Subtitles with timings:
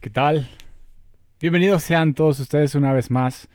[0.00, 0.48] ¿Qué tal?
[1.40, 3.48] Bienvenidos sean todos ustedes una vez más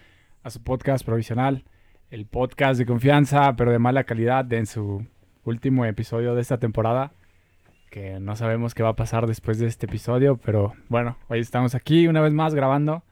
[0.43, 1.63] a su podcast provisional,
[2.09, 5.05] el podcast de confianza pero de mala calidad en su
[5.45, 7.13] último episodio de esta temporada,
[7.89, 11.73] que no sabemos qué va a pasar después de este episodio, pero bueno, hoy estamos
[11.73, 13.03] aquí una vez más grabando.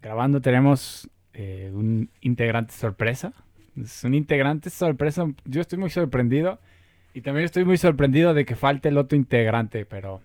[0.00, 3.34] Grabando tenemos eh, un integrante sorpresa.
[3.76, 5.26] Es un integrante sorpresa.
[5.44, 6.60] Yo estoy muy sorprendido.
[7.14, 9.84] Y también estoy muy sorprendido de que falte el otro integrante.
[9.84, 10.20] Pero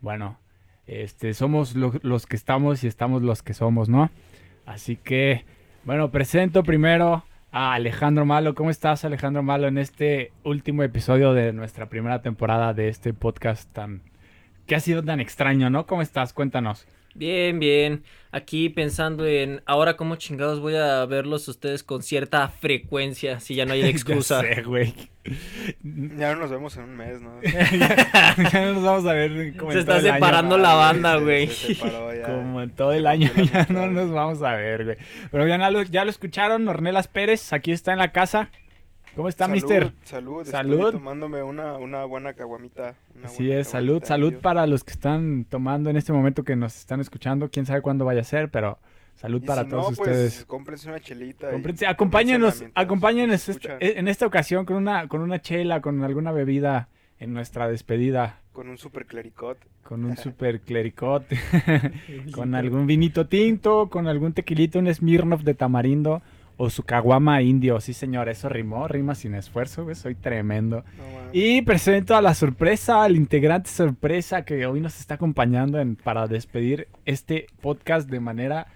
[0.00, 0.38] bueno,
[0.86, 4.10] este, somos lo- los que estamos y estamos los que somos, ¿no?
[4.66, 5.44] Así que,
[5.84, 8.54] bueno, presento primero a Alejandro Malo.
[8.54, 13.72] ¿Cómo estás, Alejandro Malo, en este último episodio de nuestra primera temporada de este podcast
[13.72, 14.02] tan...
[14.66, 15.86] que ha sido tan extraño, ¿no?
[15.86, 16.32] ¿Cómo estás?
[16.32, 16.86] Cuéntanos.
[17.14, 18.04] Bien, bien.
[18.32, 23.66] Aquí pensando en ahora cómo chingados voy a verlos ustedes con cierta frecuencia si ya
[23.66, 24.42] no hay excusa.
[24.42, 24.94] Ya sé, güey.
[25.82, 27.42] Ya no nos vemos en un mes, ¿no?
[27.42, 30.14] ya, ya no nos vamos a ver como Se en todo está el año.
[30.14, 31.48] separando la banda, güey.
[31.48, 32.22] se separó ya.
[32.22, 34.96] Como en todo el año ya no nos vamos a ver, güey.
[35.32, 38.50] Pero ya lo, ya lo escucharon, Ornelas Pérez, aquí está en la casa.
[39.16, 39.92] ¿Cómo está, Salud, mister?
[40.04, 40.76] Salud, Salud.
[40.78, 42.94] Estoy tomándome una, una buena caguamita.
[43.16, 46.56] una Así buena es, salud, salud para los que están tomando en este momento que
[46.56, 47.50] nos están escuchando.
[47.50, 48.78] Quién sabe cuándo vaya a ser, pero
[49.16, 50.44] salud Y para si todos no, pues, ustedes.
[50.46, 51.50] cómprense una chelita.
[51.50, 55.80] y Cómprense- acompáñenos, acompáñenos nos esta- escuchan en esta ocasión con una, con una chela,
[55.80, 58.38] con alguna bebida en nuestra despedida.
[58.52, 59.58] Con un super clericot.
[59.82, 61.36] Con un super clericote,
[62.32, 66.22] con algún vinito tinto, con algún tequilito, un Smirnoff de tamarindo
[66.62, 67.80] o su caguama indio.
[67.80, 70.84] Sí, señor, eso rimó, rima sin esfuerzo, güey, soy tremendo.
[70.98, 71.30] No, mames.
[71.32, 76.26] Y presento a la sorpresa, al integrante sorpresa que hoy nos está acompañando en, para
[76.26, 78.66] despedir este podcast de manera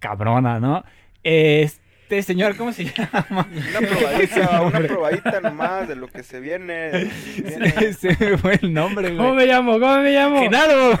[0.00, 0.84] cabrona, ¿no?
[1.22, 3.48] Este señor, ¿cómo se llama?
[3.70, 6.90] Una probadita, una probadita nomás de lo que se viene.
[6.90, 7.70] se viene.
[7.94, 9.46] Se, se me fue el nombre, ¿Cómo güey.
[9.46, 9.80] me llamo?
[9.80, 10.42] ¿Cómo me llamo?
[10.42, 10.90] ¡Genaro!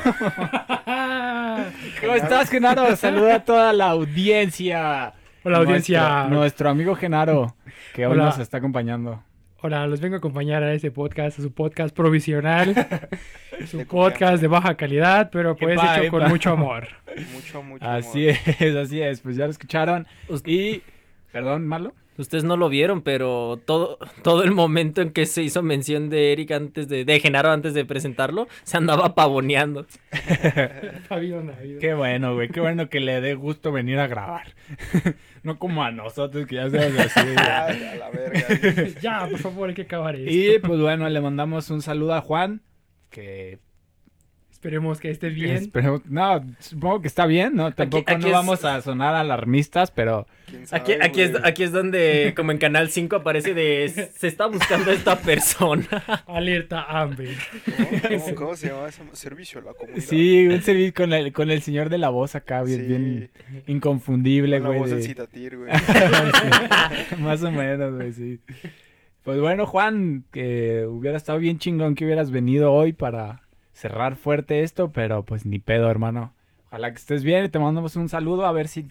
[2.00, 2.96] ¿Cómo estás, Genaro?
[2.96, 5.12] Saluda a toda la audiencia.
[5.44, 6.00] Hola, audiencia.
[6.00, 7.54] Nuestro, nuestro amigo Genaro,
[7.94, 8.24] que hoy Hola.
[8.26, 9.22] nos está acompañando.
[9.60, 12.74] Hola, los vengo a acompañar a este podcast, a su podcast provisional,
[13.66, 14.42] su De podcast confianza.
[14.42, 16.88] de baja calidad, pero pues Epa, hecho con mucho amor.
[17.34, 17.84] Mucho, mucho.
[17.84, 18.40] Así amor.
[18.58, 19.20] es, así es.
[19.20, 20.06] Pues ya lo escucharon.
[20.28, 20.82] Us- Y,
[21.32, 21.94] perdón, malo.
[22.16, 26.32] Ustedes no lo vieron, pero todo, todo el momento en que se hizo mención de
[26.32, 29.86] Eric antes de, de Genaro antes de presentarlo, se andaba pavoneando.
[31.80, 32.48] Qué bueno, güey.
[32.48, 34.54] Qué bueno que le dé gusto venir a grabar.
[35.42, 37.20] no como a nosotros, que ya seamos así.
[37.20, 37.36] güey.
[37.38, 39.00] Ay, a la verga.
[39.00, 40.30] Ya, por favor, hay que acabar esto.
[40.30, 42.62] Y pues bueno, le mandamos un saludo a Juan,
[43.10, 43.58] que
[44.64, 45.56] Esperemos que esté bien.
[45.58, 47.70] Esperemos- no, supongo que está bien, ¿no?
[47.74, 51.42] Tampoco aquí no es- vamos a sonar alarmistas, pero ¿Quién sabe, Aquí, aquí, es, güey?
[51.44, 55.86] aquí es donde, como en Canal 5, aparece de se está buscando esta persona.
[56.26, 57.36] Alerta Amber.
[57.76, 59.02] ¿Cómo, cómo- cómo se llama eso?
[59.12, 60.02] Servicio a la comunidad.
[60.02, 63.30] sí, un servicio con el, con el señor de la voz acá, bien, Sí, bien
[63.66, 64.80] inconfundible, con la güey.
[64.80, 65.70] voz del de- citatir, güey.
[65.74, 68.40] Sí, Más o menos, güey, sí.
[69.24, 73.42] Pues bueno, Juan, que hubiera estado bien chingón que hubieras venido hoy para
[73.74, 76.32] cerrar fuerte esto, pero pues ni pedo, hermano.
[76.68, 78.86] Ojalá que estés bien y te mandamos un saludo a ver si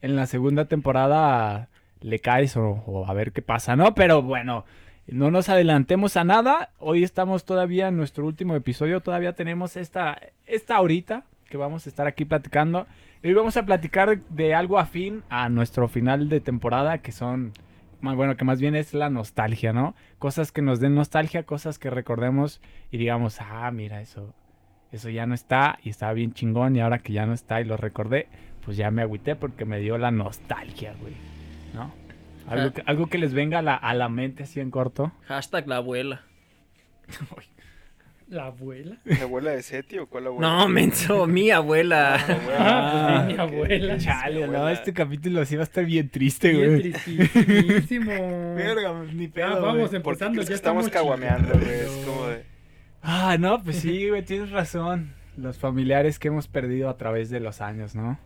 [0.00, 1.68] en la segunda temporada
[2.00, 3.94] le caes o, a ver qué pasa, ¿no?
[3.94, 4.64] Pero bueno,
[5.06, 6.70] no nos adelantemos a nada.
[6.78, 11.88] Hoy estamos todavía en nuestro último episodio, todavía tenemos esta, esta horita que vamos a
[11.90, 12.86] estar aquí platicando.
[13.24, 17.52] Hoy vamos a platicar de algo afín a nuestro final de temporada, que son,
[18.00, 19.94] bueno, que más bien es la nostalgia, ¿no?
[20.18, 22.60] Cosas que nos den nostalgia, cosas que recordemos
[22.90, 24.34] y digamos, ah, mira, eso,
[24.92, 27.64] eso ya no está y estaba bien chingón y ahora que ya no está y
[27.64, 28.28] lo recordé,
[28.64, 31.14] pues ya me agüité porque me dio la nostalgia, güey,
[31.74, 31.92] ¿no?
[32.46, 35.12] Algo que, algo que les venga a la, a la mente así en corto.
[35.26, 36.22] Hashtag la abuela.
[38.28, 38.98] La abuela.
[39.04, 40.48] ¿La abuela de Seti o cuál abuela?
[40.58, 42.16] No, menso, mi abuela.
[42.58, 43.98] Ah, pues sí, mi abuela.
[43.98, 44.58] Chale, abuela.
[44.64, 46.92] no, este capítulo sí va a estar bien triste, Bien güey.
[46.92, 48.12] tristísimo.
[48.54, 49.96] Verga, ni Ya, pedo, vamos güey.
[49.96, 51.70] Empezando, ya que estamos caguameando, güey.
[51.70, 52.44] Es como de.
[53.02, 55.14] Ah, no, pues sí, güey, tienes razón.
[55.38, 58.18] Los familiares que hemos perdido a través de los años, ¿no?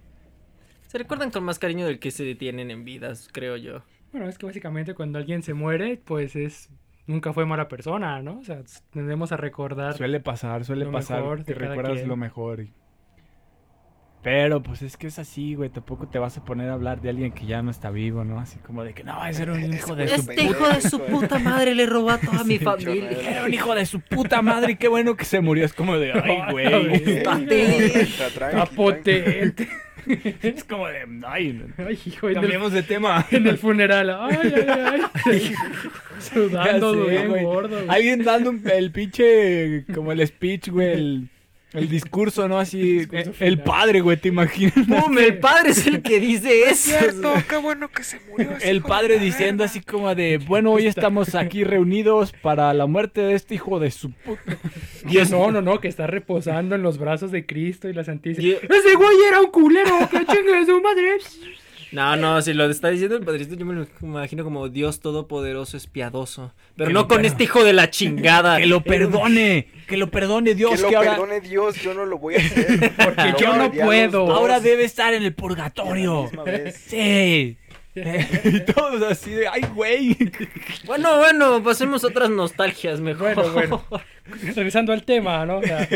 [0.89, 3.83] Se recuerdan con más cariño del que se detienen en vidas, creo yo.
[4.13, 6.69] Bueno, es que básicamente cuando alguien se muere, pues es
[7.07, 8.39] nunca fue mala persona, ¿no?
[8.39, 8.61] O sea,
[8.91, 9.95] tendemos a recordar.
[9.97, 12.09] Suele pasar, suele Lo pasar mejor que de cada recuerdas quien.
[12.09, 12.61] lo mejor.
[12.61, 12.73] y-
[14.23, 17.09] Pero pues es que es así, güey, tampoco te vas a poner a hablar de
[17.11, 18.39] alguien que ya no está vivo, ¿no?
[18.39, 21.01] Así como de que no, ese era un hijo de su Este hijo de su
[21.01, 23.11] puta madre le robó a toda mi familia.
[23.11, 25.65] Era un hijo de su puta madre, y qué bueno que se murió.
[25.65, 26.93] Es como de, ay, güey.
[26.95, 29.69] Está tranqui, Está potente.
[30.43, 33.27] es como de, ay, Ay, hijo, el, cambiemos de tema.
[33.31, 34.11] en el funeral.
[34.11, 35.55] Ay, ay, ay.
[36.19, 37.45] Sudando, güey.
[37.45, 37.77] gordo.
[37.77, 37.89] güey.
[37.89, 41.29] Alguien dando el pinche, como el speech, güey, el,
[41.75, 42.59] el discurso, ¿no?
[42.59, 43.63] Así, el final.
[43.63, 44.75] padre, güey, ¿te imaginas?
[44.87, 45.17] ¡Pum!
[45.19, 46.91] El padre es el que dice eso.
[46.91, 48.51] Cierto, qué bueno que se murió.
[48.63, 53.35] El padre diciendo así como de, bueno, hoy estamos aquí reunidos para la muerte de
[53.35, 54.59] este hijo de su puta.
[55.09, 58.05] Y es, no, no, no, que está reposando en los brazos de Cristo y la
[58.05, 58.47] Santísima.
[58.47, 61.17] Y- Ese güey era un culero, que chingue su madre.
[61.93, 65.77] No, no, si lo está diciendo el padrito, yo me lo imagino como Dios todopoderoso
[65.77, 66.53] es piadoso.
[66.75, 68.57] Pero Que no con este hijo de la chingada.
[68.63, 72.07] Que lo perdone, que lo perdone Dios, que lo que ahora, perdone Dios, yo no
[72.07, 72.93] lo voy a hacer.
[73.05, 74.33] Porque yo no puedo.
[74.33, 76.31] ahora debe estar en el purgatorio.
[76.75, 77.59] Sí.
[77.95, 80.17] y todos así de, ay, güey.
[80.87, 83.35] Bueno, bueno, pasemos a otras nostalgias mejor.
[83.35, 83.85] Bueno, bueno.
[84.55, 85.59] Regresando al tema, ¿no?
[85.59, 85.87] O sea,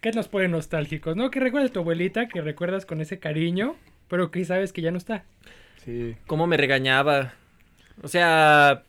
[0.00, 1.16] ¿qué nos pone nostálgicos?
[1.16, 1.30] ¿No?
[1.30, 3.76] Que recuerdas a tu abuelita, que recuerdas con ese cariño,
[4.08, 5.24] pero que sabes que ya no está.
[5.84, 6.16] Sí.
[6.26, 7.34] Cómo me regañaba.
[8.02, 8.82] O sea,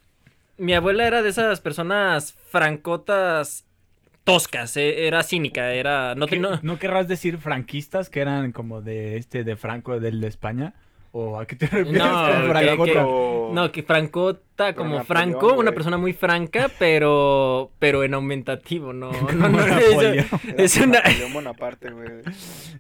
[0.58, 3.66] mi abuela era de esas personas francotas
[4.24, 6.14] toscas, eh, era cínica, era...
[6.16, 10.00] No, te- ¿Qué- no, ¿No querrás decir franquistas que eran como de este, de Franco,
[10.00, 10.74] del de España?
[11.14, 12.94] ¿O a qué te refieres No, que- francota?
[12.94, 18.94] que- No, que francota como Napoleón, Franco, una persona muy franca, pero pero en aumentativo,
[18.94, 19.12] no.
[19.34, 20.20] no, no, Napoleón.
[20.58, 22.08] es, es una Napoleón Bonaparte, güey.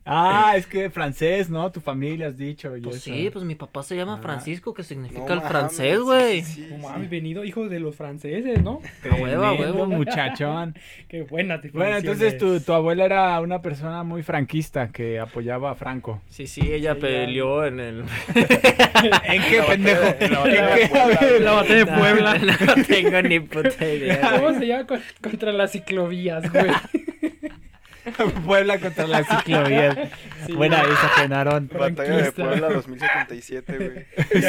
[0.05, 1.71] Ah, es que francés, ¿no?
[1.71, 2.75] Tu familia has dicho.
[2.77, 3.05] y Pues eso.
[3.05, 4.21] sí, pues mi papá se llama Ah.
[4.21, 6.41] Francisco, que No significa el mames, francés, güey.
[6.43, 7.07] sí, sí, No sí.
[7.07, 8.79] venido hijo de los franceses, ¿no?
[9.11, 9.85] A huevo, a huevo.
[9.87, 10.75] muchachón.
[11.09, 15.75] Qué buena Bueno, entonces tu, tu abuela era una persona muy franquista que apoyaba a
[15.75, 16.21] Franco.
[16.29, 17.07] Sí, sí, ella Sí, ya.
[17.07, 18.03] peleó en el...
[19.23, 20.01] ¿En qué, pendejo?
[20.03, 20.81] la ¿En batalla qué?
[20.81, 22.38] de Puebla, A ver, La batalla de Puebla.
[22.38, 24.31] No tengo ni puta idea.
[24.39, 26.65] ¿Cómo se llama Con- contra las ciclovías, güey?
[28.45, 30.09] Puebla contra la ciclovía.
[30.45, 30.53] Sí.
[30.53, 31.69] Buena esa, Genarón.
[31.71, 32.31] Batalla de.
[32.31, 34.41] Puebla 2077, güey.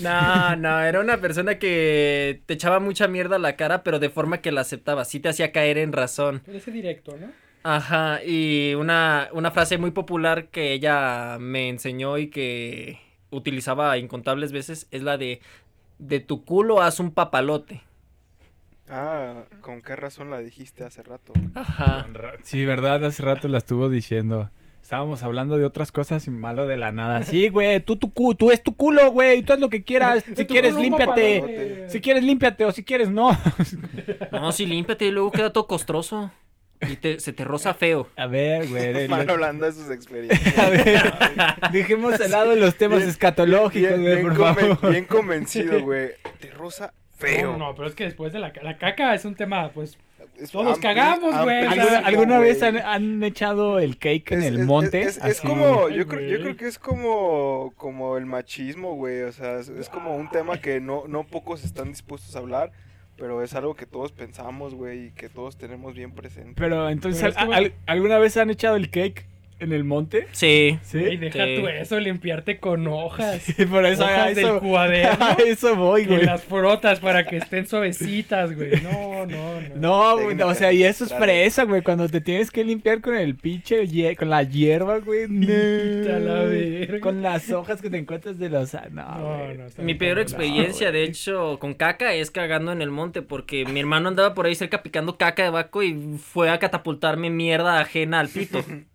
[0.00, 4.10] No, no, era una persona que te echaba mucha mierda a la cara, pero de
[4.10, 6.40] forma que la aceptaba, sí te hacía caer en razón.
[6.46, 7.32] Por ese directo, ¿no?
[7.64, 12.98] Ajá, y una, una frase muy popular que ella me enseñó y que
[13.30, 15.40] utilizaba incontables veces es la de
[15.98, 17.82] de tu culo haz un papalote.
[18.88, 21.32] Ah, ¿con qué razón la dijiste hace rato?
[21.54, 22.06] Ajá.
[22.42, 24.50] Sí, verdad, hace rato la estuvo diciendo.
[24.82, 27.22] Estábamos hablando de otras cosas y malo de la nada.
[27.22, 30.24] Sí, güey, tú, tu cu- tú es tu culo, güey, tú haz lo que quieras.
[30.34, 31.88] Si quieres, límpiate.
[31.88, 33.30] Si quieres, límpiate o si quieres, no.
[34.32, 36.32] No, sí, límpiate y luego queda todo costroso.
[36.90, 38.08] Y te, se te roza feo.
[38.16, 39.06] A ver, güey.
[39.06, 40.58] Van hablando de sus experiencias.
[40.58, 41.02] A ver,
[41.72, 44.90] dejemos al lado los temas Bien- escatológicos, Bien, güey, bien por conven- favor.
[44.90, 46.10] bien convencido, güey.
[46.40, 47.52] Te rosa feo.
[47.52, 49.96] No, no, pero es que después de la, la caca es un tema, pues,
[50.40, 54.66] Es Todos cagamos, güey, ¿Alguna, vez han, han echado el cake en Es- el es-
[54.66, 55.02] monte?
[55.02, 59.22] Es, es como, yo creo, yo creo que es como, como el machismo, güey.
[59.22, 62.72] O sea, es, es como un tema que no, no pocos están dispuestos a hablar,
[63.22, 66.54] pero es algo que todos pensamos, güey, y que todos tenemos bien presente.
[66.56, 67.62] Pero entonces, Pero es que, ¿al- bueno.
[67.66, 69.26] al- ¿alguna vez han echado el cake
[69.62, 70.26] en el monte?
[70.32, 70.78] Sí.
[70.82, 70.98] Sí.
[70.98, 71.56] y deja Sí.
[71.60, 73.42] tú eso, limpiarte con hojas.
[73.56, 75.24] Sí, por eso, a hojas eso, del cuaderno.
[75.24, 76.24] a eso voy, güey.
[76.24, 78.72] las frotas para que estén suavecitas, güey.
[78.82, 79.76] No, no, no.
[79.76, 81.24] No, güey, o sea, y eso es claro.
[81.24, 81.82] fresa, güey.
[81.82, 83.86] Cuando te tienes que limpiar con el pinche,
[84.16, 85.24] con la hierba, güey.
[85.24, 86.48] A la No.
[86.48, 87.00] verga.
[87.00, 88.72] Con las hojas que te encuentras de los...
[88.90, 89.58] No, No, güey.
[89.58, 93.80] no, Mi peor experiencia, de hecho, con caca es cagando en el monte, porque mi
[93.80, 98.20] hermano andaba por ahí cerca picando caca de vaco y fue a catapultarme mierda ajena
[98.20, 98.64] al pito.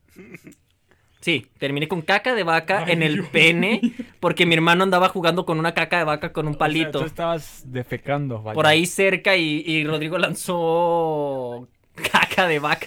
[1.19, 3.81] Sí, terminé con caca de vaca Ay, en el Dios pene,
[4.19, 6.99] porque mi hermano andaba jugando con una caca de vaca con un O sea, palito.
[6.99, 8.53] tú estabas defecando, vaya.
[8.53, 11.67] Por ahí cerca y, y Rodrigo lanzó
[12.11, 12.85] caca de vaca.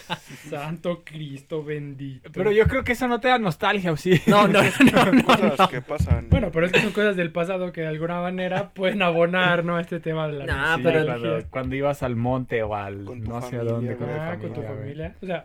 [0.48, 2.30] Santo Cristo bendito.
[2.32, 4.12] Pero yo creo que eso no te da nostalgia, ¿o sí?
[4.28, 5.24] No, no, no, no.
[5.24, 6.28] Cosas que pasan.
[6.30, 9.80] Bueno, pero es que son cosas del pasado que de alguna manera pueden abonar, ¿no?
[9.80, 13.40] Este tema de la Nah, Sí, pero- cuando, cuando ibas al monte o al no
[13.42, 14.16] sé a familia, dónde con, güey.
[14.18, 14.66] tu Ah, con tu güey.
[14.78, 15.16] familia.
[15.20, 15.44] O sea,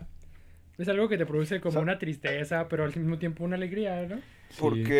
[0.78, 3.56] es algo que te produce como O sea- una tristeza, pero al mismo tiempo una
[3.56, 4.16] alegría, ¿no?
[4.50, 4.56] Sí.
[4.60, 4.92] Porque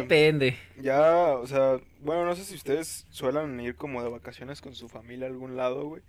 [0.00, 0.56] Depende.
[0.80, 4.88] ya, o sea, bueno, no sé si ustedes suelen ir como de vacaciones con su
[4.88, 6.02] familia a algún lado, güey.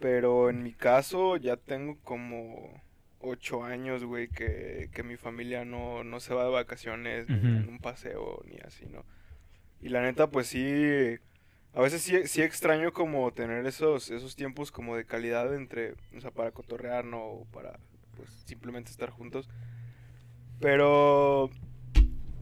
[0.00, 2.82] Pero en mi caso ya tengo como
[3.20, 7.68] ocho años, güey, que, que mi familia no, no se va de vacaciones, ni en
[7.68, 9.04] un paseo, ni así, ¿no?
[9.80, 11.16] Y la neta, pues sí,
[11.74, 16.20] a veces sí, sí extraño como tener esos, esos tiempos como de calidad entre, o
[16.20, 17.20] sea, para cotorrear, ¿no?
[17.24, 17.78] O para,
[18.18, 19.48] pues, simplemente estar juntos.
[20.60, 21.50] Pero,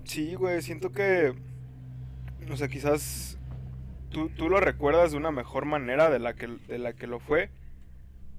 [0.04, 1.34] sí, güey, siento que,
[2.50, 3.38] o sea, quizás
[4.10, 7.20] tú, tú lo recuerdas de una mejor manera de la que, de la que lo
[7.20, 7.50] fue.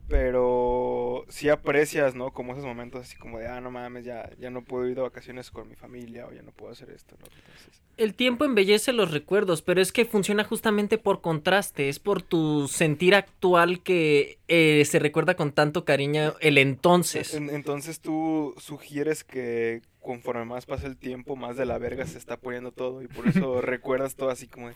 [0.08, 2.32] Pero sí aprecias, ¿no?
[2.32, 5.02] Como esos momentos así como de, ah, no mames, ya, ya no puedo ir de
[5.02, 7.26] vacaciones con mi familia o ya no puedo hacer esto, ¿no?
[7.26, 12.22] Entonces, El tiempo embellece los recuerdos, pero es que funciona justamente por contraste, es por
[12.22, 17.34] tu sentir actual que eh, se recuerda con tanto cariño el entonces.
[17.34, 22.18] en- entonces tú sugieres que conforme más pasa el tiempo, más de la verga se
[22.18, 24.76] está poniendo todo y por eso recuerdas todo así como de,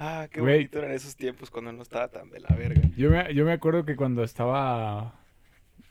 [0.00, 0.56] ah, qué Güey.
[0.56, 2.80] bonito eran esos tiempos cuando no estaba tan de la verga.
[2.96, 5.14] Yo me, yo me acuerdo que cuando estaba.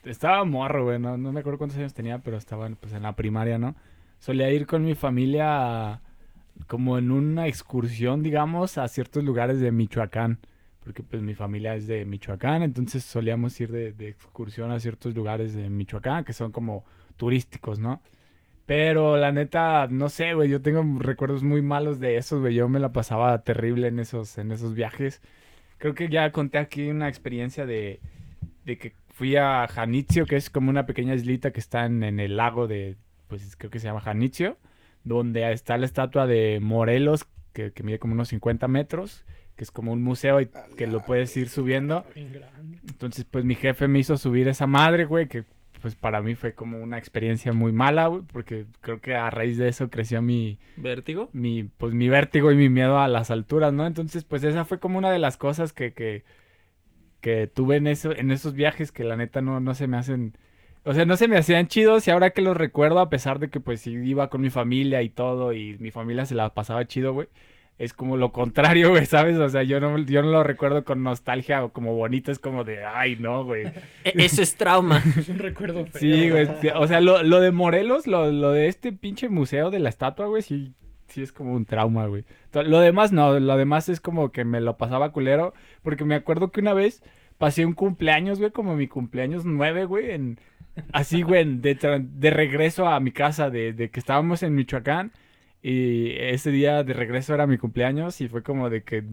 [0.04, 0.98] Estaba morro, güey.
[0.98, 3.74] No, no me acuerdo cuántos años tenía, pero estaba pues, en la primaria, ¿no?
[4.18, 6.00] Solía ir con mi familia
[6.66, 10.38] como en una excursión, digamos, a ciertos lugares de Michoacán.
[10.84, 15.14] Porque pues mi familia es de Michoacán, entonces solíamos ir de, de excursión a ciertos
[15.14, 16.84] lugares de Michoacán que son como
[17.18, 18.00] turísticos, ¿no?
[18.70, 22.54] Pero la neta, no sé, güey, yo tengo recuerdos muy malos de esos, güey.
[22.54, 25.22] Yo me la pasaba terrible en esos, en esos viajes.
[25.78, 27.98] Creo que ya conté aquí una experiencia de,
[28.64, 32.20] de que fui a Janitzio, que es como una pequeña islita que está en, en
[32.20, 32.94] el lago de,
[33.26, 34.56] pues creo que se llama Janitzio,
[35.02, 39.24] donde está la estatua de Morelos, que, que mide como unos 50 metros,
[39.56, 42.04] que es como un museo y que lo puedes ir subiendo.
[42.88, 45.42] Entonces, pues mi jefe me hizo subir esa madre, güey, que
[45.80, 49.58] pues para mí fue como una experiencia muy mala, güey, porque creo que a raíz
[49.58, 51.28] de eso creció mi, ¿Vértigo?
[51.32, 53.86] mi, pues mi vértigo y mi miedo a las alturas, ¿no?
[53.86, 56.24] Entonces, pues esa fue como una de las cosas que, que,
[57.20, 60.36] que tuve en eso, en esos viajes que la neta no, no se me hacen,
[60.84, 63.50] o sea, no se me hacían chidos y ahora que los recuerdo, a pesar de
[63.50, 67.12] que pues iba con mi familia y todo y mi familia se la pasaba chido,
[67.14, 67.28] güey.
[67.80, 69.38] Es como lo contrario, güey, ¿sabes?
[69.38, 72.62] O sea, yo no, yo no lo recuerdo con nostalgia o como bonito, es como
[72.62, 73.68] de, ay, no, güey.
[74.04, 75.02] E- Eso es trauma.
[75.16, 75.98] Es un recuerdo feo.
[75.98, 76.46] Sí, güey.
[76.74, 80.26] O sea, lo, lo de Morelos, lo, lo de este pinche museo de la estatua,
[80.26, 80.74] güey, sí,
[81.08, 82.24] sí es como un trauma, güey.
[82.52, 86.50] Lo demás no, lo demás es como que me lo pasaba culero, porque me acuerdo
[86.52, 87.02] que una vez
[87.38, 90.38] pasé un cumpleaños, güey, como mi cumpleaños nueve, güey, en...
[90.92, 95.12] Así, güey, de, de regreso a mi casa, de, de que estábamos en Michoacán.
[95.62, 99.04] Y ese día de regreso era mi cumpleaños y fue como de que,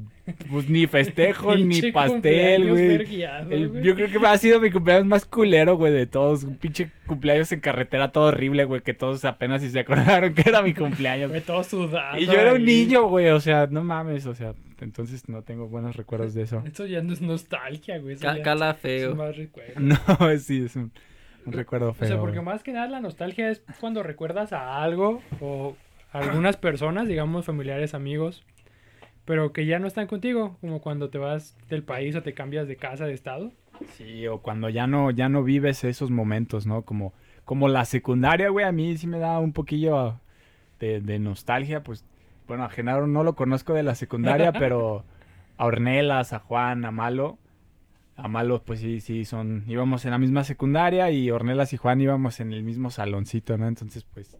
[0.50, 3.84] pues, ni festejo, ni pastel, güey.
[3.84, 6.46] yo creo que ha sido mi cumpleaños más culero, güey, de todos.
[6.46, 10.44] Un pinche cumpleaños en carretera todo horrible, güey, que todos apenas si se acordaron que
[10.48, 11.32] era mi cumpleaños.
[11.32, 12.18] Güey, todo sudado.
[12.18, 15.68] Y yo era un niño, güey, o sea, no mames, o sea, entonces no tengo
[15.68, 16.64] buenos recuerdos de eso.
[16.66, 18.16] Eso ya no es nostalgia, güey.
[18.16, 19.16] Cala es feo.
[19.16, 19.74] más recuerdo.
[19.82, 20.94] No, sí, es un,
[21.46, 22.08] un recuerdo O feo.
[22.08, 25.76] sea, porque más que nada la nostalgia es cuando recuerdas a algo o
[26.12, 28.44] algunas personas, digamos familiares, amigos,
[29.26, 32.68] pero que ya no están contigo, como cuando te vas del país o te cambias
[32.68, 33.52] de casa, de estado.
[33.94, 36.84] Sí, o cuando ya no, ya no vives esos momentos, ¿no?
[36.84, 40.20] Como, como la secundaria, güey, a mí sí me da un poquillo
[40.80, 42.06] de, de nostalgia, pues,
[42.48, 45.04] bueno, a Genaro no lo conozco de la secundaria, pero
[45.58, 47.38] a Ornelas, a Juan, a Malo,
[48.16, 52.00] a Malo, pues sí, sí, son, íbamos en la misma secundaria y Ornelas y Juan
[52.00, 53.68] íbamos en el mismo saloncito, ¿no?
[53.68, 54.38] Entonces, pues,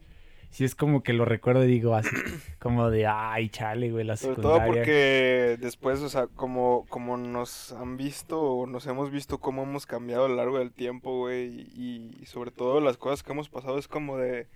[0.50, 2.10] sí es como que lo recuerdo y digo así,
[2.60, 4.60] como de, ay, chale, güey, la Sobre secundaria.
[4.66, 9.64] todo porque después, o sea, como, como nos han visto o nos hemos visto cómo
[9.64, 13.32] hemos cambiado a lo largo del tiempo, güey, y, y sobre todo las cosas que
[13.34, 14.48] hemos pasado es como de,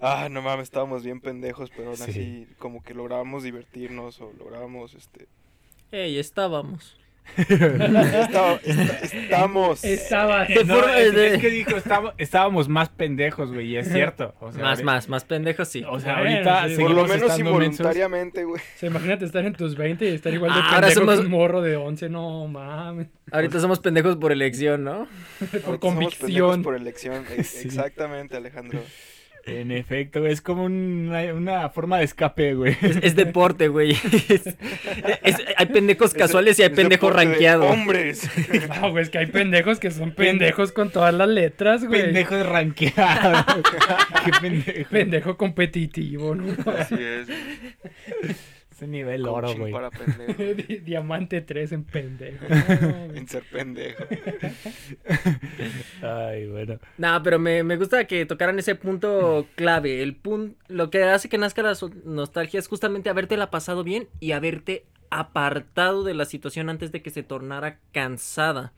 [0.00, 2.10] ah, no mames, estábamos bien pendejos, pero aún Sí.
[2.10, 5.26] así como que lográbamos divertirnos o lográbamos, este...
[5.90, 6.98] Ey, estábamos.
[7.36, 9.84] Estaba- esta- estamos...
[9.84, 10.44] Estaba.
[10.44, 13.88] De No, forma es, de- es que dijo, estábamos, estábamos más pendejos, güey, y es
[13.90, 14.34] cierto.
[14.40, 15.84] o sea, Más, más, más pendejos, sí.
[15.88, 16.82] O sea, Bueno, ahorita sí.
[16.82, 18.60] Por lo menos involuntariamente, güey.
[18.60, 21.20] O sea, imagínate estar en tus 20 y estar igual de Ah, ahora pendejo somos-
[21.20, 22.08] que un morro de 11.
[22.08, 23.08] No mames.
[23.30, 25.06] Ahorita somos pendejos por elección, ¿no?
[25.38, 26.62] Por Ahorita somos pendejos convicción.
[26.62, 27.24] por elección.
[27.36, 27.68] e- Sí.
[27.68, 28.80] Exactamente, Alejandro.
[29.48, 32.76] En efecto, es como una, una forma de escape, güey.
[32.82, 33.92] Es, es deporte, güey.
[34.28, 34.46] Es-
[35.22, 37.70] es- hay pendejos casuales y hay pendejos rankeados.
[37.70, 38.28] Hombres.
[38.70, 42.02] Ah, güey, es que hay pendejos que son pendejos con todas las letras, güey.
[42.02, 43.44] Pendejo de ranqueado.
[44.24, 44.90] Qué pendejo.
[44.90, 46.54] Pendejo competitivo, ¿no?
[46.78, 47.28] Así es.
[48.78, 49.72] Ese nivel oro, güey.
[49.72, 50.54] para pendejo.
[50.54, 52.46] Di- Diamante 3 en pendejo.
[53.14, 54.04] En ser pendejo.
[56.02, 56.78] Ay, bueno.
[56.96, 60.00] No, pero me, me gusta que tocaran ese punto clave.
[60.02, 64.30] El punto, lo que hace que nazca la nostalgia es justamente habértela pasado bien y
[64.30, 68.72] haberte apartado de la situación antes de que se tornara cansada.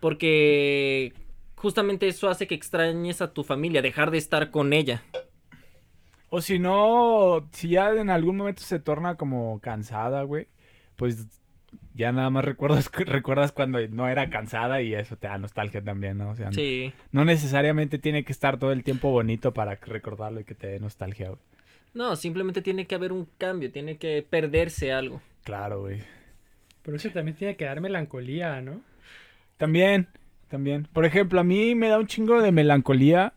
[0.00, 1.12] Porque
[1.56, 5.02] justamente eso hace que extrañes a tu familia, dejar de estar con ella.
[6.34, 10.48] O si no, si ya en algún momento se torna como cansada, güey,
[10.96, 11.26] pues
[11.94, 16.18] ya nada más recuerdas, recuerdas cuando no era cansada y eso te da nostalgia también,
[16.18, 16.30] ¿no?
[16.30, 16.92] O sea, Sí.
[17.12, 20.80] no necesariamente tiene que estar todo el tiempo bonito para recordarlo y que te dé
[20.80, 21.40] nostalgia, güey.
[21.94, 25.22] No, simplemente tiene que haber un cambio, tiene que perderse algo.
[25.44, 26.00] Claro, güey.
[26.82, 28.80] Pero eso también tiene que dar melancolía, ¿no?
[29.56, 30.08] También,
[30.48, 30.88] también.
[30.92, 33.34] Por ejemplo, a mí me da un chingo de melancolía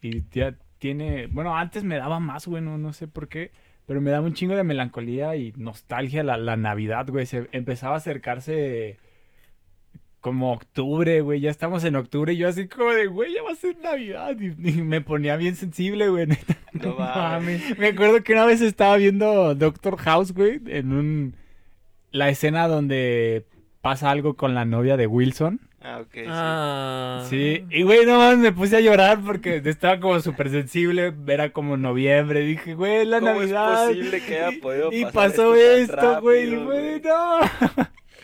[0.00, 3.52] y ya tiene, bueno, antes me daba más, güey, no, no sé por qué,
[3.86, 7.26] pero me daba un chingo de melancolía y nostalgia la, la Navidad, güey.
[7.26, 8.98] Se empezaba a acercarse
[10.20, 11.40] como octubre, güey.
[11.40, 14.36] Ya estamos en octubre y yo así como de, güey, ya va a ser Navidad.
[14.40, 16.26] Y, y me ponía bien sensible, güey.
[16.26, 16.56] neta.
[16.72, 17.62] No mames.
[17.62, 17.78] Mames.
[17.78, 21.36] Me acuerdo que una vez estaba viendo Doctor House, güey, en un...
[22.10, 23.46] La escena donde
[23.82, 25.60] pasa algo con la novia de Wilson.
[25.88, 26.12] Ah, ok.
[26.14, 26.24] sí.
[26.26, 27.26] Ah.
[27.30, 31.50] Sí, y güey, no más me puse a llorar porque estaba como súper sensible, era
[31.52, 33.90] como noviembre, dije, güey, es la ¿Cómo Navidad.
[33.90, 37.02] es posible que haya podido y pasar pasó esto tan güey, y güey, güey?
[37.02, 37.38] no.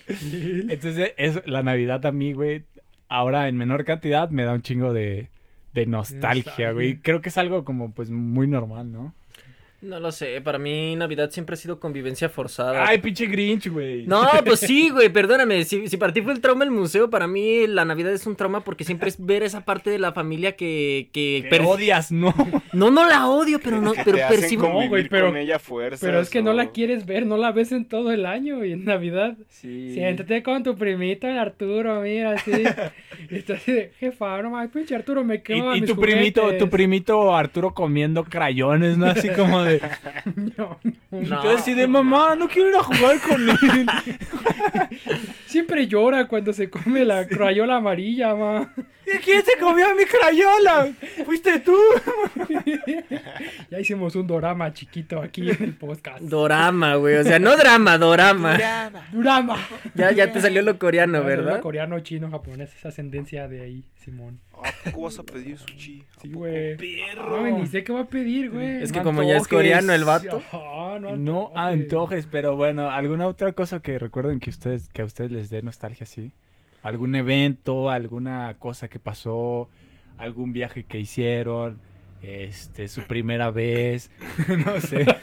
[0.72, 2.64] Entonces, eso, la Navidad a mí, güey,
[3.08, 5.28] ahora en menor cantidad me da un chingo de,
[5.72, 6.94] de nostalgia, güey.
[6.94, 7.00] Nostalgia.
[7.02, 9.14] Creo que es algo como, pues, muy normal, ¿no?
[9.82, 12.86] No lo sé, para mí Navidad siempre ha sido convivencia forzada.
[12.86, 14.06] Ay, pinche Grinch, güey.
[14.06, 15.64] No, pues sí, güey, perdóname.
[15.64, 18.36] Si, si para ti fue el trauma el museo, para mí la Navidad es un
[18.36, 21.08] trauma porque siempre es ver esa parte de la familia que.
[21.12, 22.32] que Que per- odias, ¿no?
[22.72, 24.88] No, no la odio, pero no, Que pero te hacen percibo.
[24.88, 27.72] güey, pero- con ella fuerzas, Pero es que no la quieres ver, no la ves
[27.72, 29.36] en todo el año y en Navidad.
[29.48, 29.94] Sí.
[29.94, 32.52] Siéntate con tu primito, el Arturo, mira, así.
[33.30, 36.00] y estás así de, jefa, no mames, pinche Arturo, me Y, quema y mis tu
[36.00, 36.70] primito, tu juguetes".
[36.70, 39.06] primito Arturo comiendo crayones, ¿no?
[39.06, 39.71] Así como de...
[40.56, 41.20] No, no.
[41.20, 41.44] No.
[41.44, 43.86] Yo así de, mamá, no quiero ir a jugar con él.
[45.46, 48.72] Siempre llora cuando se come la crayola amarilla, ma.
[49.06, 50.92] ¿Y quién se comió mi crayola?
[51.24, 51.76] ¿Fuiste tú?
[53.70, 56.20] Ya hicimos un dorama chiquito aquí en el podcast.
[56.20, 57.16] Dorama, güey.
[57.16, 58.58] O sea, no drama, dorama.
[59.12, 59.56] Dorama.
[59.94, 61.60] Ya, ya te salió lo coreano, No, ¿verdad?
[61.60, 64.40] Coreano, chino, japonés, esa ascendencia de ahí, Simón.
[64.52, 66.04] ¿A poco vas a pedir sushi?
[66.18, 66.76] ¿A Sí, güey.
[66.76, 67.40] Perro.
[67.48, 68.82] No, ni sé qué va a pedir, güey.
[68.82, 70.42] Es que No como ya es coreano el vato.
[70.52, 71.82] No, No antojes.
[71.82, 75.62] antojes, pero bueno, ¿alguna otra cosa que recuerden que ustedes, que a ustedes les dé
[75.62, 76.32] nostalgia así?
[76.82, 79.68] ¿Algún evento, alguna cosa que pasó,
[80.18, 81.78] algún viaje que hicieron,
[82.22, 84.10] este, su primera vez,
[84.64, 85.04] no sé.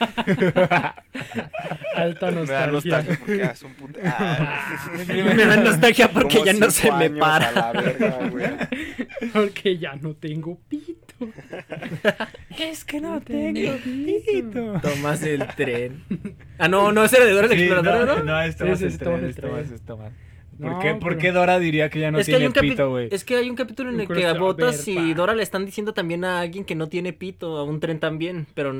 [1.96, 2.66] Alta Me da nostalgia.
[2.72, 3.98] nostalgia porque hace un puto...
[4.04, 7.52] Ah, Me da nostalgia porque como ya no se me para.
[7.52, 8.46] la verga, güey.
[9.32, 11.28] Porque ya no tengo pito.
[12.58, 14.80] es que no tengo pito.
[14.80, 16.04] Tomas el tren.
[16.58, 18.24] Ah, no, no, ese era de Sí, Exploradora, no, ¿no?
[18.24, 19.74] no, es Tomás Sí, sí, el es Tomás tren, el es Tomás tren.
[19.74, 20.12] es Tomás.
[20.60, 22.70] ¿Por, No, qué, ¿Por pero- qué Dora diría que ya no es, que hay tiene
[22.70, 23.08] pito, güey?
[23.10, 25.14] es que hay un capítulo en el que a Botas y.
[25.14, 28.46] Dora le están diciendo también a alguien que no tiene pito, a un tren también,
[28.54, 28.72] pero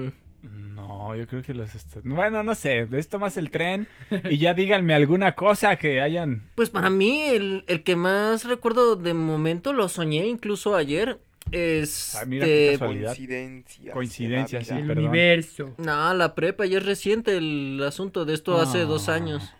[0.43, 1.75] No, yo creo que los...
[1.75, 3.87] est- Bueno, no sé, es Tomás el tren
[4.31, 6.43] y ya díganme alguna cosa que hayan...
[6.55, 11.19] pues para mí el, el que más recuerdo de momento, lo soñé incluso ayer,
[11.53, 12.15] es...
[12.17, 13.07] Ah, mira qué de- casualidad.
[13.09, 13.93] Coincidencia.
[13.93, 15.05] Coincidencia, sí, El perdón.
[15.07, 15.75] universo.
[15.79, 19.53] No, la prepa ya es reciente el asunto de esto hace dos años.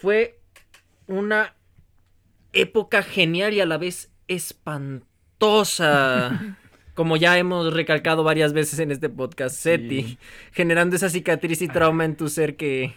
[0.00, 0.35] Fue
[1.06, 1.54] una
[2.52, 5.06] época genial y a la vez espantosa.
[6.94, 10.16] Como ya hemos recalcado varias veces en este podcast, SETI,
[10.52, 12.94] generando esa cicatriz y trauma en tu ser que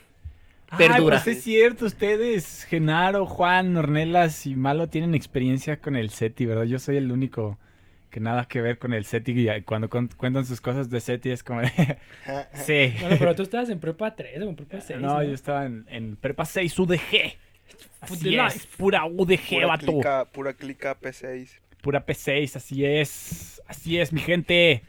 [0.78, 1.18] perdura.
[1.18, 6.46] Ay, pues es cierto, ustedes, Genaro, Juan, Ornelas y Malo tienen experiencia con el SETI,
[6.46, 6.64] ¿verdad?
[6.64, 7.60] Yo soy el único
[8.10, 11.44] que nada que ver con el SETI y cuando cuentan sus cosas de SETI es
[11.44, 11.70] como de...
[12.54, 12.94] sí.
[13.02, 15.00] Bueno, pero tú estabas en prepa 3 o en prepa 6.
[15.02, 17.38] no, yo estaba en, en Prepa 6 UDG.
[18.02, 19.86] Así es, pura UDG, Pura vato.
[19.86, 21.50] clica, pura clica P6.
[21.82, 23.62] Pura P6, así es.
[23.68, 24.84] Así es, mi gente.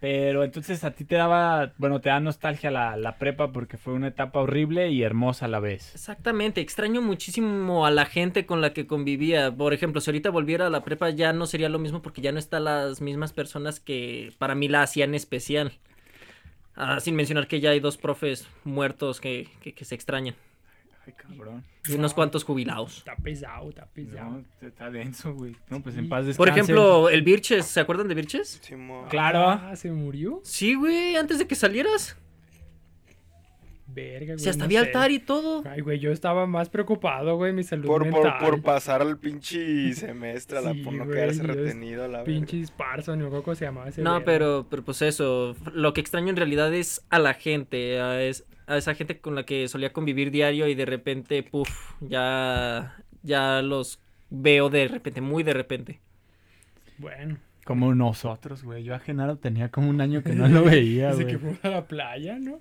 [0.00, 3.92] Pero entonces a ti te daba, bueno, te da nostalgia la, la prepa porque fue
[3.92, 5.94] una etapa horrible y hermosa a la vez.
[5.94, 9.54] Exactamente, extraño muchísimo a la gente con la que convivía.
[9.54, 12.32] Por ejemplo, si ahorita volviera a la prepa ya no sería lo mismo porque ya
[12.32, 15.72] no están las mismas personas que para mí la hacían especial.
[16.76, 20.34] Ah, sin mencionar que ya hay dos profes muertos que, que, que se extrañan.
[21.10, 21.64] Ay, cabrón.
[21.88, 22.98] Y unos cuantos jubilados.
[22.98, 24.30] Está pesado, está pesado.
[24.60, 25.56] No, está denso, güey.
[25.68, 26.00] No, pues Sí.
[26.00, 26.36] en paz descanse.
[26.38, 28.60] Por ejemplo, el Virches, ¿se acuerdan de?
[28.62, 29.08] Simón.
[29.08, 29.48] Claro.
[29.48, 30.40] Ah, ¿se murió?
[30.44, 32.16] Sí, güey, antes de que salieras.
[33.92, 34.38] Verga, güey.
[34.38, 34.86] Si hasta no había sé.
[34.86, 35.62] altar y todo.
[35.68, 38.38] Ay, güey, yo estaba más preocupado, güey, mi salud Por, por, mental.
[38.38, 42.24] por pasar al pinche semestre, a la, Sí, por no güey, quedarse retenido la verga.
[42.24, 44.24] Pinches Parson, no me acuerdo cómo se llamaba ese No, verga.
[44.26, 48.44] pero, pero pues eso, lo que extraño en realidad es a la gente, a, es-
[48.66, 51.68] a esa gente con la que solía convivir diario y de repente, puff,
[52.00, 53.98] ya, ya los
[54.30, 55.98] veo de repente, muy de repente.
[56.98, 58.84] Bueno, Como nosotros, güey.
[58.84, 61.34] Yo a Genaro tenía como un año que no lo veía, desde güey.
[61.34, 62.60] que fuimos a la playa, ¿no?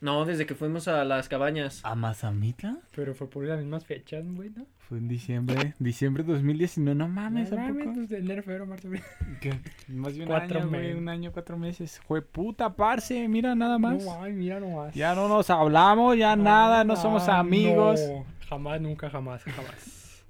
[0.00, 1.80] No, desde que fuimos a las cabañas.
[1.84, 2.78] ¿A Mazamitla?
[2.94, 4.66] Pero fue por las mismas fechas, güey, ¿no?
[4.88, 5.74] Fue en diciembre.
[5.78, 6.96] Diciembre 2019.
[6.98, 7.94] No mames, No ¿a mames, poco?
[7.96, 9.02] pues, de enero, febrero, marzo, abril.
[9.40, 9.52] ¿Qué?
[9.88, 10.92] Más de un Cuatro año, güey.
[10.94, 12.00] Un año, cuatro meses.
[12.06, 13.28] Fue puta, parce.
[13.28, 14.04] Mira, nada más.
[14.04, 14.94] No, ay, mira nomás.
[14.94, 18.00] Ya no nos hablamos, ya nada, no somos Ah, amigos.
[18.08, 20.24] no, jamás, nunca, jamás, jamás.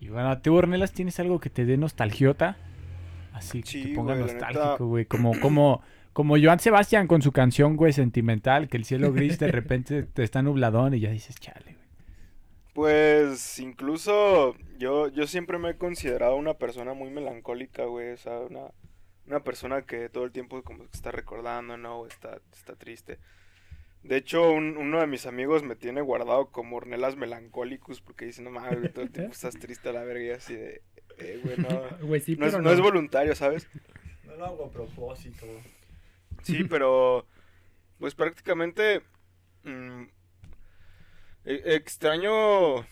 [0.00, 2.56] Y bueno, ¿tú, Ornelas, tienes algo que te dé nostalgiota?
[3.32, 5.06] Así que Sí, te ponga nostálgico, güey.
[5.06, 5.80] Como, como,
[6.12, 10.22] como Joan Sebastián con su canción, güey, sentimental, que el cielo gris de repente te
[10.24, 11.76] está nubladón y ya dices, chale, güey.
[12.74, 18.12] Pues incluso yo, yo siempre me he considerado una persona muy melancólica, güey.
[18.12, 18.70] O sea, una,
[19.26, 22.00] una persona que todo el tiempo como que está recordando, ¿no?
[22.00, 23.18] O está, está triste.
[24.02, 28.42] De hecho, un- uno de mis amigos me tiene guardado como Ornelas melancólicos porque dice,
[28.42, 30.82] no mames, güey, todo el tiempo estás triste a la verga y así de,
[31.18, 31.68] eh, güey, no,
[32.06, 33.68] Güey, sí, no, es, pero no es voluntario, ¿sabes?
[34.26, 35.46] No lo hago a propósito.
[36.42, 37.26] Sí, pero
[37.98, 39.02] pues prácticamente
[39.64, 40.02] mm,
[41.44, 42.82] e- extraño,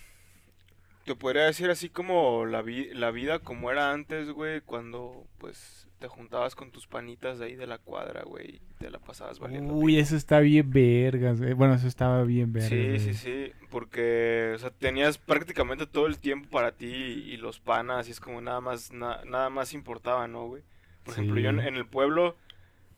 [1.05, 5.89] te podría decir así como la, vi- la vida como era antes, güey, cuando pues
[5.99, 9.39] te juntabas con tus panitas de ahí de la cuadra, güey, y te la pasabas
[9.39, 9.75] valiendo.
[9.75, 11.53] Uy, eso está bien vergas, güey.
[11.53, 12.71] Bueno, eso estaba bien vergas.
[12.71, 13.01] Sí, güey.
[13.01, 17.61] sí, sí, porque, o sea, tenías prácticamente todo el tiempo para ti y, y los
[17.61, 20.63] panas y es como nada más, na- nada más importaba, ¿no, güey?
[21.05, 22.35] Por ejemplo, yo en el pueblo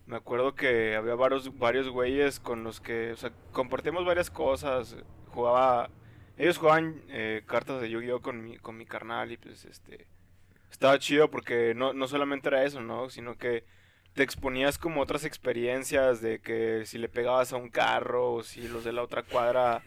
[0.06, 4.96] me acuerdo que había varios, varios güeyes con los que, o sea, compartíamos varias cosas,
[5.28, 5.90] jugaba,
[6.36, 10.06] ellos jugaban eh, cartas de Yu-Gi-Oh con mi, con mi carnal y pues, este,
[10.70, 13.08] estaba chido porque no, no solamente era eso, ¿no?
[13.10, 13.64] Sino que
[14.14, 18.68] te exponías como otras experiencias de que si le pegabas a un carro o si
[18.68, 19.82] los de la otra cuadra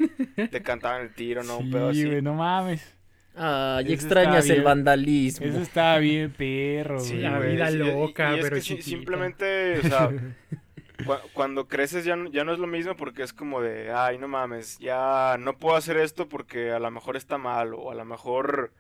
[0.50, 1.58] te cantaban el tiro, ¿no?
[1.60, 2.10] Un pedo Sí, así.
[2.10, 2.98] güey, no mames.
[3.38, 5.46] Ay, Eso extrañas está el vandalismo.
[5.46, 8.86] Eso estaba bien perro, Sí, la vida sí, loca, y pero que si- chiquita.
[8.90, 10.10] simplemente, o sea,
[11.06, 14.18] cua- cuando creces ya, no- ya no es lo mismo porque es como de, ay,
[14.18, 17.96] no mames, ya no puedo hacer esto porque a lo mejor está mal o a
[17.96, 18.72] lo mejor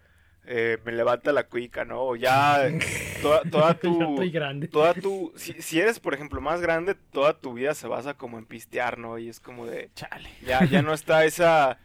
[0.47, 2.01] eh, me levanta la cuica, ¿no?
[2.03, 2.69] O ya
[3.21, 4.11] toda, toda Ya tu...
[4.11, 4.67] estoy grande.
[4.67, 5.33] Toda tu...
[5.35, 8.99] Si, si eres, por ejemplo, más grande, toda tu vida se basa como en pistear,
[8.99, 9.17] ¿no?
[9.17, 9.89] Y es como de...
[9.95, 10.29] Chale.
[10.45, 11.79] Ya, ya no está esa,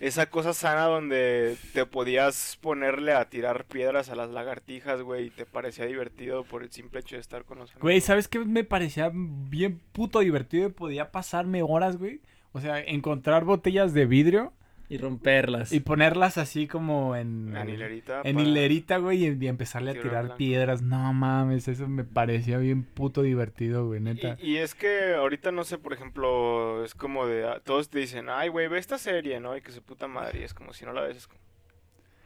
[0.00, 5.30] esa cosa sana donde te podías ponerle a tirar piedras a las lagartijas, güey, y
[5.30, 7.82] te parecía divertido por el simple hecho de estar con los amigos.
[7.82, 12.20] Güey, ¿sabes qué me parecía bien puto divertido y podía pasarme horas, güey?
[12.52, 14.52] O sea, encontrar botellas de vidrio
[14.88, 15.72] Y romperlas.
[15.72, 17.56] y ponerlas así como en...
[17.56, 18.20] En hilerita.
[18.22, 20.36] En para- hilerita, güey, y, y empezarle a Tirar blanco.
[20.36, 20.82] piedras.
[20.82, 24.36] No mames, eso me parecía bien puto divertido, güey, neta.
[24.40, 27.46] Y, y es que ahorita, no sé, por ejemplo, es como de...
[27.48, 29.56] ah, Todos te dicen, ay, güey, ve esta serie, ¿no?
[29.56, 30.40] Y que su puta madre.
[30.40, 31.40] Y es como si no la ves, es como...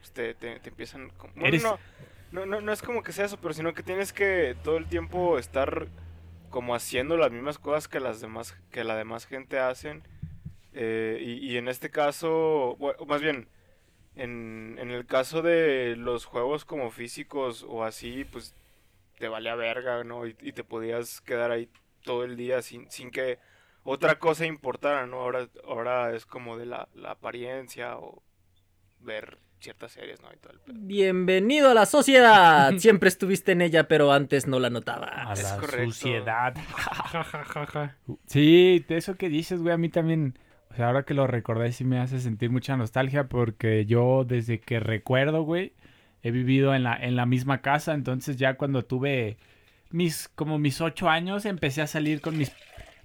[0.01, 1.11] pues, te, te, te empiezan...
[1.17, 1.79] Como, bueno, Eres- no,
[2.33, 4.87] no, no, no es como que sea eso, pero sino que tienes que todo el
[4.87, 5.87] tiempo estar
[6.51, 10.03] como haciendo las mismas cosas que las demás que la demás gente hacen
[10.81, 13.49] Eh, y, y en este caso bueno, más bien
[14.15, 18.55] en, en el caso de los juegos como físicos o así pues
[19.19, 21.69] te valía verga no y, y te podías quedar ahí
[22.05, 23.41] todo el día sin, sin que
[23.83, 28.23] otra cosa importara no ahora ahora es como de la, la apariencia o
[29.01, 30.77] ver ciertas series no y todo el pedo.
[30.79, 32.73] Bienvenido a la sociedad.
[32.79, 35.39] Siempre estuviste en ella, pero antes no la A notabas.
[35.39, 36.09] es la correcto.
[37.73, 37.97] ja.
[38.27, 40.39] Sí, de eso que dices, güey, a mí también,
[40.71, 44.61] o sea, ahora que lo recordé sí me hace sentir mucha nostalgia porque yo desde
[44.61, 45.73] que recuerdo, güey,
[46.23, 49.39] he vivido en la, en la misma casa, entonces ya cuando tuve
[49.91, 52.53] mis, como mis ocho años, empecé a salir con mis,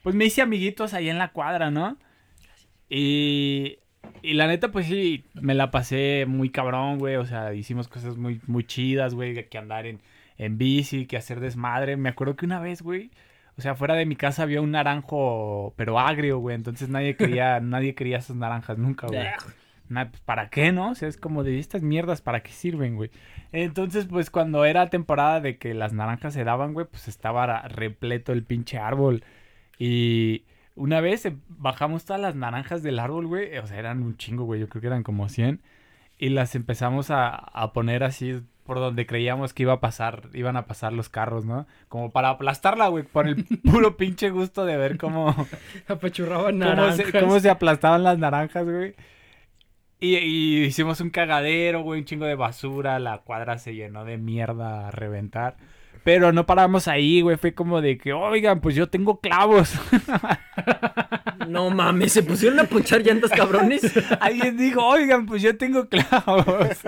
[0.01, 1.97] pues me hice amiguitos ahí en la cuadra, ¿no?
[2.89, 3.79] Y,
[4.21, 8.17] y la neta, pues sí, me la pasé muy cabrón, güey, o sea, hicimos cosas
[8.17, 10.01] muy, muy chidas, güey, que andar en,
[10.37, 11.97] en bici, que hacer desmadre.
[11.97, 13.11] Me acuerdo que una vez, güey,
[13.57, 16.55] o sea, fuera de mi casa había un naranjo, pero agrio, güey.
[16.55, 19.19] Entonces nadie quería, nadie quería esas naranjas nunca, güey.
[19.89, 20.91] Na- pues, ¿Para qué, no?
[20.91, 23.11] O sea, es como de estas mierdas, ¿para qué sirven, güey?
[23.51, 28.31] Entonces, pues cuando era temporada de que las naranjas se daban, güey, pues estaba repleto
[28.33, 29.23] el pinche árbol.
[29.77, 33.57] Y una vez eh, bajamos todas las naranjas del árbol, güey.
[33.59, 34.59] O sea, eran un chingo, güey.
[34.61, 35.61] Yo creo que eran como 100.
[36.17, 40.55] Y las empezamos a, a poner así por donde creíamos que iba a pasar, iban
[40.57, 41.67] a pasar los carros, ¿no?
[41.89, 45.35] Como para aplastarla, güey, por el puro pinche gusto de ver cómo,
[45.87, 47.07] Apachurraban cómo, naranjas.
[47.07, 48.95] se, cómo se aplastaban las naranjas, güey.
[49.99, 54.17] Y, y hicimos un cagadero, güey, un chingo de basura, la cuadra se llenó de
[54.17, 55.55] mierda a reventar.
[56.03, 59.73] Pero no paramos ahí, güey, fue como de que, oigan, pues yo tengo clavos.
[61.47, 63.81] No mames, se pusieron a ponchar llantas cabrones.
[64.21, 66.79] Alguien dijo, oigan, pues yo tengo clavos.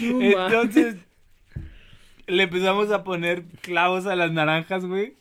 [0.00, 0.96] Entonces,
[2.26, 5.19] le empezamos a poner clavos a las naranjas, güey.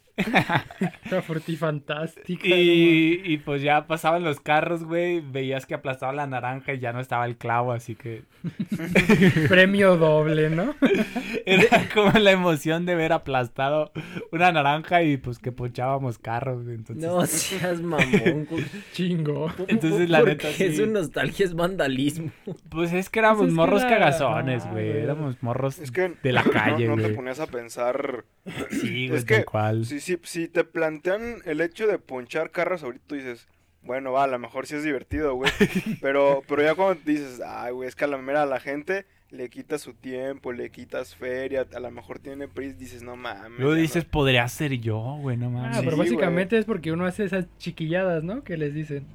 [1.12, 2.47] La frutifantastica.
[2.49, 5.21] no Y, y pues ya pasaban los carros, güey.
[5.21, 8.23] Veías que aplastaba la naranja y ya no estaba el clavo, así que.
[9.47, 10.75] Premio doble, ¿no?
[11.45, 13.91] era como la emoción de ver aplastado
[14.32, 16.75] una naranja y pues que ponchábamos carros, güey.
[16.75, 18.47] Entonces, No seas mamón.
[18.93, 19.51] Chingo.
[19.67, 20.75] Entonces, la ¿Por neta, sí.
[20.75, 22.32] Su nostalgia es vandalismo.
[22.69, 24.89] pues es que éramos Pues es que morros era- cagazones, no, güey.
[24.89, 28.25] Éramos morros Es que de la no- calle, no, te ponías a pensar.
[28.71, 29.86] Sí, güey, es que tal cual.
[29.86, 33.47] Si, si, si te plantean el hecho de ponchar carros ahorita, tú dices,
[33.81, 35.51] bueno, va, a lo mejor sí es divertido, güey.
[36.01, 39.05] pero, pero ya cuando dices, ay, güey, es que a la mera a la gente
[39.31, 43.59] le quitas su tiempo, le quitas feria, a lo mejor tiene prisa, dices, no mames.
[43.59, 44.09] Luego dices, no".
[44.11, 45.77] podría ser yo, güey, no Ah, mames.
[45.77, 46.09] Sí, pero güey.
[46.09, 48.43] básicamente es porque uno hace esas chiquilladas, ¿no?
[48.43, 49.05] Que les dicen.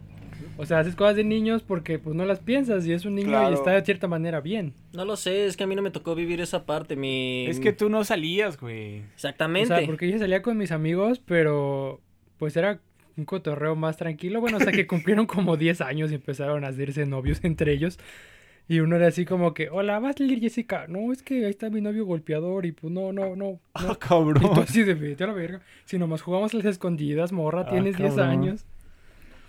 [0.57, 3.51] O sea, haces cosas de niños porque pues no las piensas y es un niño
[3.51, 4.73] y está de cierta manera bien.
[4.93, 6.95] No lo sé, es que a mí no me tocó vivir esa parte.
[6.97, 7.47] Mi...
[7.47, 9.01] Es que tú no salías, güey.
[9.01, 9.69] O Exactamente.
[9.77, 12.01] sea, porque yo salía con mis amigos, pero
[12.39, 12.79] pues era
[13.17, 14.41] un cotorreo más tranquilo.
[14.41, 17.99] Bueno, hasta que cumplieron como 10 años y empezaron a hacerse novios entre ellos.
[18.67, 20.87] Y uno era así como que, hola, ¿vas a salir Jessica?
[20.89, 23.61] No, es que ahí está mi novio golpeador y pues no, no, no.
[23.75, 23.93] Ah, no.
[23.93, 24.59] Y tú cabrón.
[24.61, 25.61] así de vete a la verga.
[25.85, 28.29] Si nomás jugamos a las escondidas, morra, Ah, tienes 10 cabrón.
[28.31, 28.65] años.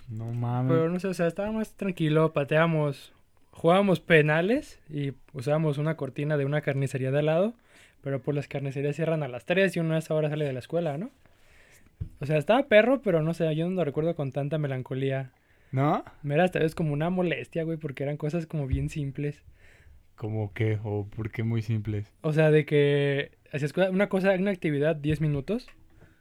[0.08, 0.72] No mames.
[0.72, 3.12] Pero no sé, o sea, estaba más tranquilo, pateábamos,
[3.50, 7.54] jugábamos penales y usábamos una cortina de una carnicería de al lado,
[8.02, 10.52] pero pues las carnicerías cierran a las 3 y uno a esa hora sale de
[10.52, 11.10] la escuela, ¿no?
[12.20, 15.32] O sea, estaba perro, pero no sé, yo no lo recuerdo con tanta melancolía.
[15.72, 16.04] ¿No?
[16.22, 19.42] Me era hasta vez como una molestia, güey, porque eran cosas como bien simples.
[20.14, 20.78] ¿Cómo qué?
[20.84, 22.12] ¿O por qué muy simples?
[22.22, 25.68] O sea, de que hacías una cosa, una actividad 10 minutos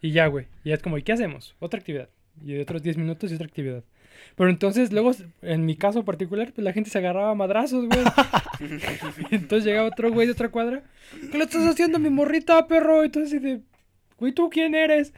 [0.01, 0.47] y ya, güey.
[0.63, 1.55] Y ya es como, ¿y qué hacemos?
[1.59, 2.09] Otra actividad.
[2.43, 3.83] Y de otros 10 minutos y otra actividad.
[4.35, 7.99] Pero entonces, luego, en mi caso particular, pues la gente se agarraba a madrazos, güey.
[9.31, 10.83] entonces llegaba otro güey de otra cuadra.
[11.31, 13.03] ¿Qué le estás haciendo a mi morrita, perro?
[13.03, 13.61] Entonces, de,
[14.17, 15.13] güey, ¿tú quién eres?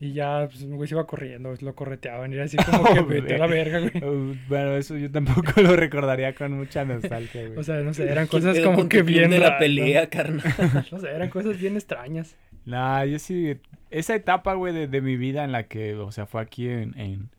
[0.00, 2.30] Y ya, pues, un güey se iba corriendo, lo correteaban.
[2.32, 4.04] Y era así como que vete a la verga, güey.
[4.04, 7.58] Uh, bueno, eso yo tampoco lo recordaría con mucha nostalgia, güey.
[7.58, 10.54] O sea, no sé, eran ¿Qué cosas como que bien de la pelea, carnal.
[10.58, 10.84] ¿no?
[10.92, 12.36] No sé, eran cosas bien extrañas.
[12.64, 13.56] Nah, yo sí.
[13.90, 16.98] Esa etapa, güey, de, de mi vida en la que, o sea, fue aquí en,
[16.98, 17.30] en,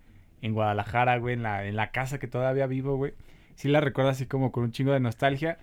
[0.42, 3.14] en Guadalajara, güey, en la, en la casa que todavía vivo, güey.
[3.56, 5.58] Sí la recuerdo así como con un chingo de nostalgia.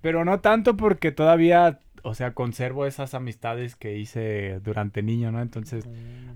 [0.00, 5.42] Pero no tanto porque todavía, o sea, conservo esas amistades que hice durante niño, ¿no?
[5.42, 5.84] Entonces,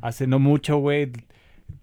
[0.02, 1.10] hace no mucho, güey,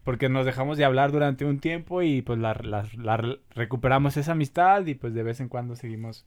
[0.03, 4.15] porque nos dejamos de hablar durante un tiempo y pues la, la- la re- recuperamos
[4.17, 6.23] esa amistad y pues de vez en cuando seguimos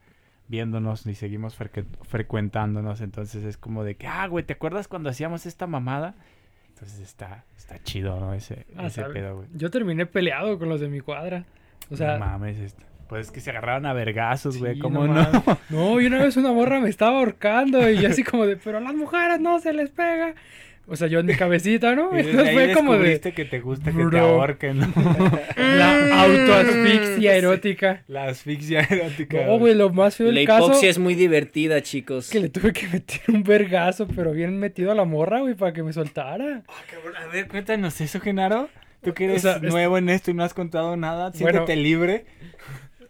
[0.49, 3.01] viéndonos y seguimos frecu- frecuentándonos.
[3.01, 6.15] Entonces es como de que, ah, güey, ¿te acuerdas cuando hacíamos esta mamada?
[6.71, 8.35] Entonces está, está chido, ¿no?
[8.35, 9.49] Ese, Ah, ese pedo, güey.
[9.55, 11.45] Yo terminé peleado con los de mi cuadra.
[11.91, 12.85] O sea, no mames, esto.
[13.09, 15.43] Pues es que se agarraron a vergazos, güey, sí, ¿cómo no no?
[15.71, 18.81] No, y una vez una morra me estaba ahorcando y así como de, pero a
[18.81, 20.35] las mujeres no se les pega.
[20.87, 22.11] O sea, yo en mi cabecita, ¿no?
[22.12, 24.92] Y desde Entonces ahí fue como de que te gusta que te ahorquen, ¿no?
[25.57, 28.03] la autoasfixia erótica.
[28.07, 29.47] La asfixia erótica.
[29.47, 32.29] No, güey, lo más feo La del caso hipoxia es muy divertida, chicos.
[32.31, 35.73] que le tuve que meter un vergazo, pero bien metido a la morra, güey, para
[35.73, 36.62] que me soltara.
[36.68, 38.68] A ver, cuéntanos eso, Genaro.
[39.03, 41.59] Tú que eres O sea, es- nuevo en esto y no has contado nada, Bueno.
[41.61, 42.25] siéntete libre.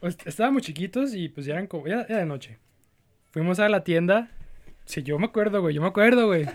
[0.00, 2.58] Pues, estábamos chiquitos y pues ya eran como, ya era de noche.
[3.30, 4.28] Fuimos a la tienda.
[4.86, 6.46] Sí, yo me acuerdo, güey, yo me acuerdo, güey.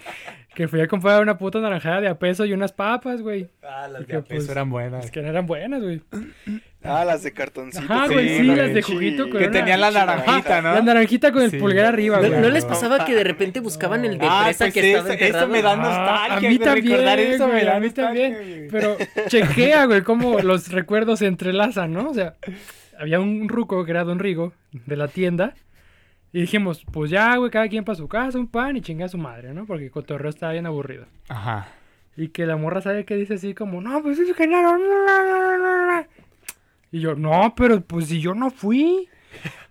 [0.54, 3.50] Que fui a comprar una puta naranjada de a peso y unas papas, güey.
[3.64, 5.06] Ah, las de a peso eran buenas.
[5.06, 6.02] Es que no eran buenas, güey.
[6.84, 7.88] Ah, las de cartoncito.
[8.08, 10.74] Que güey, sí, las de juguito con Que una- tenían la naranjita, ¿no?
[10.74, 11.58] La naranjita con el Sí.
[11.58, 12.40] pulgar arriba, ¿No, güey.
[12.42, 12.70] no les no.
[12.70, 15.72] pasaba que de repente buscaban el de Ah, fresa pues que estaba eso me da
[15.72, 18.34] Ah, nostalgia, a mí de también, recordar eso me güey, da a mí también.
[18.34, 18.68] güey.
[18.70, 22.10] Pero chequea, güey, cómo los recuerdos se entrelazan, ¿no?
[22.10, 22.36] O sea,
[23.00, 25.54] había un ruco que era Don Rigo de la tienda.
[26.32, 29.10] Y dijimos, pues ya, güey, cada quien para su casa, un pan y chinga a
[29.10, 29.66] su madre, ¿no?
[29.66, 31.08] Porque cotorreo estaba bien aburrido.
[31.28, 31.68] Ajá.
[32.16, 36.06] Y que la morra sabe que dice así como, no, pues es no".
[36.92, 39.08] Y yo, no, pero pues si yo no fui.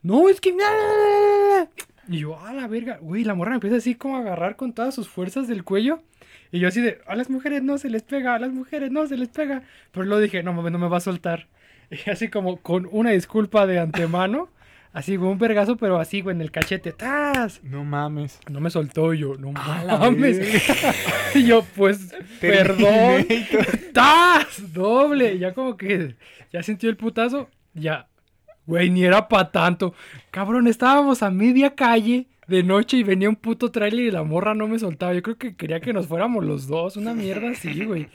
[0.01, 0.53] No, es que...
[0.53, 1.69] no, no, no, no".
[2.09, 4.73] Y yo, a la verga, güey, la morra me empieza así como a agarrar con
[4.73, 6.01] todas sus fuerzas del cuello.
[6.51, 9.07] Y yo así de, a las mujeres no se les pega, a las mujeres no
[9.07, 9.63] se les pega.
[9.93, 11.49] Pero luego dije, no no me va a soltar.
[11.91, 14.51] Y así como con una disculpa de antemano,
[14.93, 17.63] así con un vergazo, pero así, güey, en el cachete, ¡tas!
[17.63, 18.41] No mames.
[18.51, 20.41] No me soltó yo, no mames.
[21.35, 23.27] y yo, pues, perdón.
[23.93, 24.73] ¡Tas!
[24.73, 25.39] Doble.
[25.39, 26.17] Ya como que
[26.53, 27.49] ya sintió el putazo.
[27.75, 28.09] Ya.
[28.67, 29.95] Güey, ni era pa' tanto.
[30.31, 34.55] Cabrón, estábamos a media calle de noche y venía un puto trailer y la morra
[34.55, 35.15] no me soltaba.
[35.15, 36.97] Yo creo que quería que nos fuéramos los dos.
[36.97, 38.09] Una mierda así, güey.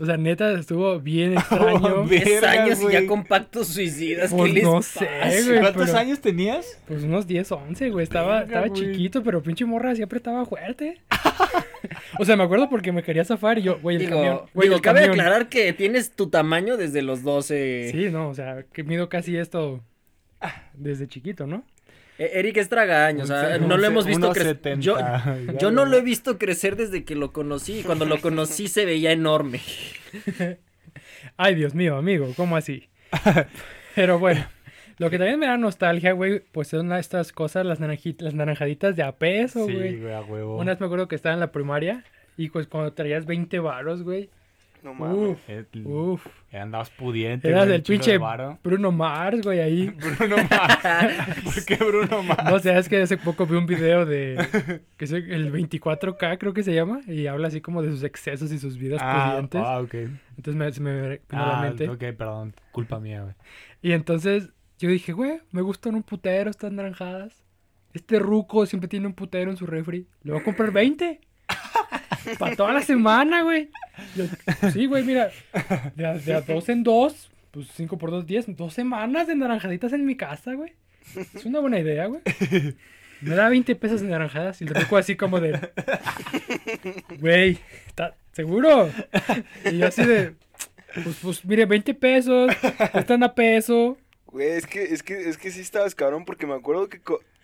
[0.00, 2.00] O sea, neta, estuvo bien extraño.
[2.00, 4.32] Oh, 10 Verga, años y ya con pactos suicidas.
[4.32, 5.00] Pues ¿Qué les no pasa?
[5.30, 5.60] sé, güey.
[5.60, 6.80] ¿Cuántos pero- años tenías?
[6.88, 8.02] Pues unos 10, 11, güey.
[8.04, 11.00] Estaba, Verga, estaba chiquito, pero pinche morra siempre estaba fuerte.
[12.18, 14.40] O sea, me acuerdo porque me quería zafar y yo, güey, el Digo, camión.
[14.52, 15.20] Güey, digo, el cabe camión.
[15.20, 17.88] aclarar que tienes tu tamaño desde los 12.
[17.92, 19.80] Sí, no, o sea, que mido casi esto
[20.74, 21.64] desde chiquito, ¿no?
[22.20, 24.56] E- Eric es tragaño, o sea, Un- no lo hemos visto crecer.
[24.56, 27.80] 70, Yo, no lo he visto crecer desde que lo conocí.
[27.80, 29.60] y Cuando lo conocí se veía enorme.
[31.36, 32.88] Ay, Dios mío, amigo, ¿cómo así?
[33.94, 34.44] Pero bueno,
[34.98, 38.96] lo que también me da nostalgia, güey, pues son estas cosas, las, naranji- las naranjaditas
[38.96, 40.00] de a peso, Sí, güey.
[40.00, 40.58] güey, a huevo.
[40.58, 42.04] Una vez me acuerdo que estaba en la primaria
[42.36, 44.28] y pues cuando traías 20 varos, güey.
[44.82, 45.16] No mames.
[45.30, 46.26] Uf, Eh, uf.
[46.52, 47.48] Andabas pudiente.
[47.48, 48.56] Eras güey, el pinche de.
[48.64, 49.88] Bruno Mars, güey, ahí.
[50.18, 50.78] Bruno Mars.
[51.44, 52.44] ¿Por qué Bruno Mars?
[52.44, 56.52] No sé, es que hace poco vi un video de que es el 24K, creo
[56.54, 59.62] que se llama, y habla así como de sus excesos y sus vidas Ah, pudientes.
[59.64, 59.94] ah, ok.
[60.36, 60.92] Entonces me, se me
[61.30, 61.88] vino a la Ah, mente.
[61.88, 62.54] ok, perdón.
[62.72, 63.34] Culpa mía, güey.
[63.82, 67.44] Y entonces yo dije, güey, me gustan un putero estas naranjadas.
[67.92, 70.06] Este ruco siempre tiene un putero en su refri.
[70.22, 71.20] Le voy a comprar 20.
[72.38, 73.70] Para toda la semana, güey.
[74.72, 75.30] Sí, güey, mira.
[75.94, 78.56] De a, dos en dos, pues 5 por 2, 10.
[78.56, 80.72] Dos semanas de naranjaditas en mi casa, güey.
[81.34, 82.22] Es una buena idea, güey.
[83.20, 85.58] Me da 20 pesos de naranjadas y el ruco así como de...
[87.18, 88.90] Güey, ¿está seguro?
[89.70, 90.34] Y yo así de...
[90.94, 92.50] Pues, pues, mire, 20 pesos,
[92.94, 93.98] están a peso.
[94.26, 97.00] Güey, es que, es que, es que sí estabas cabrón porque me acuerdo que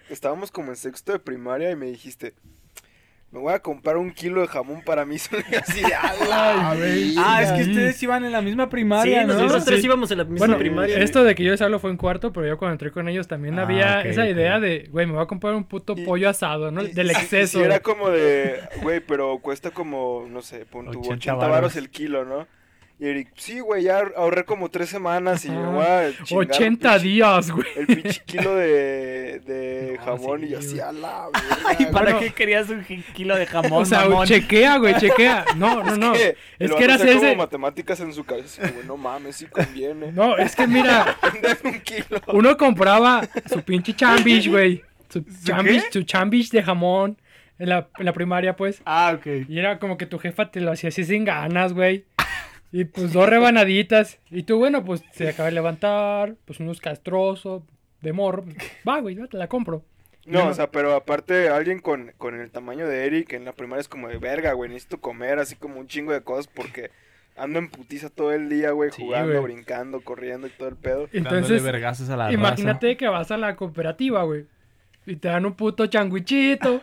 [0.09, 2.35] estábamos como en sexto de primaria y me dijiste,
[3.33, 6.75] me voy a comprar un kilo de jamón para mí solo y así de ala.
[7.19, 7.71] Ah, es que Sí.
[7.71, 9.35] ustedes iban en la misma Sí, primaria, ¿no?
[9.35, 9.71] nosotros Sí.
[9.71, 10.99] tres íbamos en la misma Bueno, primaria.
[10.99, 13.27] esto de que yo les hablo fue en cuarto, pero yo cuando entré con ellos
[13.29, 16.29] también Ah, había esa idea de, güey, me voy a comprar un puto Y- pollo
[16.31, 16.83] asado, ¿no?
[16.83, 17.59] Y- Del y- y exceso.
[17.59, 21.51] si era como de, güey, pero cuesta como, no sé, pon tu 80 80, varos.
[21.55, 22.47] varos el kilo, ¿no?
[22.99, 25.69] Y Eric, sí, güey, ya ahorré como tres semanas y me Ajá.
[25.69, 27.67] voy a chingar un 80 pinche- días, güey.
[27.77, 30.81] El pinche kilo de, de No, jamón sí, y yo así güey.
[30.81, 31.29] a la
[31.79, 32.21] ¿Y verga, para Bueno.
[32.21, 34.27] qué querías un kilo de jamón, O sea, mamón?
[34.27, 35.45] chequea, güey, chequea.
[35.57, 36.13] No, no, no.
[36.15, 39.37] que Es que vato era hacía como matemáticas en su cabeza, así como, no mames,
[39.37, 40.11] sí conviene.
[40.13, 42.21] No, es que mira, Dame un kilo.
[42.29, 44.83] uno compraba su pinche chambish, güey.
[45.11, 45.93] Su chambish, qué?
[45.93, 47.19] su chambish de jamón
[47.59, 48.81] en la, en la primaria, pues.
[48.87, 49.27] Ah, ok.
[49.51, 52.07] Y era como que tu jefa te lo hacía así sin ganas, güey.
[52.73, 54.19] Y pues dos rebanaditas.
[54.31, 57.63] Y tú, bueno, pues se acaba de levantar, pues unos castrosos
[58.03, 58.45] de morro.
[58.87, 59.83] Va, güey, yo te la compro.
[60.27, 63.81] No, o sea, pero aparte, alguien con, con el tamaño de Eric en la primaria
[63.81, 64.69] es como de verga, güey.
[64.71, 66.91] Necesito comer así como un chingo de cosas porque
[67.37, 69.55] ando en putiza todo el día, güey, Sí, jugando, güey.
[69.55, 71.09] brincando, corriendo y todo el pedo.
[71.13, 74.47] Entonces, vergazos a la imagínate que vas a la cooperativa, güey.
[75.07, 76.81] Y te dan un puto changuichito.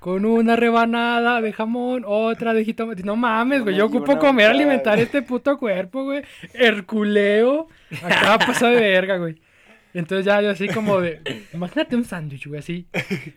[0.00, 3.02] Con una rebanada de jamón, otra de jitomate.
[3.02, 3.74] No mames, güey.
[3.76, 6.22] Yo ocupo comer, alimentar este puto cuerpo, güey.
[6.54, 7.66] Herculeo.
[8.02, 9.36] Acá pasa de verga, güey.
[9.94, 11.20] Entonces ya yo así como de...
[11.52, 12.86] Imagínate un sándwich, güey, así.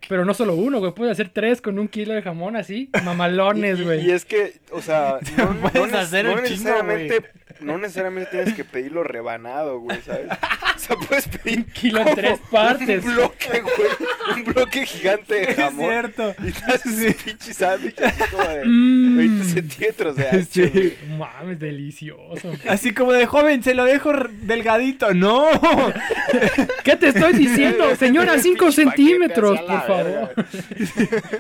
[0.08, 0.94] Pero no solo uno, güey.
[0.94, 2.90] Puedes hacer tres con un kilo de jamón así.
[3.04, 4.06] Mamalones, Y- y, güey.
[4.06, 7.22] y es que, o sea, no, no puedes hacer no un chingo, necesariamente,
[7.62, 10.28] no necesariamente tienes que pedirlo rebanado, güey, ¿sabes?
[10.76, 13.06] O sea, puedes pedir Kilo en tres partes.
[13.06, 15.90] Un bloque, güey, un bloque gigante de Es jamón.
[15.90, 16.36] cierto.
[16.44, 19.18] Y te haces un pinche sándwich así como de Mm.
[19.18, 20.70] 20 centímetros de ancho, Sí.
[20.70, 20.94] güey.
[21.18, 22.52] Mames, delicioso.
[22.68, 25.14] Así como de joven, se lo dejo delgadito.
[25.14, 25.48] ¡No!
[26.84, 27.96] ¿Qué te estoy diciendo?
[27.96, 30.04] Señora, El 5 pinche paquete centímetros, por favor.
[30.04, 30.32] verga.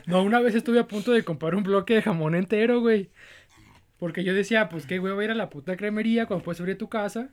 [0.05, 3.09] No, una vez estuve a punto de comprar un bloque de jamón entero, güey.
[4.01, 6.59] Porque yo decía, pues qué güey, voy a ir a la puta cremería cuando puedes
[6.59, 7.29] abrir tu casa.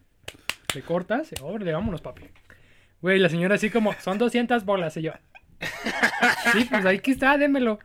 [0.70, 2.24] Te cortas, órale, vámonos, papi.
[3.00, 5.12] Güey, la señora así como, son 200 bolas, y yo.
[6.52, 7.78] Sí, pues ahí que está, démelo.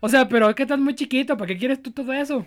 [0.00, 2.46] O sea, pero es que estás muy chiquito, ¿para qué quieres tú todo eso?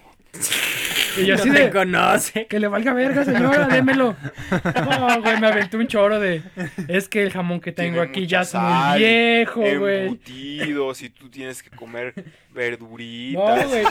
[1.18, 2.48] Y yo no así de, conoce.
[2.48, 4.16] que le valga verga, señora, démelo.
[4.52, 6.42] No, güey, me aventé un choro de,
[6.88, 10.02] es que el jamón que tengo Tiene aquí ya es muy sal, viejo, güey.
[10.08, 13.68] Embutidos y tú tienes que comer No, verduritas.
[13.68, 13.84] güey.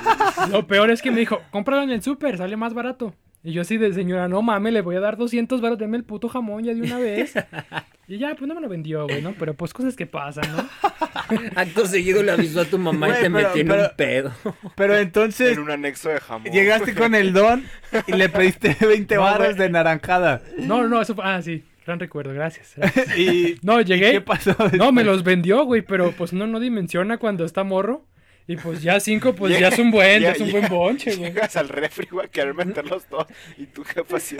[0.51, 3.15] Lo peor es que me dijo, cómpralo en el súper, sale más barato.
[3.45, 6.05] Y yo así de señora, no mames, le voy a dar 200 baros, deme el
[6.05, 7.35] puto jamón ya de una vez.
[8.11, 9.35] Y ya, pues no me lo vendió, güey, ¿no?
[9.39, 10.67] Pero pues cosas que pasan, ¿no?
[11.57, 14.33] Acto seguido le avisó a tu mamá y te metió en un pedo.
[14.77, 16.51] Pero entonces en un anexo de jamón.
[16.51, 17.65] llegaste con el don
[18.07, 19.53] y le pediste 20 No, güey.
[19.57, 20.41] de naranjada.
[20.57, 21.23] No, no, eso fue...
[21.27, 22.77] Ah, sí, gran recuerdo, gracias.
[23.19, 24.13] Y No, llegué...
[24.13, 24.57] ¿qué pasó?
[24.79, 28.07] No, me los vendió, güey, pero pues no, no dimensiona cuando está morro.
[28.51, 31.31] Y pues ya cinco, pues ya es un buen, ya es un buen bonche, güey.
[31.33, 33.27] Llegas al refri, güey, a querer meterlos todos.
[33.59, 34.37] Y tu jefa así,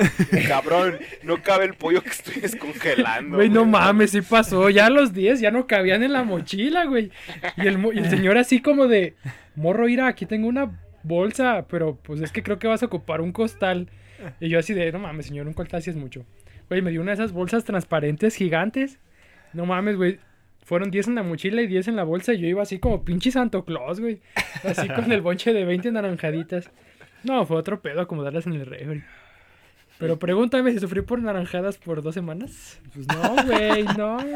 [0.49, 3.37] cabrón, no cabe el pollo que estoy descongelando.
[3.37, 4.71] Güey, no mames, sí pasó.
[4.71, 7.11] Ya a los 10 ya no cabían en la mochila, güey.
[7.59, 9.15] Y el, mo- y el señor así como de,
[9.55, 13.21] morro, mira, aquí tengo una bolsa, pero pues es que creo que vas a ocupar
[13.21, 13.91] un costal.
[14.41, 16.25] Y yo así de, no mames, señor, un costal sí es mucho.
[16.71, 18.99] Güey, me dio una de esas bolsas transparentes gigantes.
[19.53, 20.19] No mames, güey.
[20.69, 22.35] Fueron 10 en la mochila y 10 en la bolsa.
[22.35, 24.21] Y yo iba así como pinche Santo Claus, güey.
[24.65, 26.71] Así con el bonche de 20 naranjaditas.
[27.25, 29.03] No, fue otro pedo acomodarlas en el refri.
[29.99, 32.81] Pero pregúntame si sufrí por naranjadas por dos semanas.
[32.95, 34.19] Pues no, güey, no.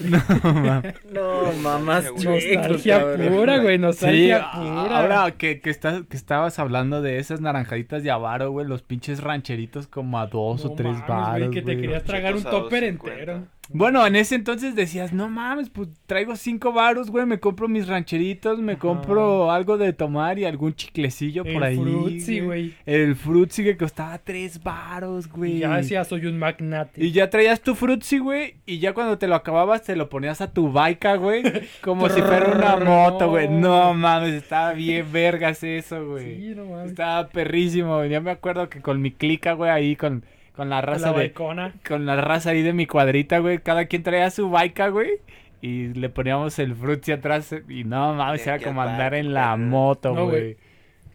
[0.00, 0.18] No,
[0.54, 0.94] mames.
[1.12, 4.52] No, mamás Nostalgia pura, güey, Sí, nostalgia a-
[4.84, 4.98] pura.
[4.98, 9.20] ahora que, que, estás- que estabas hablando de esas naranjaditas de avaro, güey, los pinches
[9.22, 11.80] rancheritos como a dos o No tres mames, güey, que te güey.
[11.82, 12.88] querías tragar un topper 2.50.
[12.88, 13.44] entero.
[13.70, 17.88] Bueno, en ese entonces decías, no mames, pues traigo cinco varos, güey, me compro mis
[17.88, 18.80] rancheritos, me Ajá.
[18.80, 21.76] compro algo de tomar y algún chiclecillo por El ahí.
[21.76, 22.74] frutzi, güey.
[22.86, 25.56] El frutzi que costaba tres varos, güey.
[25.56, 27.04] Y ya decía, soy un magnate.
[27.04, 30.40] Y ya traías tu frutzi, güey, y ya cuando te lo acababas te lo ponías
[30.40, 31.42] a tu baica, güey,
[31.82, 33.48] como si fuera una moto, güey.
[33.48, 36.36] No mames, estaba bien vergas eso, güey.
[36.40, 36.90] Sí, no mames.
[36.90, 38.10] Estaba perrísimo, güey.
[38.10, 40.24] Ya me acuerdo que con mi clica, güey, ahí con,
[40.56, 41.18] con la Con raza la de...
[41.18, 41.74] baicona.
[41.86, 43.58] Con la raza ahí de mi cuadrita, güey.
[43.58, 45.20] Cada quien traía su baica, güey.
[45.60, 47.54] Y le poníamos el frutzi atrás.
[47.68, 50.40] Y no mames, era como andar, en la moto, No, güey.
[50.40, 50.56] güey.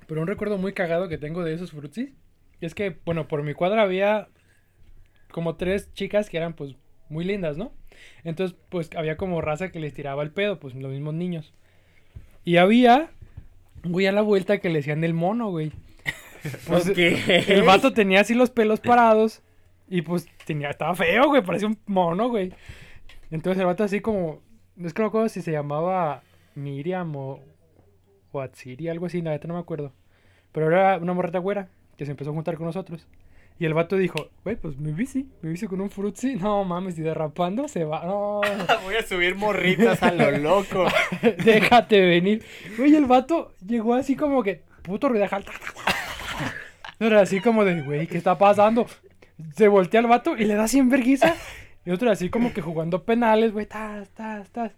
[0.08, 2.10] Pero un recuerdo muy cagado que tengo de esos frutsis
[2.60, 4.28] es que, bueno, por mi cuadra había
[5.32, 6.76] como tres chicas que eran, pues,
[7.10, 7.72] muy lindas, ¿no?
[8.24, 11.54] Entonces, pues, había como raza que les tiraba el pedo, pues, los mismos niños.
[12.44, 13.10] Y había,
[13.84, 15.72] güey, a la vuelta que le decían el mono, güey.
[16.68, 19.42] Pues, El vato tenía así los pelos parados
[19.88, 22.54] y, pues, tenía, estaba feo, güey, parecía un mono, güey.
[23.30, 24.42] Entonces, el vato así como,
[24.76, 26.24] no es que no me acuerdo si se llamaba
[26.56, 27.44] Miriam o,
[28.32, 29.94] o Atsiri, algo así, la neta no me acuerdo.
[30.52, 33.08] Pero era una morreta güera que se empezó a juntar con nosotros.
[33.60, 36.36] Y el vato dijo, güey, pues mi bici, mi bici con un frutzi.
[36.42, 38.04] No mames, y derrapando se va.
[38.06, 38.42] No,
[38.84, 40.88] Voy a subir morritas a lo loco.
[41.44, 42.44] déjate venir.
[42.78, 45.10] Güey, el vato llegó así como que, puto
[47.02, 47.16] ruidaja.
[47.16, 48.88] Era así como de, güey, ¿qué está pasando?
[49.56, 51.36] Se voltea al vato y le da 100 verguiza.
[51.86, 54.72] Y otro así como que jugando penales, güey, tas, tas, tas.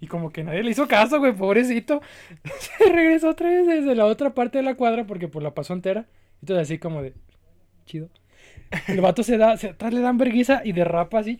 [0.00, 2.00] Y como que nadie le hizo caso, güey, pobrecito.
[2.58, 5.74] Se regresó otra vez desde la otra parte de la cuadra porque pues la pasó
[5.74, 6.06] entera.
[6.40, 7.14] Entonces así como de,
[7.86, 8.08] chido.
[8.88, 11.38] El vato se da, se, atrás le dan verguiza y derrapa así,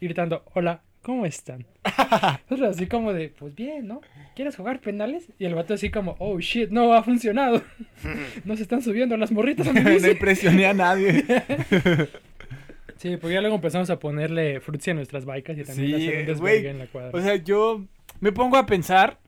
[0.00, 1.66] y gritando, hola, ¿cómo están?
[2.48, 4.00] Nosotros así como de, pues bien, ¿no?
[4.34, 5.28] ¿Quieres jugar penales?
[5.38, 7.62] Y el vato así como, oh shit, no ha funcionado.
[8.44, 11.24] No se están subiendo las morritas a mi no impresioné a nadie.
[12.96, 16.34] Sí, pues ya luego empezamos a ponerle frutzi a nuestras bikes y también Sí, desvergue
[16.36, 17.10] güey, en la cuadra.
[17.18, 17.84] O sea, yo
[18.20, 19.18] me pongo a pensar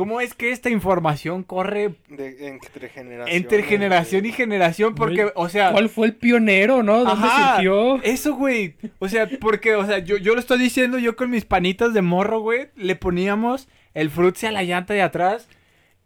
[0.00, 3.36] cómo es que esta información corre De, entre generaciones.
[3.36, 5.72] entre generación y generación porque, Güey, o sea...
[5.72, 7.04] ¿Cuál fue el pionero, no?
[7.04, 8.02] ¿Dónde Ajá, surgió?
[8.02, 8.76] Eso, güey.
[8.98, 12.00] O sea, porque, o sea, yo, yo lo estoy diciendo, yo con mis panitas de
[12.00, 15.50] morro, güey, le poníamos el frutzi a la llanta de atrás.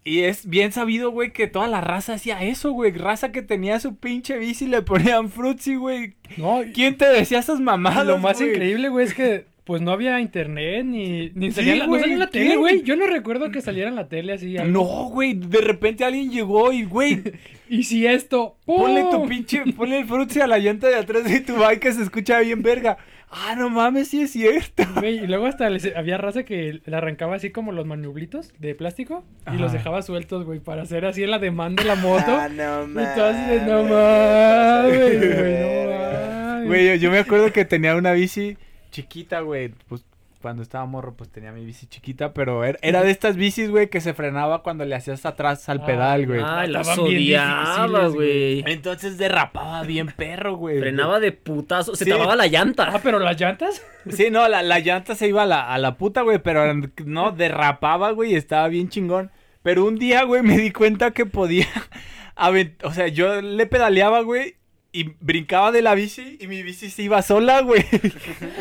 [0.02, 2.90] Y es bien sabido, güey, que toda la raza hacía eso, güey.
[2.90, 6.16] Raza que tenía su pinche bici le ponían frutzi, güey.
[6.36, 8.50] No, ¿Quién te decía esas mamadas, lo más güey?
[8.50, 12.00] increíble, güey, es que pues no había internet ni, ni Sí, salía, la- no güey,
[12.02, 12.82] salía en la tele, güey.
[12.82, 14.56] Yo no recuerdo que saliera en la tele así.
[14.58, 14.70] algo.
[14.72, 17.22] No, güey, de repente alguien llegó y, güey,
[17.68, 19.28] Y si esto, ponle tu ¡pum!
[19.28, 22.38] pinche, ponle el frutzi a la llanta de atrás de tu bike que se escucha
[22.40, 22.98] bien verga.
[23.36, 24.84] Ah, no mames, sí es cierto.
[25.00, 28.74] Güey, y luego hasta les- había raza que le arrancaba así como los manublitos de
[28.76, 32.24] plástico y los dejaba sueltos, güey, para hacer así en la demanda de la moto.
[32.28, 36.66] Ah, no y tú así de, no mames, mames, güey, no mames.
[36.68, 38.56] Güey, yo, yo me acuerdo que tenía una bici
[38.94, 39.70] chiquita, güey.
[39.88, 40.04] Pues
[40.40, 43.88] cuando estaba morro, pues tenía mi bici chiquita, pero era, era de estas bicis, güey,
[43.88, 46.42] que se frenaba cuando le hacías atrás al Ah, pedal, güey.
[46.44, 48.62] Ay, las odiaba, güey.
[48.66, 50.78] Entonces derrapaba bien perro, güey.
[50.80, 51.94] Frenaba de putazo.
[51.96, 52.10] Se Sí.
[52.10, 53.00] trababa la Ah, llanta.
[53.02, 53.82] pero las llantas.
[54.10, 56.74] Sí, no, la, la llanta se iba a la, a la puta, güey, pero
[57.06, 59.30] no, derrapaba, güey, y estaba bien chingón.
[59.62, 61.66] Pero un día, güey, me di cuenta que podía
[62.82, 64.56] O sea, yo le pedaleaba, güey,
[64.94, 67.84] y brincaba de la bici y mi bici se iba sola, güey.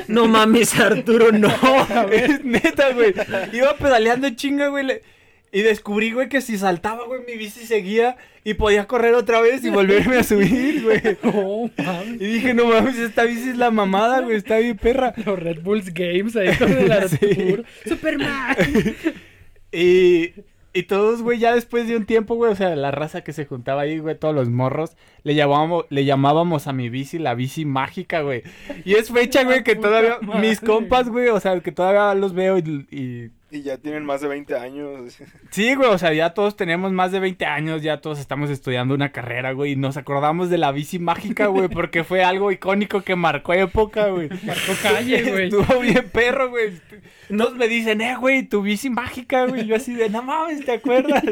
[0.07, 1.47] No mames, Arturo, no.
[2.11, 3.13] Es neta, güey.
[3.53, 4.88] Iba pedaleando chinga, güey.
[5.51, 9.63] Y descubrí, güey, que si saltaba, güey, mi bici seguía y podía correr otra vez
[9.63, 11.01] y volverme a subir, güey.
[11.23, 12.19] No mames.
[12.19, 15.13] Y dije, no mames, esta bici es la mamada, güey, está bien perra.
[15.23, 17.17] Los Red Bulls Games ahí con el Sí.
[17.29, 17.63] Arturo.
[17.88, 18.55] Superman.
[19.71, 20.31] Y,
[20.74, 23.45] y todos, güey, ya después de un tiempo, güey, o sea, la raza que se
[23.45, 27.63] juntaba ahí, güey, todos los morros, le llamábamos, le llamábamos a mi bici la bici
[27.65, 28.41] mágica, güey.
[28.86, 32.57] Y es fecha, güey, que todavía, mis compas, güey, o sea, que todavía los veo
[32.57, 35.16] y- y Y ya tienen más de 20 años.
[35.51, 38.95] Sí, güey, o sea, ya todos tenemos más de 20 años, ya todos estamos estudiando
[38.95, 43.01] una carrera, güey, y nos acordamos de la bici mágica, güey, porque fue algo icónico
[43.01, 44.30] que marcó época, güey.
[44.43, 45.43] Marcó calle, güey.
[45.49, 46.80] Estuvo bien perro, güey.
[47.30, 49.68] Nos me dicen, eh, güey, tu bici mágica, güey.
[49.68, 51.24] Yo así de, no mames, ¿te acuerdas?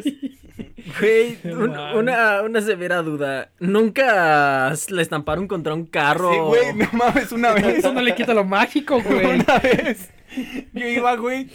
[1.00, 3.50] Güey, un- una, una severa duda.
[3.60, 6.32] ¿Nunca le estamparon contra un carro?
[6.32, 7.80] Sí, güey, no mames, una vez.
[7.80, 9.26] Eso no le quita lo mágico, güey.
[9.26, 10.10] Una vez
[10.74, 11.48] yo iba, güey,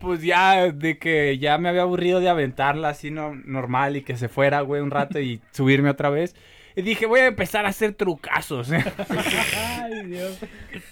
[0.00, 4.16] pues ya de que ya me había aburrido de aventarla así no, normal y que
[4.16, 6.34] se fuera, güey, un rato y subirme otra vez.
[6.74, 8.70] Y dije, voy a empezar a hacer trucazos.
[8.70, 10.38] Ay, Dios.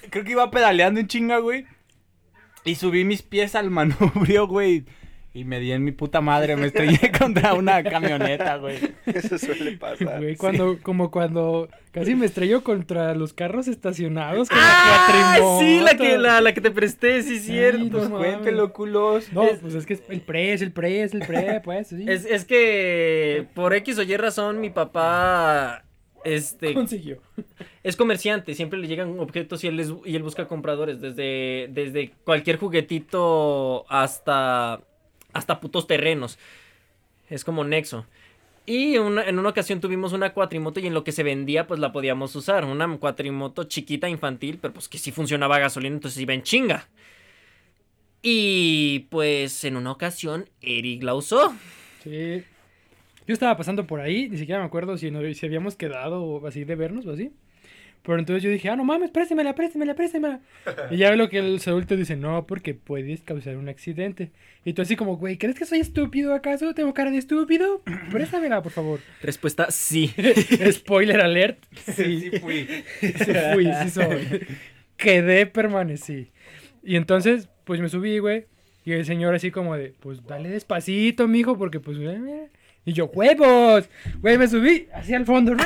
[0.08, 1.66] Creo que iba pedaleando en chinga, güey.
[2.64, 4.86] Y subí mis pies al manubrio, güey.
[5.36, 8.78] Y me di en mi puta madre, me estrellé contra una camioneta, güey.
[9.04, 10.20] Eso suele pasar.
[10.20, 15.36] Güey, cuando, como cuando casi me estrello contra los carros estacionados con ¡Ah!
[15.40, 17.78] la Sí, la que, la, la que te presté, sí, cierto.
[17.82, 19.32] no Pues cuéntelo, culos.
[19.32, 21.88] No, Es- pues es que es el pre, es el pre, es el pre, pues,
[21.88, 22.04] sí.
[22.06, 25.84] Es, es que por X o Y razón mi papá
[26.24, 27.18] este Consiguió.
[27.82, 32.12] es comerciante, siempre le llegan objetos y él, les- y él busca compradores, desde, desde
[32.24, 34.80] cualquier juguetito hasta,
[35.34, 36.38] hasta putos terrenos.
[37.28, 38.06] Es como Nexo.
[38.66, 41.80] Y una- en una ocasión tuvimos una cuatrimoto y en lo que se vendía pues
[41.80, 42.64] la podíamos usar.
[42.64, 46.88] Una cuatrimoto chiquita, infantil, pero pues que sí funcionaba a gasolina, entonces iba en chinga.
[48.22, 51.54] Y pues en una ocasión Eric la usó.
[52.02, 52.42] Sí.
[53.26, 56.64] Yo estaba pasando por ahí, ni siquiera me acuerdo si, no, si habíamos quedado así
[56.64, 57.30] de vernos o así.
[58.04, 60.40] Pero entonces yo dije, ah, no mames, préstemela, préstemela, préstemela.
[60.90, 64.30] y ya lo que el adulto dice, no, porque puedes causar un accidente.
[64.62, 66.74] Y tú así como, güey, ¿crees que soy estúpido acaso?
[66.74, 67.82] ¿Tengo cara de estúpido?
[68.10, 69.00] Préstamela, por favor.
[69.22, 70.12] Respuesta sí.
[70.70, 71.58] Spoiler alert.
[71.94, 72.68] Sí, sí fui.
[73.00, 74.46] Sí fui, sí soy.
[74.98, 76.30] Quedé, permanecí.
[76.82, 78.44] Y entonces, pues me subí, güey.
[78.84, 81.96] Y el señor así como de, pues dale despacito, mijo, porque pues...
[81.96, 82.48] eh, mira.
[82.84, 83.88] Y yo, huevos.
[84.20, 85.54] Güey, me subí hacia el fondo.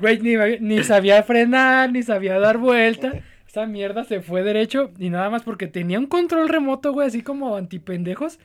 [0.00, 3.14] Güey, ni, ni sabía frenar, ni sabía dar vuelta.
[3.48, 4.90] Esa mierda se fue derecho.
[4.98, 8.38] Y nada más porque tenía un control remoto, güey, así como antipendejos.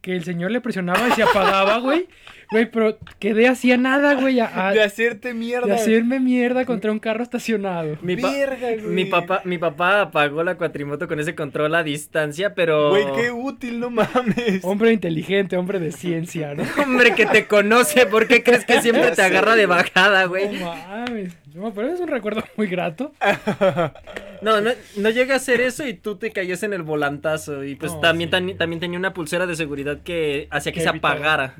[0.00, 2.08] Que el señor le presionaba y se apagaba, güey.
[2.50, 4.40] Güey, pero quedé hacía nada, güey.
[4.40, 5.66] a- a- De hacerte mierda.
[5.66, 7.96] de hacerme mierda contra un carro estacionado.
[8.00, 8.80] Mi, pa- Verga, güey.
[8.86, 12.90] mi papá, mi papá apagó la cuatrimoto con ese control a distancia, pero.
[12.90, 14.62] Güey, qué útil, no mames.
[14.64, 16.62] Hombre inteligente, hombre de ciencia, ¿no?
[16.82, 19.78] Hombre que te conoce, ¿por qué crees que siempre te agarra de güey.
[19.78, 20.58] bajada, No güey?
[20.58, 21.36] mames.
[21.54, 23.12] No, pero es un recuerdo muy grato.
[24.40, 27.64] No, no, no llega a ser eso y tú te caías en el volantazo.
[27.64, 28.54] Y pues No, también, sí.
[28.54, 31.14] también tenía una pulsera de seguridad que hacía que Que se evitaba.
[31.14, 31.54] apagara.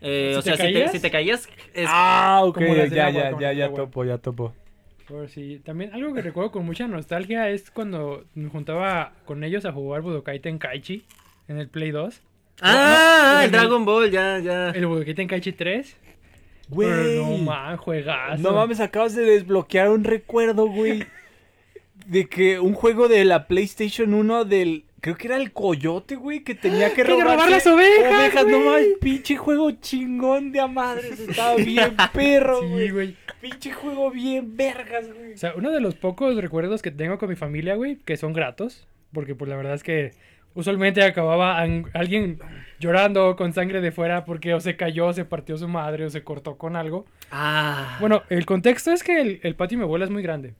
[0.00, 0.92] Eh, ¿Si o te sea, si te, caías?
[0.92, 4.54] si te caías, es- Ah, ok, ya, agua, ya, ya, ya topo, ya topo.
[5.06, 5.60] Por sí.
[5.64, 10.02] También algo que recuerdo con mucha nostalgia es cuando me juntaba con ellos a jugar
[10.02, 11.04] Budokai Tenkaichi
[11.48, 12.22] en el Play 2.
[12.62, 14.70] Ah, no, el Dragon Ball, ya, ya.
[14.70, 15.96] El Budokai Tenkaichi 3.
[16.68, 16.88] Güey.
[16.88, 18.40] Pero no mames, juegazo.
[18.40, 21.04] No mames, acabas de desbloquear un recuerdo, güey.
[22.06, 24.84] De que un juego de la PlayStation 1 del.
[25.00, 28.64] Creo que era el coyote, güey, que tenía que robarse robar las ovejas, no güey.
[28.64, 31.18] mames, pinche juego chingón de a madres.
[31.20, 32.90] Estaba bien perro, Sí, güey.
[32.90, 33.16] güey.
[33.40, 35.32] pinche juego bien vergas, güey.
[35.34, 38.32] O sea, uno de los pocos recuerdos que tengo con mi familia, güey, que son
[38.32, 40.12] gratos, porque pues la verdad es que
[40.54, 42.38] usualmente acababa alguien
[42.80, 46.10] llorando con sangre de fuera porque o se cayó, o se partió su madre, o
[46.10, 47.06] se cortó con algo.
[47.30, 47.96] Ah.
[48.00, 50.54] Bueno, el contexto es que el, el patio de mi abuela es muy grande.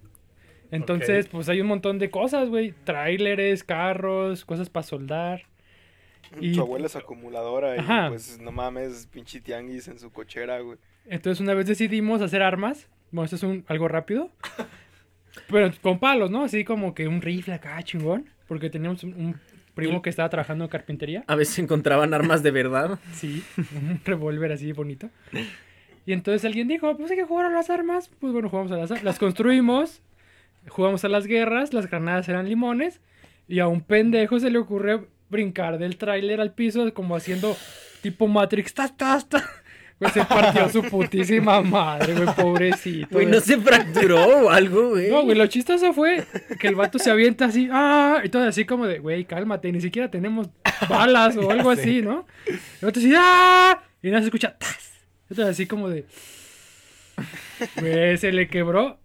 [0.71, 2.73] Entonces, pues hay un montón de cosas, güey.
[2.85, 5.43] Tráileres, carros, cosas para soldar.
[6.41, 8.09] Y- Su abuela es acumuladora y Ajá.
[8.09, 10.79] pues no mames, pinche tianguis en su cochera, güey.
[11.07, 12.89] Entonces una vez decidimos hacer armas.
[13.11, 14.31] Bueno, esto es un, algo rápido.
[15.49, 16.45] Pero con palos, ¿no?
[16.45, 18.27] Así como que un rifle acá, chingón.
[18.47, 19.41] Porque teníamos un, un
[19.75, 21.25] primo Y- que estaba trabajando en carpintería.
[21.27, 22.99] A veces encontraban armas de verdad.
[23.12, 25.09] Sí, un revólver así bonito.
[26.07, 28.11] Y entonces alguien dijo, pues hay que jugar a las armas.
[28.21, 29.05] Pues bueno, jugamos a las armas.
[29.05, 30.01] Las construimos,
[30.68, 33.00] jugamos a las guerras, las granadas eran limones.
[33.48, 37.56] Y a un pendejo se le ocurre brincar del tráiler al piso como haciendo
[38.02, 38.74] tipo Matrix.
[38.74, 39.44] ¡Tas, tas, tas!
[40.00, 43.08] Pues se partió su putísima madre, güey, pobrecito.
[43.11, 45.11] Güey, no se fracturó o algo, güey.
[45.11, 46.24] No, güey, lo chistoso fue
[46.58, 49.82] que el vato se avienta así, ah, y todo así como de, güey, cálmate, ni
[49.82, 50.48] siquiera tenemos
[50.88, 52.26] balas o algo así, ¿no?
[52.80, 55.02] Y otro así, ah, y nada se escucha, tas.
[55.30, 56.06] Otro así como de,
[57.78, 58.98] güey, se le quebró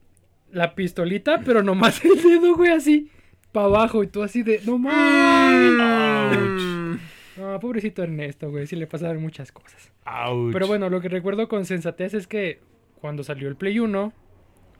[0.55, 3.09] la pistolita, pero nomás el dedo, güey, así,
[3.51, 6.63] para abajo, y tú así de, no mames.
[6.63, 6.95] Mm.
[7.37, 9.91] No, pobrecito Ernesto, güey, sí le pasaron muchas cosas.
[10.05, 10.53] Ouch.
[10.53, 12.61] Pero bueno, lo que recuerdo con sensatez es que
[13.01, 14.13] cuando salió el Play 1,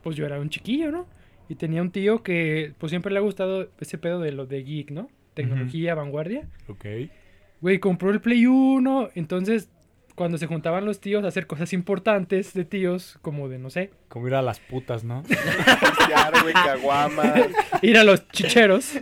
[0.02, 1.06] pues yo era un chiquillo, ¿no?
[1.48, 4.64] Y tenía un tío que pues siempre le ha gustado ese pedo de lo de
[4.64, 5.10] geek, ¿no?
[5.34, 6.48] Tecnología, vanguardia.
[6.68, 6.86] Ok.
[7.60, 9.68] Güey, compró el Play 1, entonces
[10.16, 13.90] cuando se juntaban los tíos a hacer cosas importantes de tíos, como de, no sé,
[14.08, 15.22] Como ir a las putas, ¿no?
[17.82, 18.92] Ir a los chicheros.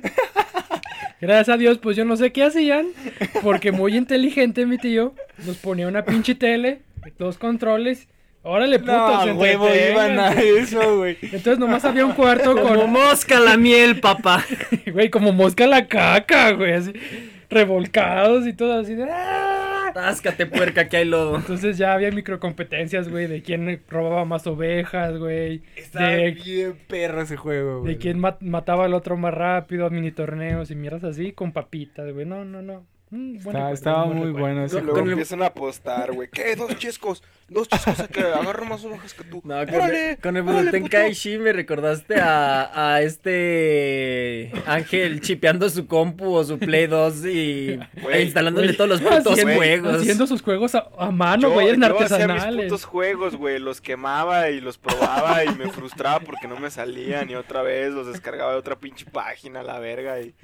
[1.20, 2.88] Gracias a Dios, pues yo no sé qué hacían,
[3.42, 5.14] porque muy inteligente mi tío
[5.46, 6.82] nos ponía una pinche tele,
[7.18, 8.08] dos controles.
[8.42, 11.16] Órale, putos, No, huevo, iban a eso, güey.
[11.22, 14.44] Entonces nomás había un cuarto Como con, mosca la miel, papá.
[14.92, 16.92] güey, como mosca la caca, güey, así,
[17.48, 19.08] revolcados y todo así de...
[19.10, 19.63] ¡ah!
[19.94, 21.36] Táscate, puerca, que hay lodo.
[21.36, 25.62] Entonces ya había microcompetencias, güey, de quién robaba más ovejas, güey.
[25.76, 27.94] Está De, bien perro ese juego, güey.
[27.94, 32.12] de quién ma- mataba al otro más rápido, mini torneos y mierdas así, con papitas,
[32.12, 32.26] güey.
[32.26, 32.84] No, no, no.
[33.16, 36.28] Mm, Está- estaba muy bueno ese Luego empiezan a apostar, güey.
[36.30, 36.56] ¿Qué?
[36.56, 37.22] Dos chescos.
[37.48, 39.40] Dos chescos que agarro más ovejas que tú.
[39.44, 40.10] No, con, ¡Órale!
[40.12, 40.96] el, con el órale, Budoten puto!
[40.96, 47.78] Kaishi me recordaste a, a este Ángel chipeando su compu o su Play 2 y
[48.10, 49.94] e instalándole todos los putos Haciendo- juegos.
[50.00, 52.64] Haciendo sus juegos a, a mano, güey, en yo hacía mis artesanales.
[52.66, 57.30] putos juegos, güey, los quemaba y los probaba y me frustraba porque no me salían
[57.30, 60.34] y otra vez los descargaba de otra pinche página, la verga y...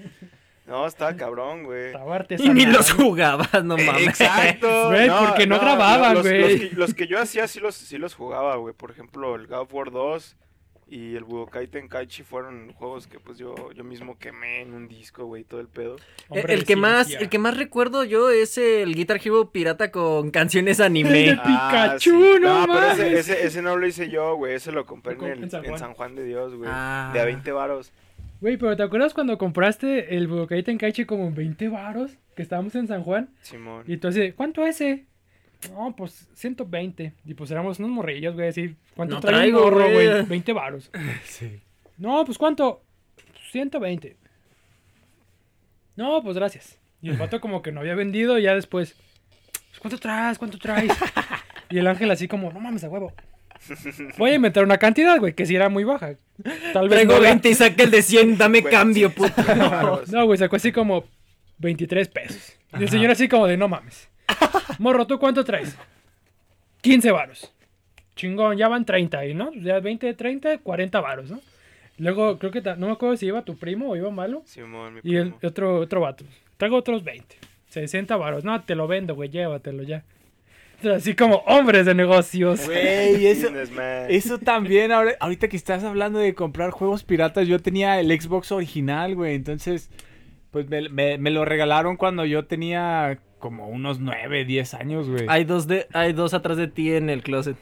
[0.71, 1.87] No, estaba cabrón, güey.
[1.89, 4.07] Estaba Y ni los jugabas, no Eh, mames.
[4.09, 4.69] Exacto.
[4.91, 6.41] Güey, porque no grababan, los, güey.
[6.41, 8.73] Los, que, los que yo hacía sí los, sí los jugaba, güey.
[8.75, 10.37] Por ejemplo, el God of War 2
[10.93, 15.25] y el Budokai Tenkaichi fueron juegos que pues yo, yo mismo quemé en un disco,
[15.25, 15.97] güey, todo el pedo.
[16.29, 20.31] Hombre el que más, el que más recuerdo yo es el Guitar Hero pirata con
[20.33, 21.29] canciones anime.
[21.31, 23.29] El de Pikachu, no pero ese, mames.
[23.29, 24.55] ese, ese no lo hice yo, güey.
[24.55, 25.79] Ese lo compré Lo en, el- en San en Juan.
[25.81, 26.71] San Juan de Dios, güey.
[26.73, 27.11] Ah.
[27.13, 27.93] De a 20 varos.
[28.41, 32.13] Güey, pero ¿te acuerdas cuando compraste el Budokai Tenkaichi como en 20 varos?
[32.35, 33.29] Que estábamos en San Juan.
[33.43, 33.85] Simón.
[33.87, 35.05] Y tú así, ¿cuánto ese?
[35.73, 37.13] No, pues 120.
[37.27, 38.77] Y pues éramos unos morrillos, güey, así.
[38.97, 40.09] ¿Cuánto No trae traigo, un gorro, güey.
[40.09, 40.23] güey?
[40.25, 40.91] 20 varos.
[41.25, 41.61] Sí.
[41.99, 42.83] No, pues ¿cuánto?
[43.51, 44.17] 120.
[45.97, 46.79] No, pues gracias.
[47.03, 48.95] Y el vato como que no había vendido y ya después,
[49.69, 50.39] "Pues, ¿cuánto traes?
[50.39, 50.93] ¿Cuánto traes?
[51.73, 53.13] Y el ángel así como, no mames, a huevo.
[54.19, 56.15] Voy a inventar una cantidad, güey, que si era muy baja.
[56.73, 59.33] Tal vez Traigo no era- 20 y saca el de 100, dame Güey, cambio, puto.
[59.47, 60.09] varos.
[60.13, 61.05] No, güey, sacó así como
[61.59, 62.57] 23 pesos.
[62.79, 64.09] Y el señor así como de, no mames.
[64.79, 65.77] Morro, ¿tú cuánto traes?
[66.81, 67.53] 15 varos.
[68.17, 69.53] Chingón, ya van 30 ahí, ¿no?
[69.55, 71.41] Ya 20, 30, 40 varos, ¿no?
[71.99, 74.43] Luego, creo que, no me acuerdo si iba tu primo o iba malo.
[74.47, 75.39] Simón, mi Y el primo.
[75.43, 76.25] otro, otro vato.
[76.57, 77.37] Traigo otros 20.
[77.69, 78.43] 60 varos.
[78.45, 80.03] No, te lo vendo, güey, llévatelo ya.
[80.95, 82.65] Así como hombres de negocios.
[82.67, 88.09] Güey, eso, también, ahora- ahorita que estás hablando de comprar juegos piratas, yo tenía el
[88.21, 89.91] Xbox original, güey, entonces,
[90.51, 95.25] pues me, me- me lo regalaron cuando yo tenía como unos 9, 10 años, güey.
[95.29, 97.57] Hay dos, de, hay dos atrás de ti en el closet.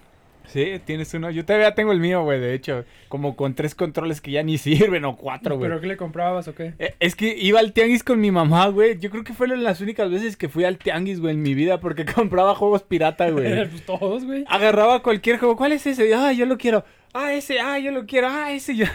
[0.49, 4.21] Sí, tienes uno, yo todavía tengo el mío, güey, de hecho, como con tres controles
[4.21, 5.69] que ya ni sirven o cuatro, güey.
[5.71, 6.75] ¿Pero qué le comprabas o qué?
[6.79, 8.99] Eh, Es que iba al tianguis con mi mamá, güey.
[8.99, 11.81] Yo creo que fueron las únicas veces que fui al tianguis, güey, en mi vida,
[11.81, 13.69] porque compraba juegos pirata, güey.
[13.69, 14.45] pues todos, güey.
[14.49, 15.57] Agarraba cualquier juego.
[15.57, 16.13] ¿Cuál es ese?
[16.15, 16.85] Ah, yo lo quiero.
[17.13, 17.61] Ah, ese.
[17.61, 18.29] Ah, yo lo quiero.
[18.31, 18.75] Ah, ese.
[18.77, 18.87] Yo...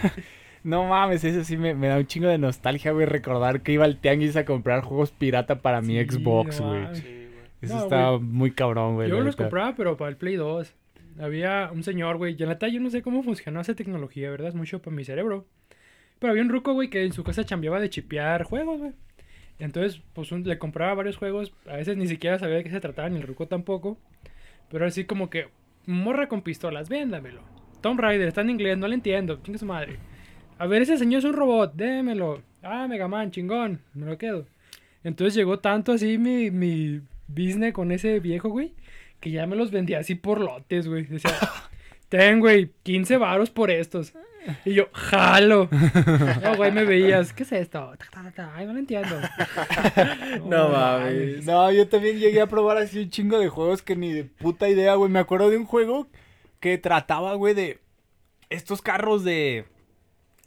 [0.64, 3.84] No mames, eso sí me, me da un chingo de nostalgia, güey, recordar que iba
[3.84, 6.96] al tianguis a comprar juegos pirata para mi Xbox, no güey.
[6.96, 7.28] Sí.
[7.62, 9.10] Eso No, estaba muy cabrón, güey.
[9.10, 10.74] Yo los compraba, pero para el Play 2.
[11.20, 12.34] Había un señor, güey.
[12.34, 14.50] Y la neta, yo no sé cómo funcionó esa tecnología, ¿verdad?
[14.50, 15.46] Es mucho para mi cerebro.
[16.20, 18.94] Pero había un ruco, güey, que en su casa chambeaba de chipear juegos, güey.
[19.60, 21.54] Entonces, pues le compraba varios juegos.
[21.68, 23.98] A veces ni siquiera sabía de qué se trataba, ni el ruco tampoco.
[24.70, 25.48] Pero así como que,
[25.86, 27.42] morra con pistolas, véndamelo.
[27.82, 29.40] Tomb Raider, está en inglés, no le entiendo.
[29.44, 29.98] Chinga su madre.
[30.58, 32.42] A ver, ese señor es un robot, démelo.
[32.62, 34.46] Ah, Mega Man, chingón, me lo quedo.
[35.04, 38.74] Entonces llegó tanto así mi, mi business con ese viejo, güey,
[39.24, 41.06] que ya me los vendía así por lotes, güey.
[41.06, 41.32] Decía,
[42.10, 44.12] ten, güey, 15 varos por estos.
[44.66, 45.70] Y yo, jalo.
[46.44, 47.94] No, güey, me veías, ¿qué es esto?
[48.54, 49.16] Ay, no lo entiendo.
[50.46, 51.46] No mames.
[51.46, 54.68] No, yo también llegué a probar así un chingo de juegos que ni de puta
[54.68, 55.10] idea, güey.
[55.10, 56.10] Me acuerdo de un juego
[56.60, 57.80] que trataba, güey, de
[58.50, 59.64] estos carros de...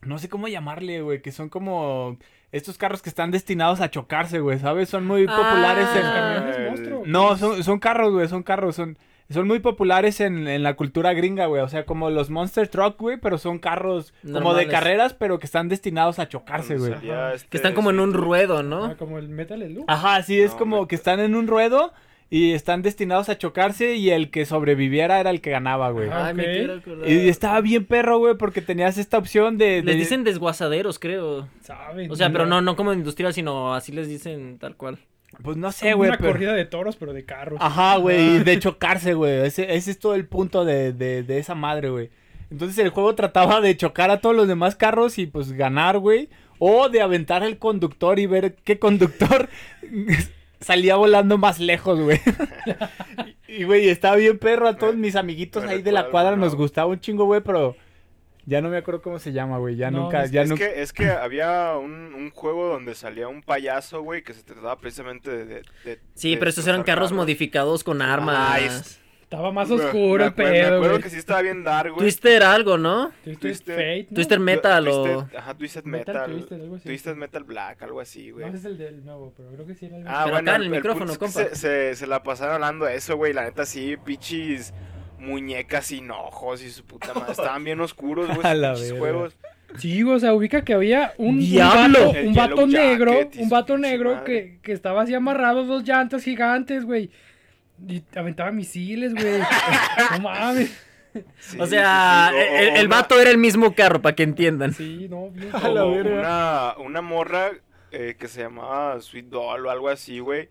[0.03, 2.19] No sé cómo llamarle, güey, que son como
[2.53, 4.89] estos carros que están destinados a chocarse, güey, ¿sabes?
[4.89, 6.03] Son muy populares en...
[6.05, 6.53] Ah.
[6.69, 7.03] Monstruo.
[7.07, 8.99] No, son, son carros, güey, son carros, son...
[9.29, 11.61] Son muy populares en, en la cultura gringa, güey.
[11.61, 15.47] O sea, como los Monster Truck, güey, pero son carros como de carreras, pero que
[15.47, 16.93] están destinados a chocarse, güey.
[16.93, 17.35] Ajá.
[17.35, 18.97] este Que están como en un ruedo, Ah, ¿no?
[18.97, 19.85] como el Metal Slug.
[19.89, 21.93] Ajá, sí, es No, como me- que están en un ruedo
[22.29, 26.09] y están destinados a chocarse y el que sobreviviera era el que ganaba, güey.
[26.11, 27.09] Ah, Ay, me quiero acordar.
[27.09, 29.83] Y estaba bien perro, güey, porque tenías esta opción de...
[29.85, 31.49] Les dicen desguazaderos, creo.
[31.61, 32.11] ¿Saben?
[32.11, 34.99] O sea, pero no, no como industrial, sino así les dicen tal cual.
[35.43, 36.33] Pues no sé, güey, una pero...
[36.33, 37.59] corrida de toros, pero de carros.
[37.63, 39.47] Ajá, güey, y de chocarse, güey.
[39.47, 42.11] Ese, ese es todo el punto de, de, de esa madre, güey.
[42.51, 46.29] Entonces el juego trataba de chocar a todos los demás carros y pues ganar, güey.
[46.59, 49.49] O de aventar al conductor y ver qué conductor
[50.61, 52.21] salía volando más lejos, güey.
[53.49, 54.69] y, güey, estaba bien perro.
[54.69, 56.59] A todos mis amiguitos ahí de la cuadra nos ¿no?
[56.59, 57.77] gustaba un chingo, güey, pero...
[58.49, 59.75] Ya no me acuerdo cómo se llama, güey.
[59.75, 60.55] Ya No, nunca, es ya es, no.
[60.55, 64.79] que, es que había un, un juego donde salía un payaso, güey, que se trataba
[64.79, 65.45] precisamente de...
[65.47, 67.11] de- de- Sí, de pero estos eran carros.
[67.11, 68.37] modificados con armas.
[68.39, 71.03] Ah, es- Estaba más oscuro me el acuer- Me pedo, acuerdo güey.
[71.03, 71.99] que sí estaba bien dark, güey.
[72.01, 73.11] Twister algo, ¿no?
[73.25, 74.15] Twisted Twisted- Fate, ¿no?
[74.15, 75.05] Twister Metal o...
[75.05, 76.31] Twisted- Ajá, Twisted Metal Metal.
[76.33, 76.89] Twisted, algo así.
[76.89, 78.45] Twisted Metal Black, algo así, güey.
[78.45, 80.23] No, ese es el del nuevo, pero creo que sí era algo Ah, así.
[80.27, 81.41] Pero bueno, acá en el punto micrófono, que compa.
[81.43, 83.33] Se, se, se la pasaron hablando de eso, güey.
[83.33, 84.73] La neta, sí, pichis
[85.19, 87.33] muñecas sin ojos y su puta madre.
[87.33, 88.41] Estaban bien oscuros, güey.
[88.47, 88.97] A la verga.
[88.99, 89.37] juegos.
[89.79, 91.99] Sí, o sea, ubica que había un, un ¡Diablo!
[92.07, 95.83] vato, El un vato negro, un vato negro que, que estaba así amarrado a dos
[95.83, 97.11] llantas gigantes, güey.
[97.89, 99.41] Y aventaba misiles, güey.
[100.13, 100.83] no mames.
[101.39, 102.43] Sí, O sea, sí, sí.
[102.43, 104.73] O- el, o el una- vato era el mismo carro, para que entiendan.
[104.75, 105.49] Sí, no, bien.
[105.53, 107.53] A la una, una morra
[107.91, 110.49] eh, que se llamaba Sweet Doll o algo así, güey.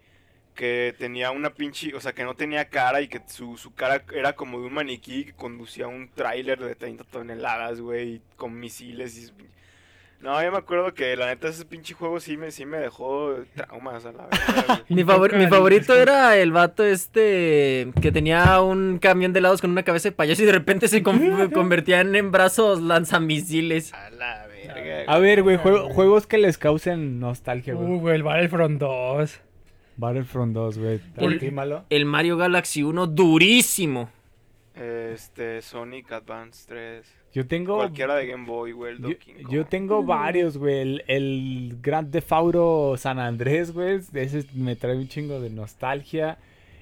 [0.56, 4.04] Que tenía una pinche, o sea, que no tenía cara y que su, su cara
[4.14, 9.18] era como de un maniquí que conducía un tráiler de 30 toneladas, güey, con misiles
[9.18, 9.32] y...
[10.26, 13.36] No, yo me acuerdo que la neta ese pinche juego sí me, sí me dejó
[13.56, 14.80] traumas a la verdad, güey.
[14.90, 19.70] Mi, favor- mi favorito era el vato este que tenía un camión de helados con
[19.70, 23.94] una cabeza de payaso y de repente se con- convertían en brazos lanzamisiles.
[23.94, 25.04] A la verga.
[25.14, 27.88] A ver, güey, juego- juegos que les causen nostalgia, güey.
[27.88, 29.40] Uh, güey, el Battlefront 2.
[29.98, 31.00] Battlefront 2, güey.
[31.18, 31.86] El- ¿Qué malo?
[31.92, 34.10] El Mario Galaxy 1 durísimo.
[34.76, 37.06] Este, Sonic Advance 3.
[37.36, 37.76] Yo tengo.
[37.76, 39.52] Cualquiera de Game Boy, güey, el Yo, Donkey Kong.
[39.54, 40.80] yo tengo varios, güey.
[40.82, 44.00] El, el Grand Theft Auto San Andrés, güey.
[44.14, 46.38] Ese me trae un chingo de nostalgia.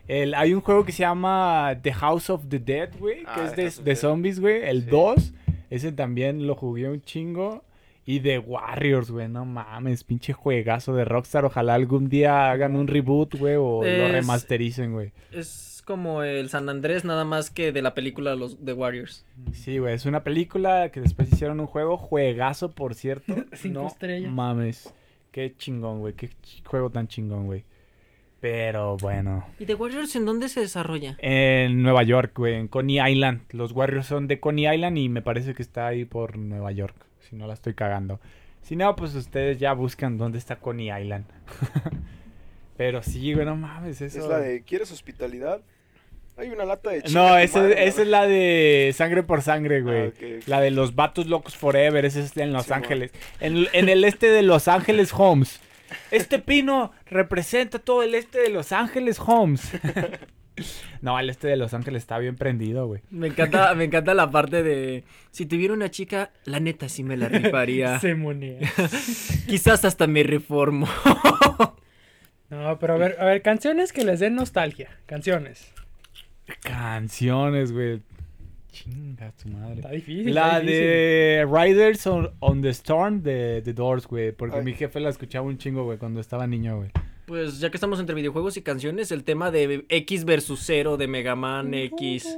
[0.07, 3.21] El, hay un juego que se llama The House of the Dead, güey.
[3.21, 4.61] Que Ah, es The de, zombies, güey.
[4.63, 4.89] El Sí.
[4.91, 5.33] 2.
[5.71, 7.63] Ese también lo jugué un chingo.
[8.05, 9.29] Y The Warriors, güey.
[9.29, 11.45] No mames, pinche juegazo de Rockstar.
[11.45, 13.55] Ojalá algún día hagan un reboot, güey.
[13.55, 15.13] O lo remastericen, güey.
[15.31, 19.25] Es como el San Andrés, nada más que de la película Los The Warriors.
[19.51, 23.33] Sí, güey, es una película que después hicieron un juego, juegazo, por cierto.
[23.53, 24.31] Cinco no estrellas.
[24.31, 24.93] mames,
[25.31, 27.63] qué chingón, güey, qué ch- juego tan chingón, güey.
[28.39, 31.15] Pero bueno, ¿Y The Warriors en dónde se desarrolla?
[31.19, 33.41] en Nueva York, güey, en Coney Island.
[33.51, 36.95] Los Warriors son de Coney Island y me parece que está ahí por Nueva York,
[37.21, 38.19] si no la estoy cagando.
[38.61, 41.25] Si no, pues ustedes ya buscan dónde está Coney Island.
[42.83, 44.19] Pero sí, güey, no mames, eso.
[44.19, 45.61] Es la de, ¿quieres hospitalidad?
[46.35, 49.41] Hay una lata de No, chinga tu esa, madre, esa es la de Sangre por
[49.41, 50.07] Sangre, güey.
[50.07, 50.43] Ah.
[50.47, 52.71] La de los vatos locos forever, esa es en Los.
[52.71, 53.11] Ángeles.
[53.39, 55.61] En, en el este de Los Ángeles Homes.
[56.11, 59.61] Este pino representa todo el este de Los Ángeles Homes.
[61.01, 62.99] no, el este de Los Ángeles está bien prendido, güey.
[63.11, 67.15] Me encanta, me encanta la parte de si tuviera una chica, la neta sí me
[67.15, 67.97] la rifaría.
[68.01, 68.59] Se monea.
[69.47, 70.85] Quizás hasta me reformo.
[72.53, 74.89] No, pero a ver, a ver, canciones que les den nostalgia.
[75.07, 75.71] Canciones.
[76.61, 78.01] Canciones, güey.
[78.71, 79.75] Chinga tu madre.
[79.75, 80.33] Está difícil.
[80.33, 80.81] La está difícil.
[80.81, 84.31] de Riders on, on the Storm de The Doors, güey.
[84.31, 84.63] Porque Ay.
[84.63, 86.91] mi jefe la escuchaba un chingo, güey, cuando estaba niño, güey.
[87.25, 91.07] Pues ya que estamos entre videojuegos y canciones, el tema de X versus 0 de
[91.07, 92.37] Mega Man X.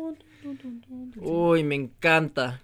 [1.18, 2.62] Uy, me encanta.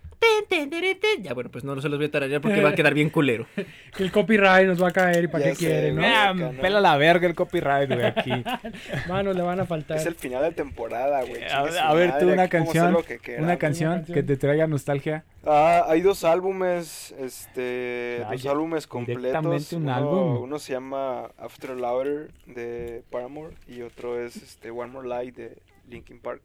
[1.21, 3.45] Ya bueno, pues no se los voy a tararear porque va a quedar bien culero.
[3.95, 6.03] Que el copyright nos va a caer y para Ya qué sé, quieren, ¿no?
[6.05, 8.31] Ah, pela la verga el copyright, güey, aquí.
[9.09, 9.97] Manos le van a faltar.
[9.97, 11.43] Es el final de temporada, güey.
[11.43, 12.97] A, su a ver, tú una canción,
[13.37, 14.15] una canción canción.
[14.15, 15.25] que te traiga nostalgia.
[15.45, 19.73] Ah, hay dos álbumes, este, dos Vaya, álbumes completos.
[19.73, 20.43] un uno, álbum.
[20.43, 25.57] uno se llama After Louder de Paramore y otro es este One More Light de
[25.89, 26.41] Linkin Park.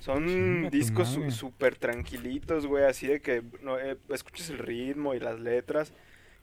[0.00, 5.40] Son discos súper tranquilitos, güey, así de que no, eh, escuches el ritmo y las
[5.40, 5.92] letras.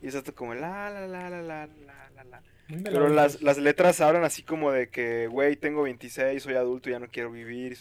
[0.01, 1.67] Y es hasta como la, la, la, la, la,
[2.15, 2.41] la, la.
[2.83, 6.99] Pero las, las letras hablan así como de que, güey, tengo 26, soy adulto, ya
[6.99, 7.77] no quiero vivir.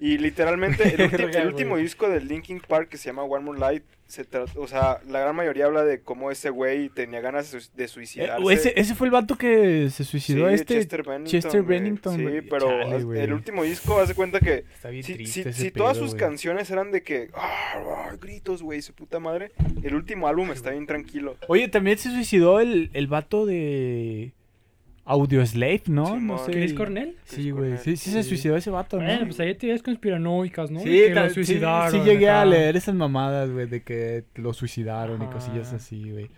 [0.00, 4.26] y literalmente, el, último disco del Linkin Park que se llama One More Light se
[4.56, 8.52] o sea, la gran mayoría habla de cómo ese güey tenía ganas de, Eh, suicidarse.
[8.52, 10.74] ese, ese fue el vato que se suicidó Sí, este.
[10.78, 11.30] Chester Bennington.
[11.30, 11.78] Chester güey.
[11.78, 15.48] Bennington, Sí, pero Chale, el último disco, hace cuenta que Está bien si, triste si-
[15.50, 19.52] ese si todas sus canciones eran de que, ah, gritos, güey, su puta madre,
[19.82, 21.36] el último álbum está bien tranquilo.
[21.46, 24.32] Oye, también se suicidó el, el vato de
[25.08, 26.02] Audio Slave, ¿no?
[26.04, 26.38] no Simón.
[26.44, 26.52] sé.
[26.52, 27.16] ¿Chris Cornell?
[27.24, 27.78] Sí, güey.
[27.78, 28.28] Sí, sí se sí.
[28.28, 29.04] suicidó ese vato, ¿no?
[29.04, 30.80] Bueno, pues ahí hay teorías conspiranoicas, ¿no?
[30.80, 31.92] Sí, que lo sí, suicidaron.
[31.92, 36.30] sí llegué a leer esas mamadas, güey, de que lo suicidaron y cosillas así, güey.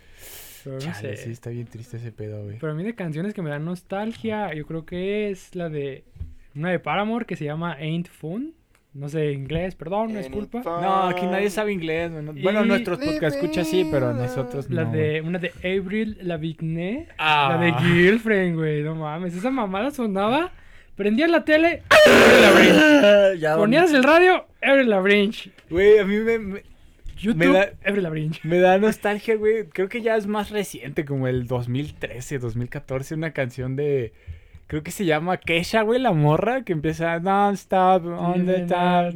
[0.64, 1.16] No sé.
[1.16, 2.58] sí, está bien triste ese pedo, güey.
[2.58, 6.04] Pero a mí de canciones que me dan nostalgia, yo creo que es la de
[6.54, 8.54] una de Paramore que se llama Ain't Fun.
[8.92, 10.62] No sé inglés, perdón, no es culpa.
[10.64, 14.76] No, aquí nadie sabe inglés, no- Y- Bueno, nuestros podcast escucha sí, pero nosotros no.
[14.76, 15.00] La güey.
[15.00, 17.56] de una de Avril Lavigne, Ah.
[17.56, 20.50] la de Girlfriend, güey, no mames, esa mamada sonaba
[20.96, 23.38] Prendías la tele, Avril Lavigne.
[23.40, 25.32] Ya, Ponías el radio, Avril Lavigne.
[25.70, 26.62] Güey, a mí me, me,
[27.16, 28.38] YouTube, da- Avril Lavigne.
[28.42, 29.64] me da nostalgia, güey.
[29.68, 34.12] Creo que ya es más reciente, como el 2013, 2014, una canción de...
[34.70, 39.14] Creo que se llama Kesha, güey, la morra, que empieza non-stop, on the top,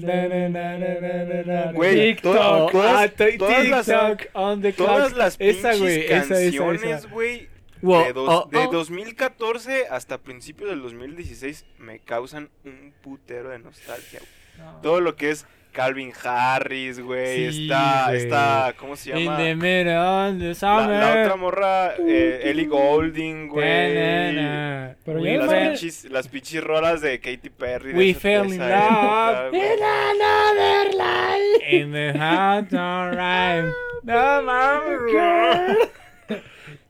[1.74, 5.16] Güey, TikTok, to- todas- ah, todas TikTok, on the Todas clock.
[5.18, 7.48] las Esa, güey, canciones, güey,
[7.82, 8.70] de, dos- oh, de oh.
[8.72, 14.74] 2014 hasta principios del 2016 me causan un putero de nostalgia, güey.
[14.82, 18.16] Todo lo que es Calvin Harris, güey, Sí, está, güey.
[18.22, 19.36] está, ¿cómo se In llama?
[19.36, 20.88] the middle of the La, summer.
[21.00, 23.94] la otra morra, eh, Ellie Golding, güey.
[23.94, 24.96] Na, na, na.
[25.04, 27.92] Pero Las fell- pinches, las pinches rolas de Katy Perry.
[27.92, 31.76] de We fell in love in another life.
[31.76, 33.70] In the of rhyme.
[34.04, 34.82] No, mama.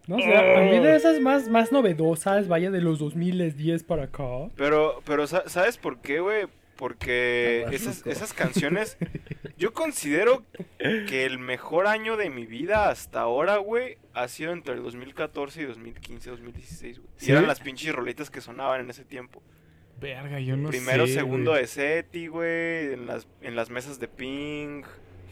[0.07, 4.51] No sé, a mí de esas más, más novedosas, vaya de los 2010 para acá.
[4.57, 6.47] Pero, pero, sa- ¿sabes por qué, güey?
[6.77, 8.97] Porque esas, esas canciones,
[9.57, 10.45] yo considero
[10.79, 15.63] que el mejor año de mi vida hasta ahora, güey, ha sido entre el 2014
[15.63, 17.11] y 2015, 2016, güey.
[17.21, 19.43] Y eran las pinches rolitas que sonaban en ese tiempo.
[20.01, 21.15] Verga, yo no Primero, sé.
[21.15, 21.63] segundo güey.
[21.63, 24.83] de SETI, güey, en las, en las mesas de ping,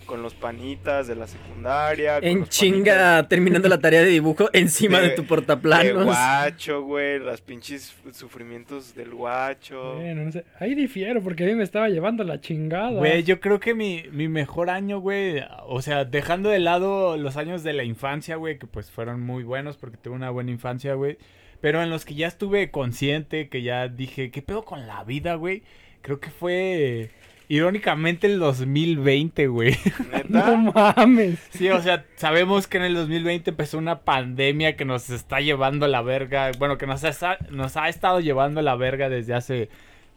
[0.02, 2.20] con los panitas de la secundaria.
[2.20, 5.28] con En los chinga, terminando la tarea de dibujo encima de, De- tu panitas De
[5.28, 6.04] portaplanos.
[6.04, 9.94] guacho, güey, las pinches sufrimientos del guacho.
[9.96, 10.44] Bueno, no sé.
[10.58, 12.90] Ahí difiero porque a mí me estaba llevando la chingada.
[12.98, 17.36] Güey, yo creo que mi, mi mejor año, güey, o sea, dejando de lado los
[17.36, 20.94] años de la infancia, güey, que pues fueron muy buenos porque tuve una buena infancia,
[20.94, 21.18] güey,
[21.60, 25.34] pero en los que ya estuve consciente, que ya dije, ¿qué pedo con la vida,
[25.34, 25.62] güey?
[26.02, 27.10] Creo que fue,
[27.52, 29.76] irónicamente, el 2020, güey.
[30.10, 30.22] Neta.
[30.32, 31.38] No mames.
[31.50, 35.84] Sí, o sea, sabemos que en el 2020 empezó una pandemia que nos está llevando
[35.84, 36.50] a la verga.
[36.58, 39.68] Bueno, que nos ha, nos ha estado llevando a la verga desde hace,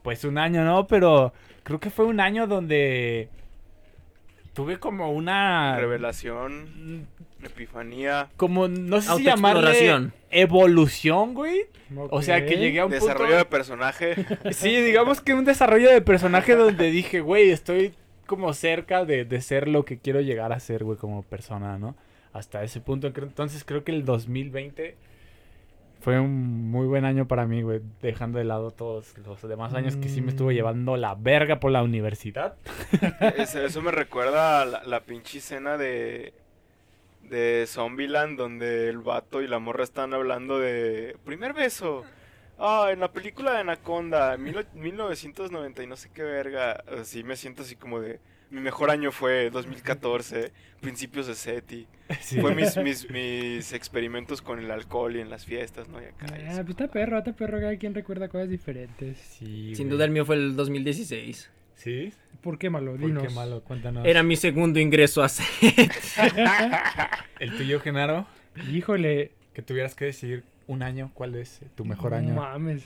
[0.01, 0.87] pues, un año, ¿no?
[0.87, 1.33] Pero
[1.63, 3.27] creo que fue un año donde
[4.55, 5.77] tuve como una...
[5.77, 7.07] Revelación,
[7.43, 11.67] epifanía, Como, no sé si llamarle evolución, güey.
[12.09, 14.15] O sea, que llegué a un desarrollo de personaje.
[14.51, 17.93] Sí, digamos que un desarrollo de personaje donde dije, güey, estoy
[18.25, 21.95] como cerca de, de ser lo que quiero llegar a ser, güey, como persona, ¿no?
[22.33, 23.07] Hasta ese punto.
[23.07, 24.95] Entonces creo que el 2020
[26.05, 29.97] fue un muy buen año para mí, güey, dejando de lado todos los demás años
[29.97, 30.53] que sí me estuvo Mm.
[30.53, 32.57] llevando la verga por la universidad.
[33.37, 36.33] Eso, eso me recuerda a la, la pinche escena de
[37.23, 42.03] de Zombieland donde el vato y la morra están hablando de primer beso.
[42.59, 46.83] Ah, en la película de Anaconda, mil, 1990 y no sé qué verga.
[47.01, 48.19] Así me siento así como de
[48.51, 51.87] mi mejor año fue 2014, principios de SETI.
[52.21, 52.39] Sí.
[52.39, 55.99] Fue mis, mis, mis experimentos con el alcohol y en las fiestas, ¿no?
[55.99, 56.27] Y acá.
[56.29, 57.59] Ah, así pues está perro, está perro.
[57.59, 59.17] Cada quien recuerda cosas diferentes.
[59.17, 59.95] Sí, Sin güey.
[59.97, 61.49] duda el mío fue el 2016.
[61.73, 62.13] ¿Sí?
[62.41, 62.91] ¿Por qué malo?
[62.91, 63.23] ¿Por Dinos.
[63.27, 63.63] qué malo?
[63.63, 64.05] Cuéntanos.
[64.05, 65.47] Era mi segundo ingreso a set.
[67.39, 68.27] ¿El tuyo, Genaro?
[68.71, 69.31] Híjole.
[69.53, 72.35] Que tuvieras que decidir un año, ¿cuál es tu mejor no año?
[72.35, 72.83] mames.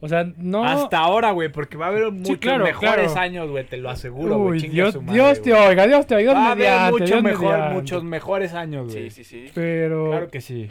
[0.00, 0.64] O sea, no.
[0.64, 3.20] Hasta ahora, güey, porque va a haber muchos claro, mejores claro.
[3.20, 4.60] año, güey, te lo aseguro, güey.
[4.60, 6.32] Dios, su madre, Dios te oiga, Dios te oiga.
[6.32, 6.52] Dios Va a
[6.86, 7.74] haber mucho Dios mejor, mediante.
[7.74, 9.10] muchos mejores años, güey.
[9.10, 9.50] Sí, sí, sí.
[9.54, 10.10] Pero.
[10.10, 10.70] Claro que sí.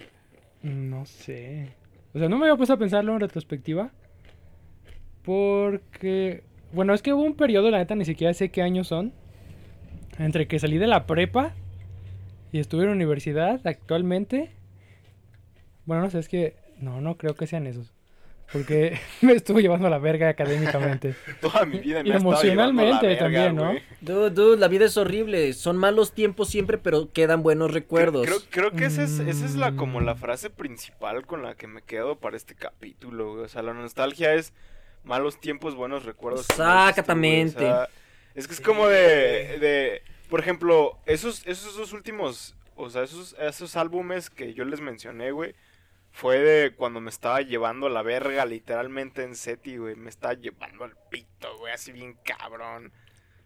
[0.63, 1.69] No sé.
[2.13, 3.91] O sea, no me había puesto a pensarlo en retrospectiva.
[5.23, 6.43] Porque.
[6.71, 9.11] Bueno, es que hubo un periodo, la neta, ni siquiera sé qué años son.
[10.19, 11.53] Entre que salí de la prepa
[12.53, 14.51] y estuve en la universidad actualmente.
[15.86, 16.55] Bueno, no sé, es que.
[16.80, 17.96] No, no creo que sean esos.
[18.51, 21.15] Porque me estuvo llevando a la verga académicamente.
[21.41, 23.73] Toda mi vida me Y la emocionalmente verga, también, ¿no?
[24.01, 25.51] Dude, dude, la vida es horrible.
[25.53, 28.25] Son malos tiempos siempre, pero quedan buenos recuerdos.
[28.25, 30.19] Creo, creo que esa es, esa es la como la Mm.
[30.19, 33.33] frase principal con la que me quedo para este capítulo.
[33.33, 34.53] O sea, la nostalgia es
[35.03, 36.47] malos tiempos, buenos recuerdos.
[36.49, 37.65] Exactamente.
[37.65, 37.89] O sea,
[38.35, 43.35] es que es como de, de, por ejemplo, esos, esos dos últimos, o sea, esos,
[43.39, 45.55] esos álbumes que yo les mencioné, güey.
[46.18, 49.95] Fue de cuando me estaba llevando la verga, literalmente en SETI, güey.
[49.95, 52.91] Me estaba llevando al pito, güey, así bien cabrón.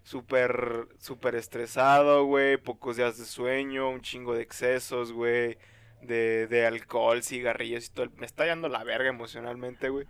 [0.04, 2.56] Súper, súper estresado, güey.
[2.56, 5.58] Pocos días de sueño, un chingo de excesos, güey.
[6.02, 8.08] De, de alcohol, cigarrillos y todo.
[8.16, 10.08] Me está yendo la verga emocionalmente, güey.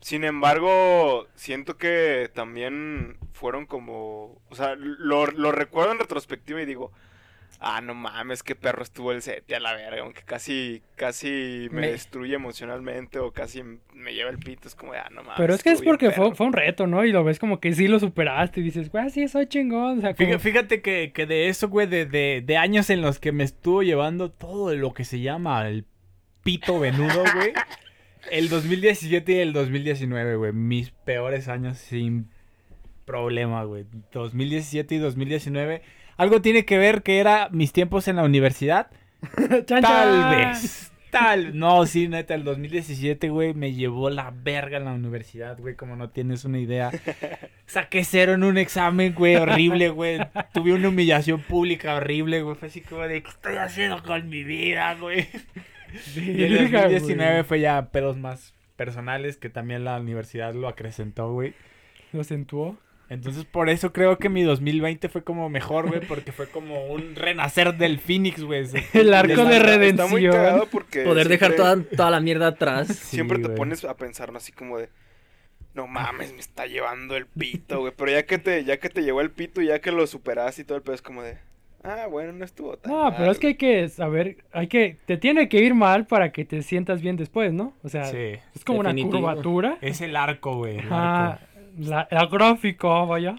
[0.00, 4.40] Sin embargo, siento que también fueron como...
[4.48, 6.92] O sea, lo recuerdo en retrospectiva y digo...
[7.62, 11.82] Ah, no mames, qué perro estuvo el set a la verga, aunque casi, casi me,
[11.82, 15.34] Me- destruye emocionalmente o casi me lleva el pito, es como de, ah, no mames.
[15.36, 17.04] Pero es que es porque fue, un reto, ¿no?
[17.04, 19.98] Y lo ves como que sí lo superaste y dices, güey, sí, soy chingón.
[19.98, 23.18] O sea, como- fíjate que, que de eso, güey, de, de, de años en los
[23.18, 25.84] que me estuvo llevando todo lo que se llama el
[26.42, 27.52] pito venudo, güey.
[28.30, 30.52] El 2017 y el 2019, güey.
[30.52, 32.28] Mis peores años sin
[33.06, 33.86] problema, güey.
[34.12, 35.82] 2017 y 2019.
[36.20, 38.90] Algo tiene que ver que era mis tiempos en la universidad.
[39.64, 40.92] Chan, Tal vez.
[41.10, 41.58] Tal.
[41.58, 45.96] No, sí, neta, el 2017, güey, me llevó la verga en la universidad, güey, como
[45.96, 46.90] no tienes una idea.
[47.64, 50.18] Saqué cero en un examen, güey, horrible, güey.
[50.52, 52.54] Tuve una humillación pública horrible, güey.
[52.54, 55.26] Fue así como de, ¿qué estoy haciendo con mi vida, güey?
[56.16, 57.44] Y el Verga, 2019 güey.
[57.44, 61.54] fue ya pedos más personales que también la universidad lo acrecentó, güey.
[62.12, 62.76] Lo acentuó.
[63.10, 67.16] Entonces, por eso creo que mi 2020 fue como mejor, güey, porque fue como un
[67.16, 68.66] renacer del Phoenix, güey.
[68.94, 70.06] El arco de redención.
[70.06, 71.02] Está muy cagado porque.
[71.02, 72.86] Poder dejar toda, toda la mierda atrás.
[72.96, 73.56] Siempre te güey.
[73.56, 74.38] pones a pensar, ¿no?
[74.38, 74.88] Así como de.
[75.74, 77.92] No mames, me está llevando el pito, güey.
[77.96, 80.64] Pero ya que te, ya que te llevó el pito, ya que lo superas y
[80.64, 81.38] todo el pedo es como de.
[81.82, 84.98] Ah, bueno, no estuvo tan No, pero mal, es que hay que saber, hay que,
[85.06, 87.72] te tiene que ir mal para que te sientas bien después, ¿no?
[87.82, 88.34] O sea, Sí.
[88.54, 89.78] es como una curvatura.
[89.80, 90.78] Es el arco, güey.
[90.78, 91.40] el arco.
[91.78, 93.36] La, el gráfico, vaya.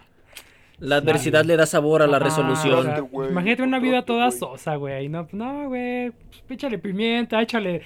[0.79, 2.79] La adversidad le da sabor a la resolución.
[2.79, 5.09] o sea, imagínate una vida toda sosa, güey.
[5.09, 6.09] No, no, güey.
[6.11, 7.83] pues, échale pimienta, échale.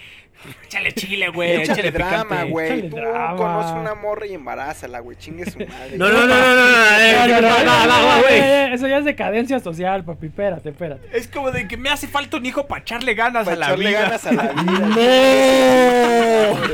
[0.65, 1.61] Échale chile, güey.
[1.61, 2.65] Échale Échale drama, güey.
[2.67, 3.35] Échale Tú drama.
[3.35, 5.17] conoces una morra y embarázala, güey.
[5.17, 5.97] Chingue su madre.
[5.97, 8.15] No, no, no, no, no, no, eh, No, no, no, va, no, va, no, va,
[8.17, 8.33] no, güey.
[8.39, 10.27] eh, Eso ya es decadencia social, papi.
[10.27, 11.07] Espérate, espérate.
[11.17, 13.65] Es como de que me hace falta un hijo para echarle ganas Para a la
[13.67, 14.01] echarle vida.
[14.01, 14.95] ganas a la vida.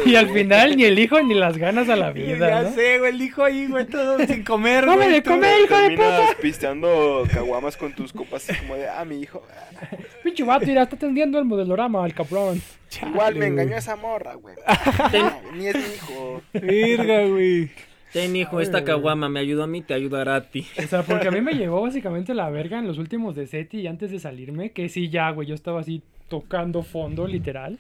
[0.06, 2.74] Y al final ni el hijo ni las ganas a la vida, ya ¿no?
[2.74, 5.12] sé, güey, el hijo ahí, güey, todo sin comer, güey.
[5.12, 9.22] de comer, hijo de Terminas pisteando caguamas con tus copas así como de, ah, mi
[9.22, 9.44] hijo.
[10.24, 12.62] Pinche vato, mira, está atendiendo el modelorama, el cabrón.
[13.02, 14.56] Igual me engañó esa morra, güey.
[15.12, 15.26] Ten,
[15.58, 16.42] Ni es mi hijo.
[16.54, 17.70] Verga, güey.
[18.12, 20.66] ten, hijo, esta caguama me ayudó a mí, te ayudará a ti.
[20.78, 23.82] O sea, porque a mí me llegó básicamente la verga en los últimos de SETI
[23.82, 27.80] y antes de salirme, que sí, ya, güey, yo estaba así tocando fondo, literal.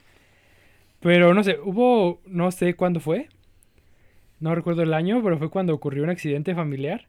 [1.01, 3.27] Pero no sé, hubo, no sé cuándo fue.
[4.39, 7.07] No recuerdo el año, pero fue cuando ocurrió un accidente familiar.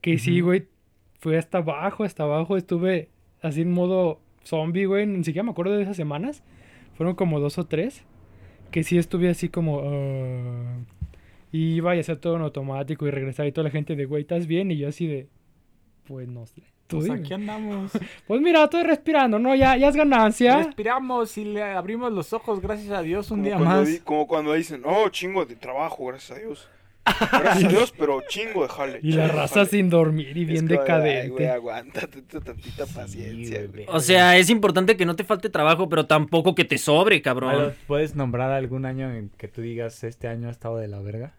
[0.00, 0.66] Que sí, güey,
[1.18, 2.56] fue hasta abajo, hasta abajo.
[2.58, 3.08] Estuve
[3.40, 5.06] así en modo zombie, güey.
[5.06, 6.42] Ni siquiera me acuerdo de esas semanas.
[6.96, 8.04] Fueron como dos o tres.
[8.70, 9.80] Que sí estuve así como...
[9.84, 10.78] ah,
[11.52, 14.22] y iba y hacía todo en automático y regresaba y toda la gente de, güey,
[14.22, 14.70] ¿estás bien?
[14.72, 15.28] Y yo así de...
[16.04, 16.62] Pues no sé.
[16.88, 17.20] Tú Pues dime.
[17.20, 17.92] aquí andamos.
[18.26, 19.54] Pues mira, estoy respirando, ¿no?
[19.54, 20.56] Ya, ya es ganancia.
[20.64, 23.86] Respiramos y le abrimos los ojos, gracias a Dios, un Como día más.
[23.86, 26.68] di- como cuando dicen, oh, chingo de trabajo, gracias a Dios.
[27.04, 29.00] Gracias a Dios, pero chingo de jale.
[29.02, 29.66] Y la raza jale".
[29.70, 31.48] sin dormir y Es bien como de, "Ay, güey, decadente.
[31.50, 33.84] aguántate tu tantita paciencia, Sí, güey.
[33.84, 33.86] güey.
[33.88, 37.22] O sea, es importante que no te falte trabajo, pero tampoco que te sobre, Malo,
[37.22, 37.74] cabrón.
[37.86, 41.34] ¿Puedes nombrar algún año en que tú digas este año ha estado de la verga?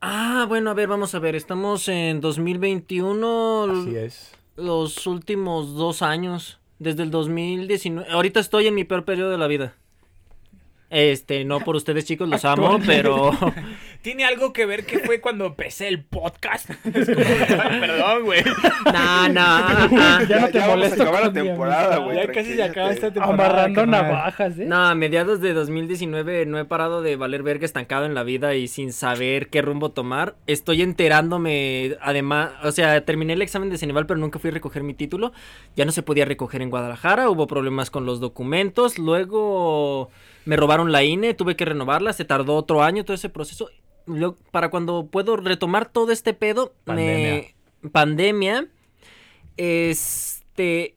[0.00, 1.34] Ah, bueno, a ver, vamos a ver.
[1.36, 3.82] Estamos en 2021.
[3.82, 4.34] Así es.
[4.56, 6.58] Los últimos dos años.
[6.78, 8.10] Desde el 2019.
[8.10, 9.74] Ahorita estoy en mi peor periodo de la vida.
[10.90, 13.30] Este, no por ustedes chicos, los amo, pero...
[14.02, 16.70] ¿Tiene algo que ver que fue cuando empecé el podcast?
[16.92, 18.42] Es como, ay, perdón, güey.
[18.92, 19.62] No, no.
[20.28, 22.16] Ya no te vamos a molesto la temporada, güey.
[22.16, 23.64] Ya casi se acaba esta temporada.
[23.64, 24.64] Amarrando navajas, ¿eh?
[24.66, 28.54] No, a mediados de 2019 no he parado de valer verga estancado en la vida
[28.54, 30.34] y sin saber qué rumbo tomar.
[30.48, 34.82] Estoy enterándome, además, o sea, terminé el examen de Ceneval, pero nunca fui a recoger
[34.82, 35.32] mi título.
[35.76, 38.98] Ya no se podía recoger en Guadalajara, hubo problemas con los documentos.
[38.98, 40.10] Luego
[40.44, 43.70] me robaron la INE, tuve que renovarla, se tardó otro año todo ese proceso.
[44.50, 48.68] Para cuando puedo retomar todo este pedo, me- pandemia,
[49.56, 50.96] este,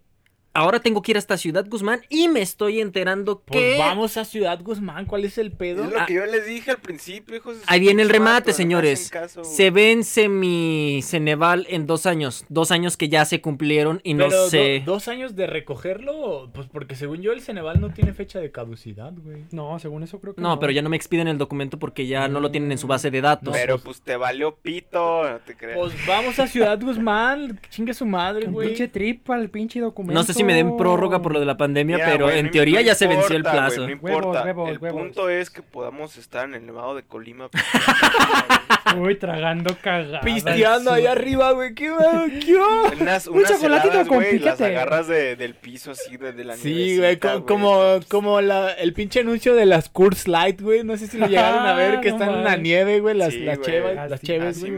[0.56, 4.26] ahora tengo que ir hasta Ciudad Guzmán y me estoy enterando Pues que vamos a
[4.26, 5.84] Ciudad Guzmán, ¿cuál es el pedo?
[5.84, 6.06] Es lo Ah.
[6.08, 7.58] que yo les dije al principio, hijos.
[7.68, 9.10] Ahí viene el remate, señores.
[9.12, 14.14] caso, se vence mi Ceneval en dos años, dos años que ya se cumplieron y
[14.16, 14.82] no Pero do- sé.
[14.86, 19.14] dos años de recogerlo, pues porque según yo el Ceneval no tiene fecha de caducidad,
[19.16, 19.44] güey.
[19.52, 22.28] No, según eso creo que No, pero ya no me expiden el documento porque ya
[22.28, 23.54] no lo tienen en su base de datos.
[23.54, 25.78] Pero pues te valió pito, no te creas.
[25.78, 28.70] Pues vamos a Ciudad Guzmán, chingue su madre, Un güey.
[28.70, 30.14] pinche trip el pinche documento.
[30.20, 32.52] No sé si me den prórroga por lo de la pandemia, Mira, pero en no-
[32.52, 33.82] teoría ya se venció el plazo.
[33.86, 34.44] no importa.
[34.44, 35.02] Huevos, el huevos.
[35.02, 37.50] punto es que podamos estar en el Nevado de Colima.
[38.98, 40.24] Uy, tragando cagadas.
[40.24, 41.74] Pisteando ahí arriba, güey.
[41.74, 42.26] ¿Qué va?
[42.46, 42.92] ¿Qué va?
[43.02, 44.66] unas, Un unas chocolatito heladas, con las piquete.
[44.66, 49.20] agarras de, del piso así, de, de la Sí, güey, como, como la, el pinche
[49.22, 50.84] anuncio de las Coors Light, güey.
[50.84, 53.34] No sé si lo llegaron a ver, que No están en la nieve, güey, las,
[53.34, 54.72] Sí, las chevas, así- las cheves, güey.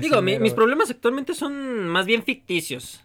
[0.00, 0.40] Digo, mero.
[0.40, 3.03] mis problemas actualmente son más bien ficticios.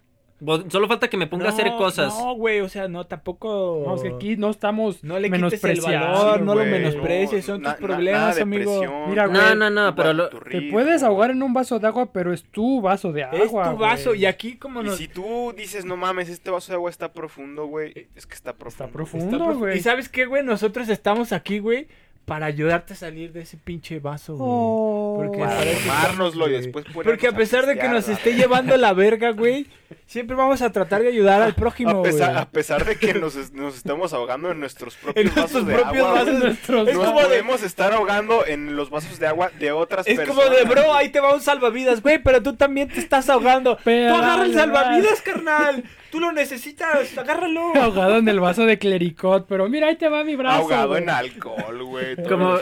[0.69, 2.17] Solo falta que me ponga a hacer cosas.
[2.17, 3.83] No, güey, o sea, no, tampoco...
[3.85, 7.61] No, es que aquí no estamos No le quites el valor, no lo menosprecies, son
[7.61, 9.05] tus problemas, amigo.
[9.09, 12.11] Mira, güey, No, no, no, pero lo- Te puedes ahogar en un vaso de agua,
[12.13, 13.39] pero es tu vaso de agua.
[13.39, 14.97] Es tu vaso, y aquí como Y nos...
[14.97, 18.53] si tú dices, no mames, este vaso de agua está profundo, güey, es que está
[18.53, 18.85] profundo.
[18.85, 19.77] Está profundo, profu- güey.
[19.77, 21.87] Y sabes qué, güey, nosotros estamos aquí, güey,
[22.29, 24.49] para ayudarte a salir de ese pinche vaso, güey.
[24.49, 25.13] Oh.
[25.17, 26.61] Porque Para tomárnoslo y güey.
[26.61, 29.67] después Porque a pesar de que nos esté llevando la verga, güey,
[30.05, 32.11] siempre vamos a tratar de ayudar al prójimo, a güey.
[32.13, 35.65] pesar, a pesar de que nos, es- nos estamos ahogando en nuestros propios En nuestros
[35.65, 36.29] vasos de propios agua, vasos.
[36.31, 36.43] güey.
[36.43, 40.15] Nuestros Es como de- podemos estar ahogando en los vasos de agua de otras Es
[40.17, 40.45] personas.
[40.45, 43.77] como de, bro, ahí te va un salvavidas, güey, pero tú también te estás ahogando.
[43.83, 45.83] Pero tú agarra el salvavidas, carnal.
[46.11, 47.75] Tú lo necesitas, agárralo.
[47.75, 50.57] Ahogado en el vaso de clericot, pero mira, ahí te va mi brazo.
[50.63, 51.03] Ahogado güey.
[51.03, 52.15] en alcohol, güey.
[52.27, 52.57] Como-.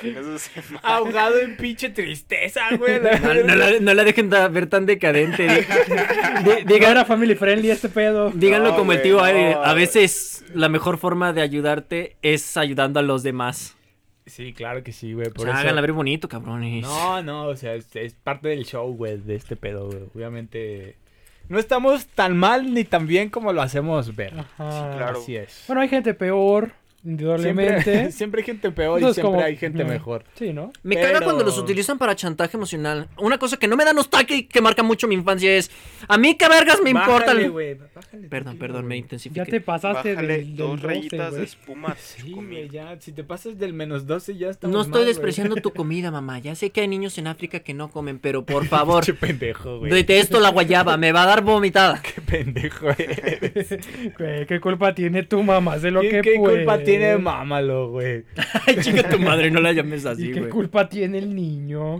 [0.83, 2.99] Ahogado en pinche tristeza, güey.
[3.27, 5.65] No, no la, no la dejen da- ver tan decadente.
[6.87, 8.31] Era family friendly este pedo.
[8.31, 9.23] díganlo No, como el tío no.
[9.23, 9.53] Aire.
[9.61, 13.75] A veces la mejor forma de ayudarte es ayudando a los demás.
[14.25, 15.27] Sí, claro que sí, güey.
[15.27, 15.61] O Por sea, eso...
[15.61, 16.81] háganla ver bonito, cabrones.
[16.81, 19.99] No, no, o sea, es, es parte del show, güey, de este pedo, güey.
[20.13, 20.95] Obviamente,
[21.49, 24.33] no estamos tan mal ni tan bien como lo hacemos ver.
[24.39, 24.95] Ajá.
[24.95, 25.19] claro.
[25.19, 25.63] Así es.
[25.67, 26.71] Bueno, hay gente peor,
[27.11, 27.83] indudablemente.
[27.83, 30.23] siempre, siempre hay gente peor y siempre como- hay gente mejor.
[30.37, 30.71] Sí, ¿no?
[30.83, 33.07] Me Pero- caga cuando los utilizan para chantaje emocional.
[33.17, 35.71] Una cosa que no me da nostalgia y que marca mucho mi infancia es...
[36.07, 38.99] A mí qué vergas me importa Bájale, bájale, Perdón, perdón, me güey.
[38.99, 39.45] Ya intensifiqué.
[39.51, 41.95] te pasaste Bájale del, del dos 12, rayitas de espuma.
[42.17, 42.51] Sí, conmigo.
[42.51, 45.71] güey, ya, si te pasas del menos 12 ya estamos No estoy mal, despreciando tu
[45.73, 46.39] comida, mamá.
[46.39, 49.79] Ya sé que hay niños en África que no comen, pero por favor, Qué pendejo,
[49.79, 49.91] güey.
[49.91, 50.97] detesto la guayaba.
[50.97, 52.01] Me va a dar vomitada.
[52.01, 53.77] Qué pendejo eres.
[54.17, 55.79] Güey, ¿Qué culpa tiene tu mamá?
[55.79, 56.85] Sé lo ¿Qué, que qué culpa puede.
[56.99, 58.23] Tiene mámalo, güey?
[58.67, 60.51] Ay, chica tu madre, no la llames ¿Y así, qué güey.
[60.51, 61.99] culpa tiene el niño?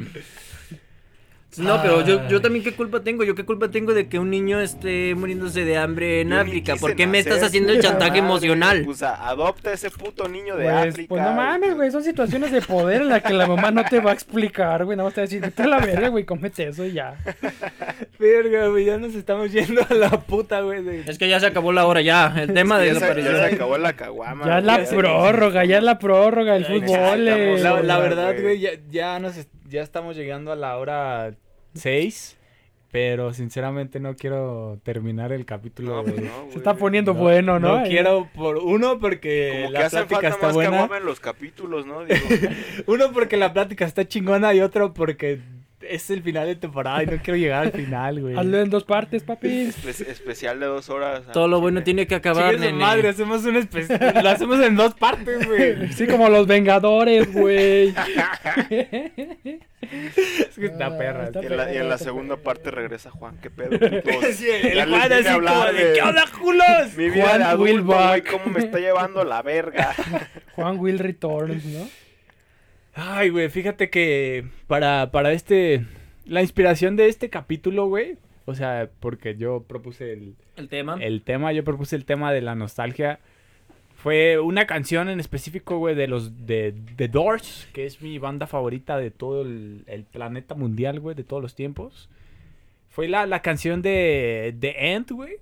[1.57, 3.23] No, pero yo, yo también qué culpa tengo.
[3.23, 6.75] Yo qué culpa tengo de que un niño esté muriéndose de hambre en Yo África.
[6.75, 8.19] ¿Por qué me estás haciendo el chantaje madre.
[8.19, 8.81] emocional?
[8.85, 11.07] Pues a- adopta ese puto niño de Pues, África.
[11.09, 13.99] pues no mames, güey, son situaciones de poder en las que la mamá no te
[14.01, 16.25] va a explicar, güey, nada más te va a decir, vete a la verga, güey,
[16.25, 17.15] cómete eso y ya.
[18.19, 20.83] Verga, güey, ya nos estamos yendo a la puta, güey.
[20.83, 22.33] de- Es que ya se acabó la hora ya.
[22.37, 24.45] El tema de Ya se, ya se acabó la caguama.
[24.45, 27.27] Ya es la prórroga, ya es la prórroga del Ya, fútbol.
[27.27, 27.57] eh.
[27.59, 28.41] La, la verdad, güey.
[28.43, 31.35] güey, ya, ya, nos, est- ya estamos llegando a la hora
[31.75, 32.35] 6.
[32.89, 36.51] Pero sinceramente no quiero terminar el capítulo, No, pues no, güey.
[36.53, 37.79] Se está poniendo bueno, ¿no?
[37.79, 40.97] No quiero, por uno, porque Como que la hacen plática falta está más buena.
[40.97, 42.05] en los capítulos, ¿no?
[42.05, 42.17] Digo,
[42.87, 44.53] Uno, porque la plática está chingona.
[44.53, 45.41] Y otro, porque
[45.81, 48.35] es el final de temporada y no quiero llegar al final, güey.
[48.37, 49.47] Hazlo en dos partes, papi.
[49.67, 51.23] espe- especial de dos horas.
[51.27, 52.73] ah, Todo lo bueno tiene que acabar, nene.
[52.73, 53.87] madre, hacemos un espe-
[54.23, 55.91] lo hacemos en dos partes, güey.
[55.93, 57.93] Sí, como los Vengadores, güey.
[59.79, 61.25] Es que está perra.
[61.25, 63.69] está Y en, la, y en la segunda parte regresa Juan, qué pedo.
[64.33, 66.93] Sí, el les Juan así a como de, ¿qué onda, culos?
[66.97, 69.93] Mi vida Juan de adulto, will güey, cómo me está llevando la verga.
[70.55, 71.87] Juan Will Returns, ¿no?
[72.99, 75.85] Ay, güey, fíjate que para, para este...
[76.25, 78.17] La inspiración de este capítulo, güey.
[78.45, 80.97] O sea, porque yo propuse el, El tema.
[80.99, 83.19] el tema, yo propuse el tema de la nostalgia.
[83.95, 88.47] Fue una canción en específico, güey, de los de The Doors, que es mi banda
[88.47, 92.09] favorita de todo el, el planeta mundial, güey, de todos los tiempos.
[92.89, 95.33] Fue la, la canción de The End, güey.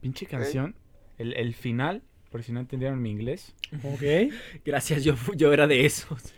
[0.00, 0.74] Pinche canción.
[1.18, 3.54] El, el final, por si no entendieron mi inglés.
[3.84, 4.32] Ok.
[4.64, 6.32] Gracias, yo, yo era de esos.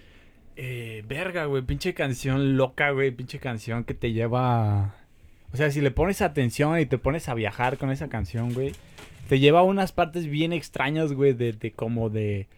[0.61, 4.97] Eh, verga, güey, pinche canción loca, güey, pinche canción que te lleva...
[5.53, 8.73] O sea, si le pones atención y te pones a viajar con esa canción, güey,
[9.29, 12.49] te lleva a unas partes bien extrañas, güey, de, de como de...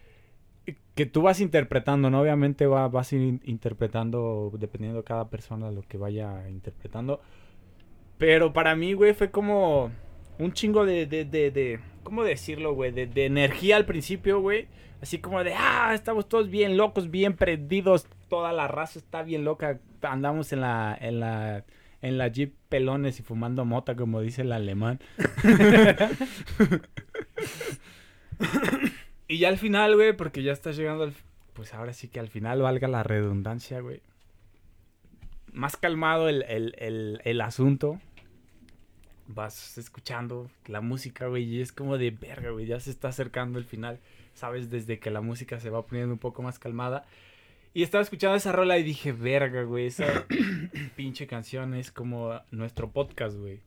[0.95, 2.21] Que tú vas interpretando, ¿no?
[2.21, 7.21] Obviamente va, vas in- interpretando, dependiendo de cada persona, lo que vaya interpretando.
[8.17, 9.91] Pero para mí, güey, fue como
[10.39, 12.91] un chingo de, de, de, de ¿cómo decirlo, güey?
[12.91, 14.67] De, de energía al principio, güey.
[15.01, 18.05] Así como de, ah, estamos todos bien locos, bien prendidos.
[18.29, 19.79] Toda la raza está bien loca.
[20.01, 21.65] Andamos en la, en la,
[22.01, 24.99] en la jeep pelones y fumando mota, como dice el alemán.
[29.27, 31.13] y ya al final, güey, porque ya estás llegando al...
[31.53, 34.01] Pues ahora sí que al final valga la redundancia, güey.
[35.51, 37.99] Más calmado el, el, el, el asunto.
[39.33, 43.59] Vas escuchando la música, güey, y es como de verga, güey, ya se está acercando
[43.59, 43.99] el final.
[44.33, 47.05] Sabes, desde que la música se va poniendo un poco más calmada.
[47.73, 50.25] Y estaba escuchando esa rola y dije, verga, güey, esa
[50.95, 53.61] pinche canción es como nuestro podcast, güey.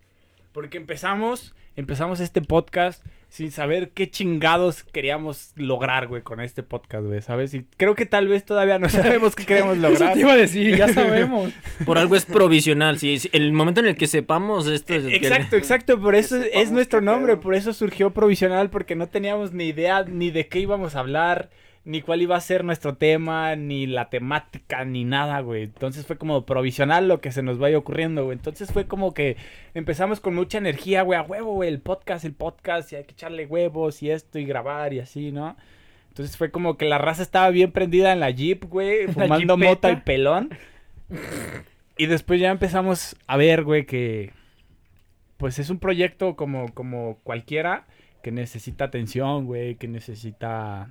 [0.55, 7.05] Porque empezamos, empezamos este podcast sin saber qué chingados queríamos lograr, güey, con este podcast,
[7.05, 7.53] güey, ¿sabes?
[7.55, 10.15] Y creo que tal vez todavía no sabemos qué queremos Eso lograr.
[10.15, 11.53] te iba a decir, ya sabemos.
[11.85, 13.01] Por algo es provisional.
[13.01, 16.15] Si si- el momento en el que sepamos esto es el que- Exacto, exacto, por
[16.15, 20.47] eso es nuestro nombre, por eso surgió provisional, porque no teníamos ni idea ni de
[20.47, 21.51] qué íbamos a hablar,
[21.85, 25.65] ni cuál iba a ser nuestro tema, ni la temática, ni nada, güey.
[25.65, 28.37] Entonces fue como provisional lo que se nos vaya ocurriendo, güey.
[28.37, 29.37] Entonces fue como que
[29.75, 33.13] empezamos con mucha energía, güey, a huevo, güey, el podcast, el podcast, y hay que
[33.13, 35.57] echarle huevos y esto y grabar y así, ¿no?
[36.09, 39.91] Entonces fue como que la raza estaba bien prendida en la Jeep, güey, fumando mota
[39.91, 40.51] y pelón.
[41.97, 44.33] Y después ya empezamos a ver, güey, que
[45.37, 47.87] pues es un proyecto como, como cualquiera
[48.21, 50.91] que necesita atención, güey, que necesita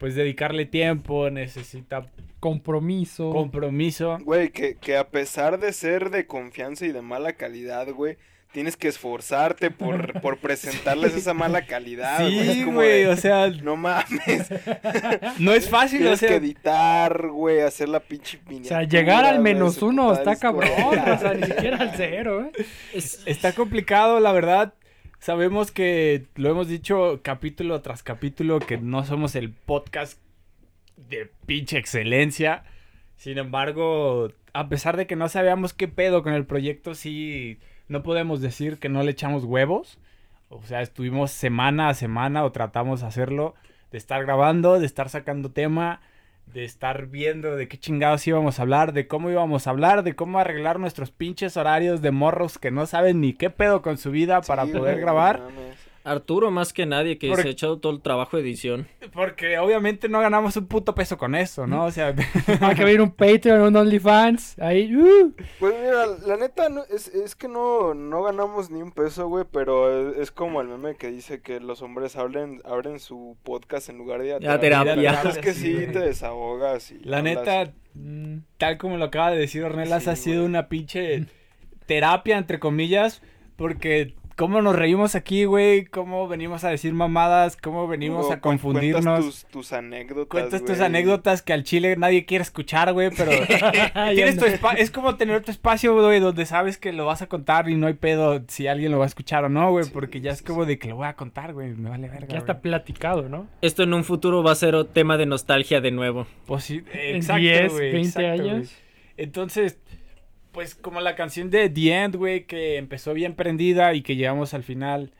[0.00, 2.06] pues dedicarle tiempo, necesita
[2.40, 3.30] Compromiso.
[3.32, 4.18] compromiso.
[4.22, 8.16] Güey, que, que a pesar de ser de confianza y de mala calidad, güey,
[8.50, 12.54] tienes que esforzarte por, por presentarles esa mala calidad, güey.
[12.54, 14.48] Sí, güey, o sea, No mames.
[15.38, 18.80] no es fácil, o Tienes que editar, güey, hacer la pinche o miniatura.
[18.80, 20.70] sea, llegar al güey, menos uno está cabrón.
[20.80, 22.64] O sea, ni siquiera al cero, ¿eh?
[22.94, 24.72] Es- Está complicado, la verdad.
[25.20, 30.18] Sabemos que lo hemos dicho capítulo tras capítulo que no somos el podcast
[30.96, 32.64] de pinche excelencia.
[33.16, 38.02] Sin embargo, a pesar de que no sabíamos qué pedo con el proyecto, sí no
[38.02, 39.98] podemos decir que no le echamos huevos.
[40.48, 43.54] O sea, estuvimos semana a semana o tratamos de hacerlo,
[43.92, 46.00] de estar grabando, de estar sacando tema,
[46.52, 50.14] de estar viendo de qué chingados íbamos a hablar, de cómo íbamos a hablar, de
[50.14, 54.10] cómo arreglar nuestros pinches horarios de morros que no saben ni qué pedo con su
[54.10, 55.40] vida para poder grabar.
[55.40, 55.89] no.
[56.02, 58.88] Arturo más que nadie que Porque- se ha echado todo el trabajo de edición.
[59.12, 61.84] Porque obviamente no ganamos un puto peso con eso, ¿no?
[61.84, 62.14] O sea,
[62.60, 64.58] Hay que abrir un Patreon, un OnlyFans.
[64.60, 65.34] Ahí, uh.
[65.58, 69.44] Pues mira, la neta no- es, es que no, no ganamos ni un peso, güey,
[69.52, 73.88] pero es, es como el meme que dice que los hombres hablen, abren su podcast
[73.90, 74.94] en lugar de ir a Ya, terapia.
[74.94, 75.30] terapia.
[75.30, 76.90] Es que Sí, te desahogas.
[76.92, 80.46] Y la neta, Mm, tal como lo acaba de decir Ornelas, Sí, ha sido güey.
[80.48, 81.26] una pinche
[81.86, 83.20] terapia, entre comillas,
[83.56, 89.04] porque cómo nos reímos aquí, güey, cómo venimos a decir mamadas, cómo venimos a confundirnos.
[89.04, 90.28] Cuentas tus, tus anécdotas.
[90.28, 93.32] Cuentas tus anécdotas que al chile nadie quiere escuchar, güey, pero
[94.14, 94.46] tienes tu
[94.78, 97.86] es como tener tu espacio, güey, donde sabes que lo vas a contar y no
[97.86, 100.38] hay pedo si alguien lo va a escuchar o no, güey, Sí, porque ya es
[100.38, 102.28] sí, como de que lo voy a contar, güey, me vale verga.
[102.28, 102.62] Ya está güey.
[102.62, 103.46] platicado, ¿no?
[103.60, 106.26] Esto en un futuro va a ser tema de nostalgia de nuevo.
[106.46, 108.54] Pues exacto, 10, güey, 20 exacto, güey.
[108.54, 108.74] años.
[109.18, 109.78] Entonces,
[110.52, 114.54] pues como la canción de The End, güey, que empezó bien prendida y que llegamos
[114.54, 115.12] al final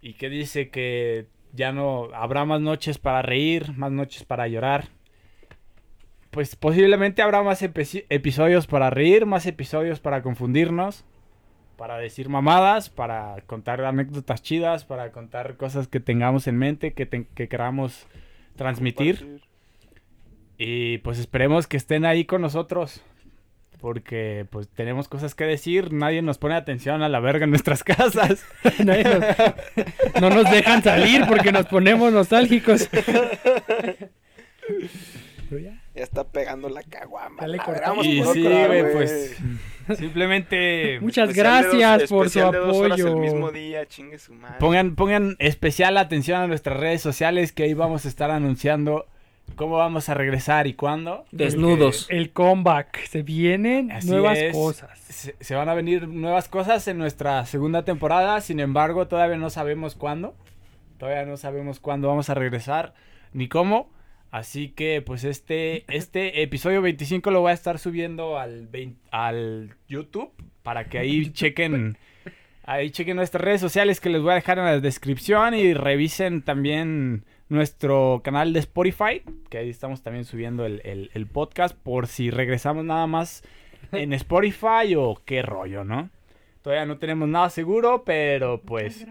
[0.00, 4.88] y que dice que ya no habrá más noches para reír, más noches para llorar.
[6.30, 11.04] Pues posiblemente habrá más epi- episodios para reír, más episodios para confundirnos,
[11.76, 17.04] para decir mamadas, para contar anécdotas chidas, para contar cosas que tengamos en mente, que,
[17.06, 18.06] te- que queramos
[18.56, 19.40] transmitir.
[20.56, 23.02] Y pues esperemos que estén ahí con nosotros.
[23.82, 25.92] Porque pues tenemos cosas que decir.
[25.92, 28.44] Nadie nos pone atención a la verga en nuestras casas.
[28.84, 32.88] Nadie nos- no nos dejan salir porque nos ponemos nostálgicos.
[35.50, 35.78] Pero ya.
[35.94, 37.42] Ya está pegando la caguama.
[37.42, 39.36] Ya le cortamos y sí, güey, pues
[39.98, 43.08] simplemente Muchas Especial de dos- gracias por su apoyo.
[43.08, 44.56] el mismo día, chingue su madre.
[44.58, 49.04] pongan, pongan especial atención a nuestras redes sociales que ahí vamos a estar anunciando
[49.56, 51.24] cómo vamos a regresar y cuándo.
[51.30, 52.06] Desnudos.
[52.10, 53.04] El comeback.
[53.06, 54.52] Se vienen Así nuevas es.
[54.52, 54.98] cosas.
[54.98, 58.40] Se, se van a venir nuevas cosas en nuestra segunda temporada.
[58.40, 60.34] Sin embargo, todavía no sabemos cuándo.
[60.98, 62.94] Todavía no sabemos cuándo vamos a regresar
[63.32, 63.90] ni cómo.
[64.30, 69.76] Así que, pues, este, este episodio 25 lo voy a estar subiendo al, 20 al
[69.88, 70.32] YouTube
[70.62, 71.98] para que ahí chequen.
[72.64, 76.42] Ahí chequen nuestras redes sociales que les voy a dejar en la descripción y revisen
[76.42, 82.06] también nuestro canal de Spotify, que ahí estamos también subiendo el, el- el podcast por
[82.06, 83.42] si regresamos nada más
[83.92, 86.10] en Spotify o qué rollo, ¿no?
[86.62, 89.06] Todavía no tenemos nada seguro, pero pues...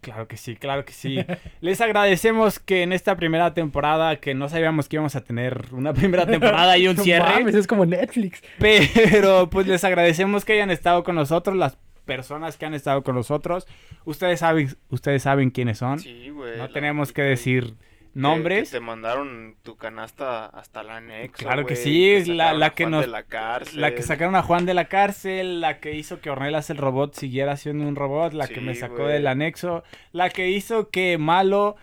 [0.00, 1.24] Claro que sí, claro que sí.
[1.62, 5.94] Les agradecemos que en esta primera temporada, que no sabíamos que íbamos a tener una
[5.94, 8.42] primera temporada y un No cierre, mames, es como Netflix.
[8.58, 13.14] pero pues les agradecemos que hayan estado con nosotros, las personas que han estado con
[13.14, 13.66] nosotros.
[14.04, 15.98] Ustedes saben, ustedes saben quiénes son.
[16.00, 16.58] Sí, güey.
[16.58, 17.74] no tenemos que decir
[18.14, 18.70] nombres.
[18.70, 21.44] Que te mandaron tu canasta hasta la anexo.
[21.44, 23.80] Claro que sí, la- la que nos- de la cárcel.
[23.80, 27.14] La que sacaron a Juan de la cárcel, la que hizo que Ornelas el robot
[27.14, 29.82] siguiera siendo un robot, la que me sacó del anexo,
[30.12, 31.76] la que hizo que Malo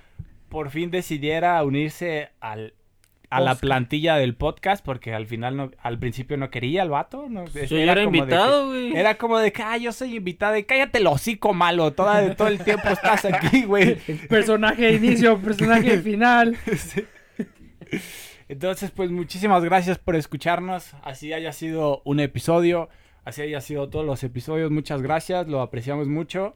[0.49, 2.73] por fin decidiera unirse al,
[3.31, 7.27] a la plantilla del podcast, porque al final, no, al principio no quería el vato.
[7.29, 8.95] No, Yo era como de que- invitado, güey.
[8.95, 12.49] era como de que, ah, yo soy invitado y cállate el hocico, Malo, toda, todo
[12.49, 13.95] el tiempo estás aquí, güey.
[14.27, 16.57] Personaje de inicio, personaje de final.
[16.77, 17.05] Sí.
[18.49, 20.93] Entonces, pues muchísimas gracias por escucharnos.
[21.03, 22.89] Así haya sido un episodio,
[23.23, 24.71] así haya sido todos los episodios.
[24.71, 26.53] Muchas gracias, lo apreciamos mucho.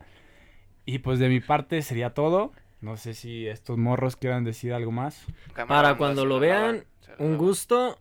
[0.85, 2.51] Y pues de mi parte sería todo.
[2.81, 5.25] No sé si estos morros quieran decir algo más.
[5.67, 6.85] Para cuando lo vean,
[7.17, 7.99] un gusto.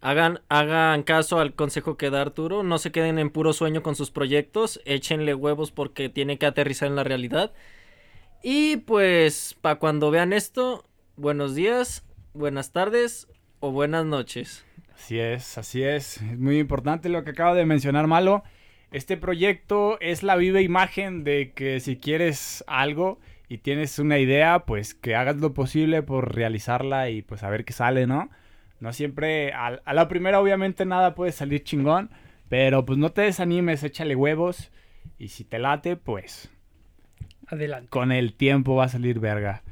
[0.00, 2.62] Hagan, hagan caso al consejo que da Arturo.
[2.62, 4.80] No se queden en puro sueño con sus proyectos.
[4.84, 7.52] Échenle huevos porque tiene que aterrizar en la realidad.
[8.42, 10.84] Y pues, para cuando vean esto,
[11.16, 13.26] buenos días, buenas tardes
[13.60, 14.66] o buenas noches.
[14.94, 16.18] Así es, así es.
[16.18, 18.42] Es muy importante lo que acaba de mencionar Malo.
[18.90, 23.18] Este proyecto es la viva imagen de que si quieres algo
[23.48, 27.64] y tienes una idea, pues que hagas lo posible por realizarla y pues a ver
[27.64, 28.30] qué sale, ¿no?
[28.80, 32.10] No siempre, a, a la primera obviamente nada puede salir chingón,
[32.48, 34.70] pero pues no te desanimes, échale huevos
[35.18, 36.50] y si te late, pues
[37.46, 37.88] Adelante.
[37.88, 39.62] con el tiempo va a salir verga.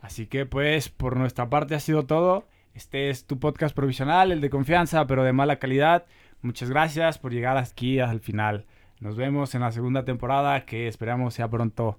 [0.00, 2.46] Así que pues por nuestra parte ha sido todo.
[2.74, 6.06] Este es tu podcast provisional, el de confianza, pero de mala calidad.
[6.42, 8.64] Muchas gracias por llegar aquí al final.
[9.00, 11.98] Nos vemos en la segunda temporada que esperamos sea pronto.